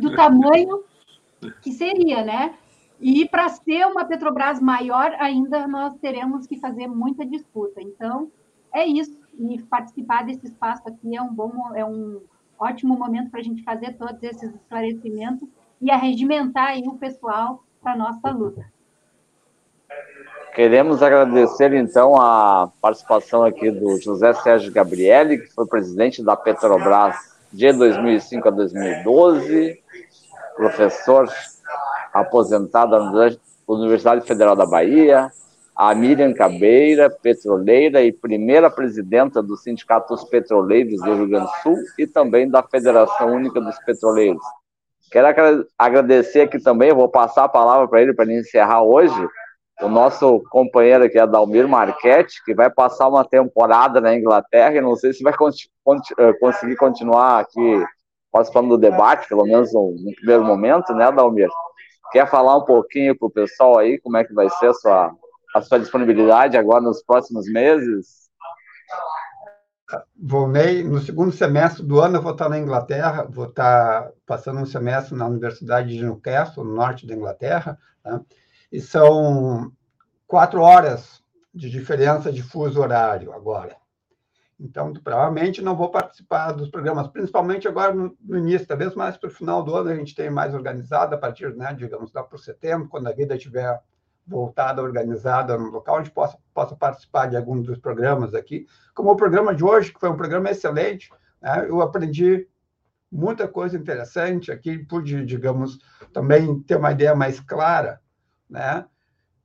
do 0.00 0.14
tamanho 0.14 0.84
que 1.62 1.72
seria, 1.72 2.24
né? 2.24 2.54
E 3.00 3.26
para 3.28 3.48
ser 3.48 3.86
uma 3.86 4.04
Petrobras 4.04 4.60
maior 4.60 5.14
ainda, 5.18 5.66
nós 5.66 5.94
teremos 5.98 6.46
que 6.46 6.58
fazer 6.58 6.86
muita 6.86 7.24
disputa. 7.24 7.80
Então, 7.80 8.30
é 8.72 8.86
isso. 8.86 9.18
E 9.38 9.60
participar 9.62 10.24
desse 10.24 10.46
espaço 10.46 10.82
aqui 10.86 11.16
é 11.16 11.22
um 11.22 11.32
bom, 11.32 11.74
é 11.74 11.84
um 11.84 12.20
ótimo 12.58 12.96
momento 12.98 13.30
para 13.30 13.40
a 13.40 13.42
gente 13.42 13.62
fazer 13.62 13.94
todos 13.94 14.22
esses 14.22 14.54
esclarecimentos 14.54 15.48
e 15.80 15.90
arregimentar 15.90 16.76
o 16.78 16.98
pessoal 16.98 17.64
para 17.82 17.92
a 17.92 17.96
nossa 17.96 18.30
luta. 18.30 18.70
Queremos 20.54 21.02
agradecer, 21.02 21.72
então, 21.72 22.20
a 22.20 22.70
participação 22.82 23.44
aqui 23.44 23.70
do 23.70 23.98
José 24.00 24.32
Sérgio 24.34 24.72
Gabriele, 24.72 25.38
que 25.38 25.54
foi 25.54 25.66
presidente 25.66 26.22
da 26.22 26.36
Petrobras 26.36 27.16
de 27.52 27.72
2005 27.72 28.48
a 28.48 28.50
2012, 28.50 29.82
professor 30.56 31.28
aposentado 32.12 33.12
da 33.12 33.30
Universidade 33.68 34.26
Federal 34.26 34.56
da 34.56 34.66
Bahia, 34.66 35.30
a 35.76 35.94
Miriam 35.94 36.34
Cabeira, 36.34 37.08
petroleira 37.08 38.02
e 38.02 38.12
primeira 38.12 38.70
presidenta 38.70 39.42
do 39.42 39.56
Sindicato 39.56 40.14
dos 40.14 40.24
Petroleiros 40.24 41.00
do 41.00 41.14
Rio 41.14 41.28
Grande 41.28 41.46
do 41.46 41.62
Sul 41.62 41.76
e 41.98 42.06
também 42.06 42.48
da 42.48 42.62
Federação 42.62 43.32
Única 43.32 43.60
dos 43.60 43.78
Petroleiros. 43.78 44.42
Quero 45.10 45.66
agradecer 45.78 46.42
aqui 46.42 46.60
também, 46.60 46.92
vou 46.92 47.08
passar 47.08 47.44
a 47.44 47.48
palavra 47.48 47.88
para 47.88 48.02
ele 48.02 48.12
para 48.12 48.26
ele 48.26 48.40
encerrar 48.40 48.82
hoje, 48.82 49.28
o 49.80 49.88
nosso 49.88 50.42
companheiro 50.50 51.04
aqui, 51.04 51.18
Adalmir 51.18 51.66
Marchetti, 51.66 52.44
que 52.44 52.54
vai 52.54 52.68
passar 52.68 53.08
uma 53.08 53.24
temporada 53.24 54.00
na 54.00 54.14
Inglaterra 54.14 54.76
e 54.76 54.80
não 54.80 54.94
sei 54.94 55.12
se 55.12 55.22
vai 55.22 55.32
eh, 55.32 56.32
conseguir 56.34 56.76
continuar 56.76 57.40
aqui 57.40 57.84
participando 58.30 58.68
do 58.68 58.78
debate, 58.78 59.28
pelo 59.28 59.44
menos 59.44 59.72
no, 59.72 59.94
no 59.98 60.14
primeiro 60.14 60.44
momento, 60.44 60.92
né, 60.94 61.04
Adalmir? 61.04 61.48
Quer 62.12 62.28
falar 62.28 62.56
um 62.56 62.64
pouquinho 62.64 63.16
para 63.16 63.26
o 63.26 63.30
pessoal 63.30 63.78
aí 63.78 63.98
como 64.00 64.16
é 64.16 64.24
que 64.24 64.34
vai 64.34 64.48
ser 64.50 64.68
a 64.68 64.74
sua, 64.74 65.12
a 65.54 65.62
sua 65.62 65.78
disponibilidade 65.78 66.56
agora 66.56 66.80
nos 66.80 67.02
próximos 67.02 67.46
meses? 67.46 68.20
Volney, 70.16 70.84
no 70.84 71.00
segundo 71.00 71.32
semestre 71.32 71.84
do 71.84 72.00
ano 72.00 72.18
eu 72.18 72.22
vou 72.22 72.32
estar 72.32 72.48
na 72.48 72.58
Inglaterra, 72.58 73.26
vou 73.28 73.46
estar 73.46 74.10
passando 74.24 74.60
um 74.60 74.66
semestre 74.66 75.16
na 75.16 75.26
Universidade 75.26 75.88
de 75.88 76.02
Newcastle, 76.02 76.64
no 76.64 76.74
norte 76.74 77.06
da 77.06 77.14
Inglaterra, 77.14 77.78
né? 78.04 78.20
e 78.70 78.80
são 78.80 79.72
quatro 80.26 80.60
horas 80.60 81.22
de 81.52 81.68
diferença 81.68 82.30
de 82.30 82.42
fuso 82.42 82.80
horário 82.80 83.32
agora. 83.32 83.76
Então, 84.60 84.92
provavelmente 84.92 85.62
não 85.62 85.74
vou 85.74 85.90
participar 85.90 86.52
dos 86.52 86.68
programas, 86.68 87.08
principalmente 87.08 87.66
agora 87.66 87.94
no, 87.94 88.14
no 88.20 88.36
início, 88.36 88.66
talvez 88.66 88.94
mais 88.94 89.16
para 89.16 89.28
o 89.28 89.32
final 89.32 89.62
do 89.62 89.74
ano 89.74 89.88
a 89.88 89.94
gente 89.94 90.14
tenha 90.14 90.30
mais 90.30 90.54
organizado, 90.54 91.14
a 91.14 91.18
partir, 91.18 91.54
né, 91.56 91.72
digamos, 91.72 92.12
lá 92.12 92.22
para 92.22 92.36
setembro, 92.36 92.88
quando 92.88 93.06
a 93.06 93.12
vida 93.12 93.34
estiver 93.34 93.80
voltada, 94.26 94.82
organizada 94.82 95.56
no 95.56 95.70
local, 95.70 95.96
a 95.96 96.02
gente 96.02 96.12
possa, 96.12 96.38
possa 96.52 96.76
participar 96.76 97.26
de 97.26 97.38
alguns 97.38 97.66
dos 97.66 97.78
programas 97.78 98.34
aqui. 98.34 98.66
Como 98.94 99.10
o 99.10 99.16
programa 99.16 99.54
de 99.54 99.64
hoje, 99.64 99.92
que 99.92 99.98
foi 99.98 100.10
um 100.10 100.16
programa 100.16 100.50
excelente, 100.50 101.10
né, 101.40 101.66
eu 101.66 101.80
aprendi 101.80 102.46
muita 103.10 103.48
coisa 103.48 103.78
interessante 103.78 104.52
aqui, 104.52 104.78
pude, 104.78 105.24
digamos, 105.24 105.78
também 106.12 106.60
ter 106.60 106.76
uma 106.76 106.92
ideia 106.92 107.14
mais 107.14 107.40
clara 107.40 107.98
né, 108.48 108.84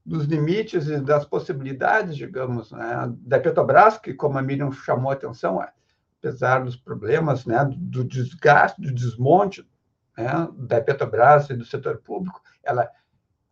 dos 0.05 0.25
limites 0.25 0.87
e 0.87 0.99
das 1.01 1.25
possibilidades, 1.25 2.15
digamos, 2.15 2.71
né, 2.71 3.11
da 3.17 3.39
Petrobras, 3.39 3.97
que, 3.97 4.13
como 4.13 4.37
a 4.37 4.41
Miriam 4.41 4.71
chamou 4.71 5.09
a 5.09 5.13
atenção, 5.13 5.59
apesar 6.19 6.63
dos 6.63 6.75
problemas, 6.75 7.45
né, 7.45 7.67
do 7.75 8.03
desgaste, 8.03 8.79
do 8.81 8.93
desmonte 8.93 9.67
né, 10.15 10.47
da 10.57 10.79
Petrobras 10.79 11.49
e 11.49 11.55
do 11.55 11.65
setor 11.65 11.97
público, 11.97 12.39
ela 12.63 12.89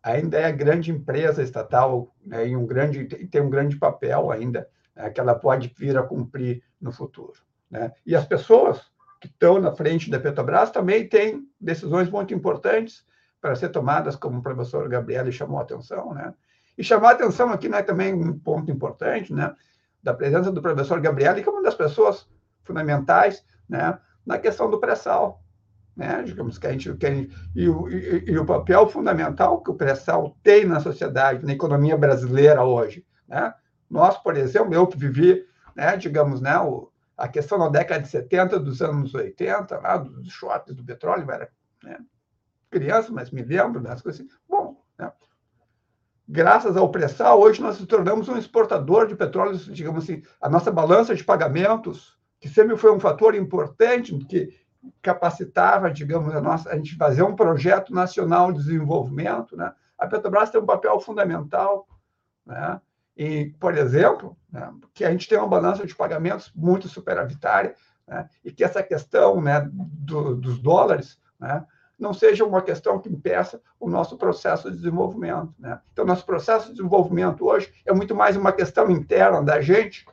ainda 0.02 0.38
é 0.38 0.52
grande 0.52 0.92
empresa 0.92 1.42
estatal 1.42 2.14
né, 2.24 2.46
e 2.46 2.54
um 2.54 2.66
grande, 2.66 3.04
tem 3.04 3.40
um 3.40 3.50
grande 3.50 3.76
papel 3.76 4.30
ainda 4.30 4.68
né, 4.94 5.10
que 5.10 5.18
ela 5.20 5.34
pode 5.34 5.74
vir 5.76 5.98
a 5.98 6.02
cumprir 6.02 6.62
no 6.80 6.92
futuro. 6.92 7.40
Né? 7.68 7.92
E 8.06 8.14
as 8.14 8.24
pessoas 8.24 8.92
que 9.20 9.26
estão 9.26 9.58
na 9.58 9.72
frente 9.72 10.10
da 10.10 10.20
Petrobras 10.20 10.70
também 10.70 11.08
têm 11.08 11.48
decisões 11.60 12.08
muito 12.10 12.32
importantes 12.32 13.04
para 13.40 13.56
ser 13.56 13.70
tomadas, 13.70 14.16
como 14.16 14.38
o 14.38 14.42
professor 14.42 14.88
Gabriel 14.88 15.30
chamou 15.32 15.58
a 15.58 15.62
atenção, 15.62 16.14
né? 16.14 16.32
E 16.76 16.82
chamar 16.84 17.10
a 17.10 17.12
atenção 17.12 17.50
aqui 17.50 17.68
né, 17.68 17.82
também 17.82 18.12
um 18.14 18.38
ponto 18.38 18.70
importante, 18.70 19.32
né? 19.32 19.54
Da 20.02 20.12
presença 20.12 20.50
do 20.50 20.60
professor 20.60 21.00
Gabriel, 21.00 21.34
que 21.34 21.48
é 21.48 21.52
uma 21.52 21.62
das 21.62 21.74
pessoas 21.74 22.28
fundamentais, 22.62 23.44
né? 23.68 23.98
Na 24.26 24.38
questão 24.38 24.70
do 24.70 24.78
pré-sal, 24.78 25.42
né? 25.96 26.22
Digamos 26.22 26.58
que 26.58 26.66
a 26.66 26.72
gente, 26.72 26.92
que 26.94 27.06
a 27.06 27.14
gente 27.14 27.34
e, 27.54 27.68
o, 27.68 27.88
e, 27.88 28.24
e, 28.26 28.38
o 28.38 28.44
papel 28.44 28.88
fundamental 28.88 29.62
que 29.62 29.70
o 29.70 29.74
pré-sal 29.74 30.36
tem 30.42 30.64
na 30.64 30.80
sociedade, 30.80 31.46
na 31.46 31.52
economia 31.52 31.96
brasileira 31.96 32.64
hoje, 32.64 33.06
né? 33.28 33.54
Nós, 33.88 34.18
por 34.18 34.36
exemplo, 34.36 34.74
eu 34.74 34.86
que 34.86 34.98
vivi, 34.98 35.46
né? 35.76 35.96
Digamos, 35.96 36.40
né? 36.40 36.58
O, 36.58 36.90
a 37.16 37.28
questão 37.28 37.58
na 37.58 37.68
década 37.68 38.02
de 38.02 38.08
70, 38.08 38.58
dos 38.58 38.82
anos 38.82 39.14
80, 39.14 39.78
lá, 39.78 39.96
dos 39.98 40.32
shorts 40.32 40.74
do 40.74 40.84
petróleo, 40.84 41.30
era, 41.30 41.48
né? 41.82 41.98
criança, 42.74 43.12
mas 43.12 43.30
me 43.30 43.42
lembro 43.42 43.80
das 43.80 44.02
coisas 44.02 44.20
assim. 44.20 44.30
Bom? 44.48 44.73
Graças 46.28 46.76
ao 46.76 46.90
pré-sal, 46.90 47.40
hoje 47.40 47.60
nós 47.60 47.78
nos 47.78 47.88
tornamos 47.88 48.28
um 48.28 48.36
exportador 48.36 49.06
de 49.06 49.14
petróleo, 49.14 49.56
digamos 49.56 50.04
assim, 50.04 50.22
a 50.40 50.48
nossa 50.48 50.70
balança 50.70 51.14
de 51.14 51.24
pagamentos, 51.24 52.18
que 52.40 52.48
sempre 52.48 52.76
foi 52.76 52.92
um 52.92 53.00
fator 53.00 53.34
importante 53.34 54.16
que 54.26 54.64
capacitava, 55.00 55.90
digamos, 55.90 56.34
a, 56.34 56.40
nossa, 56.40 56.70
a 56.70 56.76
gente 56.76 56.96
fazer 56.96 57.22
um 57.22 57.36
projeto 57.36 57.92
nacional 57.92 58.52
de 58.52 58.58
desenvolvimento, 58.58 59.56
né? 59.56 59.72
A 59.98 60.06
Petrobras 60.06 60.50
tem 60.50 60.60
um 60.60 60.66
papel 60.66 60.98
fundamental, 61.00 61.86
né? 62.44 62.80
E, 63.16 63.54
por 63.60 63.76
exemplo, 63.76 64.36
né, 64.50 64.72
que 64.92 65.04
a 65.04 65.10
gente 65.10 65.28
tem 65.28 65.38
uma 65.38 65.46
balança 65.46 65.86
de 65.86 65.94
pagamentos 65.94 66.52
muito 66.54 66.88
superavitária, 66.88 67.74
né? 68.06 68.28
E 68.44 68.52
que 68.52 68.64
essa 68.64 68.82
questão, 68.82 69.40
né, 69.40 69.66
do, 69.72 70.34
dos 70.34 70.58
dólares, 70.58 71.18
né, 71.38 71.64
não 71.98 72.12
seja 72.12 72.44
uma 72.44 72.62
questão 72.62 72.98
que 72.98 73.08
impeça 73.08 73.60
o 73.78 73.88
nosso 73.88 74.16
processo 74.16 74.70
de 74.70 74.76
desenvolvimento. 74.76 75.54
Né? 75.58 75.78
Então, 75.92 76.04
nosso 76.04 76.26
processo 76.26 76.66
de 76.68 76.74
desenvolvimento 76.74 77.46
hoje 77.46 77.72
é 77.86 77.92
muito 77.92 78.14
mais 78.14 78.36
uma 78.36 78.52
questão 78.52 78.90
interna 78.90 79.42
da 79.42 79.60
gente 79.60 80.06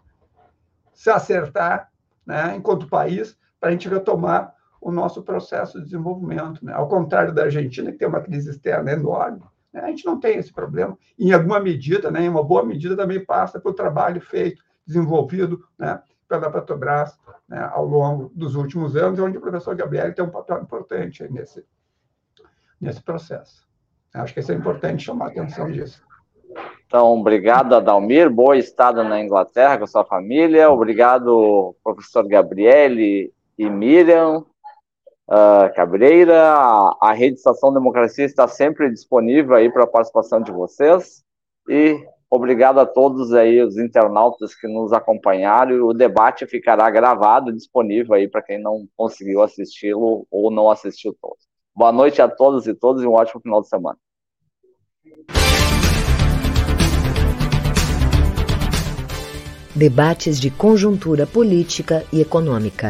se 0.93 1.09
acertar, 1.09 1.91
né, 2.25 2.55
enquanto 2.55 2.87
país, 2.87 3.35
para 3.59 3.69
a 3.69 3.71
gente 3.71 3.89
retomar 3.89 4.53
o 4.79 4.91
nosso 4.91 5.23
processo 5.23 5.79
de 5.79 5.85
desenvolvimento. 5.85 6.63
Né? 6.63 6.73
Ao 6.73 6.87
contrário 6.87 7.33
da 7.33 7.43
Argentina, 7.43 7.91
que 7.91 7.97
tem 7.97 8.07
uma 8.07 8.21
crise 8.21 8.49
externa 8.49 8.91
enorme, 8.91 9.41
né? 9.73 9.81
a 9.81 9.87
gente 9.87 10.05
não 10.05 10.19
tem 10.19 10.37
esse 10.37 10.53
problema. 10.53 10.97
Em 11.17 11.31
alguma 11.31 11.59
medida, 11.59 12.11
né, 12.11 12.23
em 12.23 12.29
uma 12.29 12.43
boa 12.43 12.63
medida, 12.63 12.95
também 12.95 13.23
passa 13.23 13.59
pelo 13.59 13.73
trabalho 13.73 14.21
feito, 14.21 14.63
desenvolvido 14.85 15.63
né, 15.77 16.01
pela 16.39 16.51
Petrobras 16.51 17.17
né, 17.47 17.69
ao 17.73 17.85
longo 17.85 18.31
dos 18.33 18.55
últimos 18.55 18.95
anos, 18.95 19.19
onde 19.19 19.37
o 19.37 19.41
professor 19.41 19.75
Gabriel 19.75 20.13
tem 20.13 20.23
um 20.23 20.29
papel 20.29 20.61
importante 20.61 21.27
nesse, 21.31 21.65
nesse 22.79 23.01
processo. 23.01 23.67
Acho 24.13 24.33
que 24.33 24.39
isso 24.39 24.51
é 24.51 24.55
importante 24.55 25.03
chamar 25.03 25.25
a 25.25 25.29
atenção 25.29 25.71
disso. 25.71 26.03
Então, 26.85 27.19
obrigado, 27.19 27.73
Adalmir. 27.75 28.29
Boa 28.29 28.57
estada 28.57 29.03
na 29.03 29.21
Inglaterra 29.21 29.77
com 29.77 29.87
sua 29.87 30.03
família. 30.03 30.69
Obrigado, 30.69 31.75
professor 31.83 32.27
Gabriele 32.27 33.33
e 33.57 33.69
Miriam 33.69 34.39
uh, 35.29 35.73
Cabreira. 35.73 36.53
A, 36.53 36.97
a 37.01 37.13
Rede 37.13 37.37
Estação 37.37 37.73
Democracia 37.73 38.25
está 38.25 38.47
sempre 38.47 38.89
disponível 38.89 39.55
aí 39.55 39.71
para 39.71 39.83
a 39.85 39.87
participação 39.87 40.41
de 40.41 40.51
vocês. 40.51 41.23
E 41.69 42.05
Obrigado 42.33 42.79
a 42.79 42.85
todos 42.85 43.33
aí, 43.33 43.61
os 43.61 43.77
internautas 43.77 44.55
que 44.55 44.65
nos 44.65 44.93
acompanharam. 44.93 45.85
O 45.85 45.93
debate 45.93 46.47
ficará 46.47 46.89
gravado, 46.89 47.51
disponível 47.51 48.13
aí 48.13 48.25
para 48.25 48.41
quem 48.41 48.57
não 48.57 48.87
conseguiu 48.95 49.41
assisti-lo 49.41 50.25
ou 50.31 50.49
não 50.49 50.69
assistiu 50.69 51.13
todos. 51.21 51.45
Boa 51.75 51.91
noite 51.91 52.21
a 52.21 52.29
todos 52.29 52.67
e 52.67 52.73
todas 52.73 53.03
e 53.03 53.05
um 53.05 53.11
ótimo 53.11 53.41
final 53.41 53.61
de 53.61 53.67
semana. 53.67 53.97
Debates 59.75 60.39
de 60.39 60.49
conjuntura 60.49 61.27
política 61.27 62.05
e 62.13 62.21
econômica. 62.21 62.89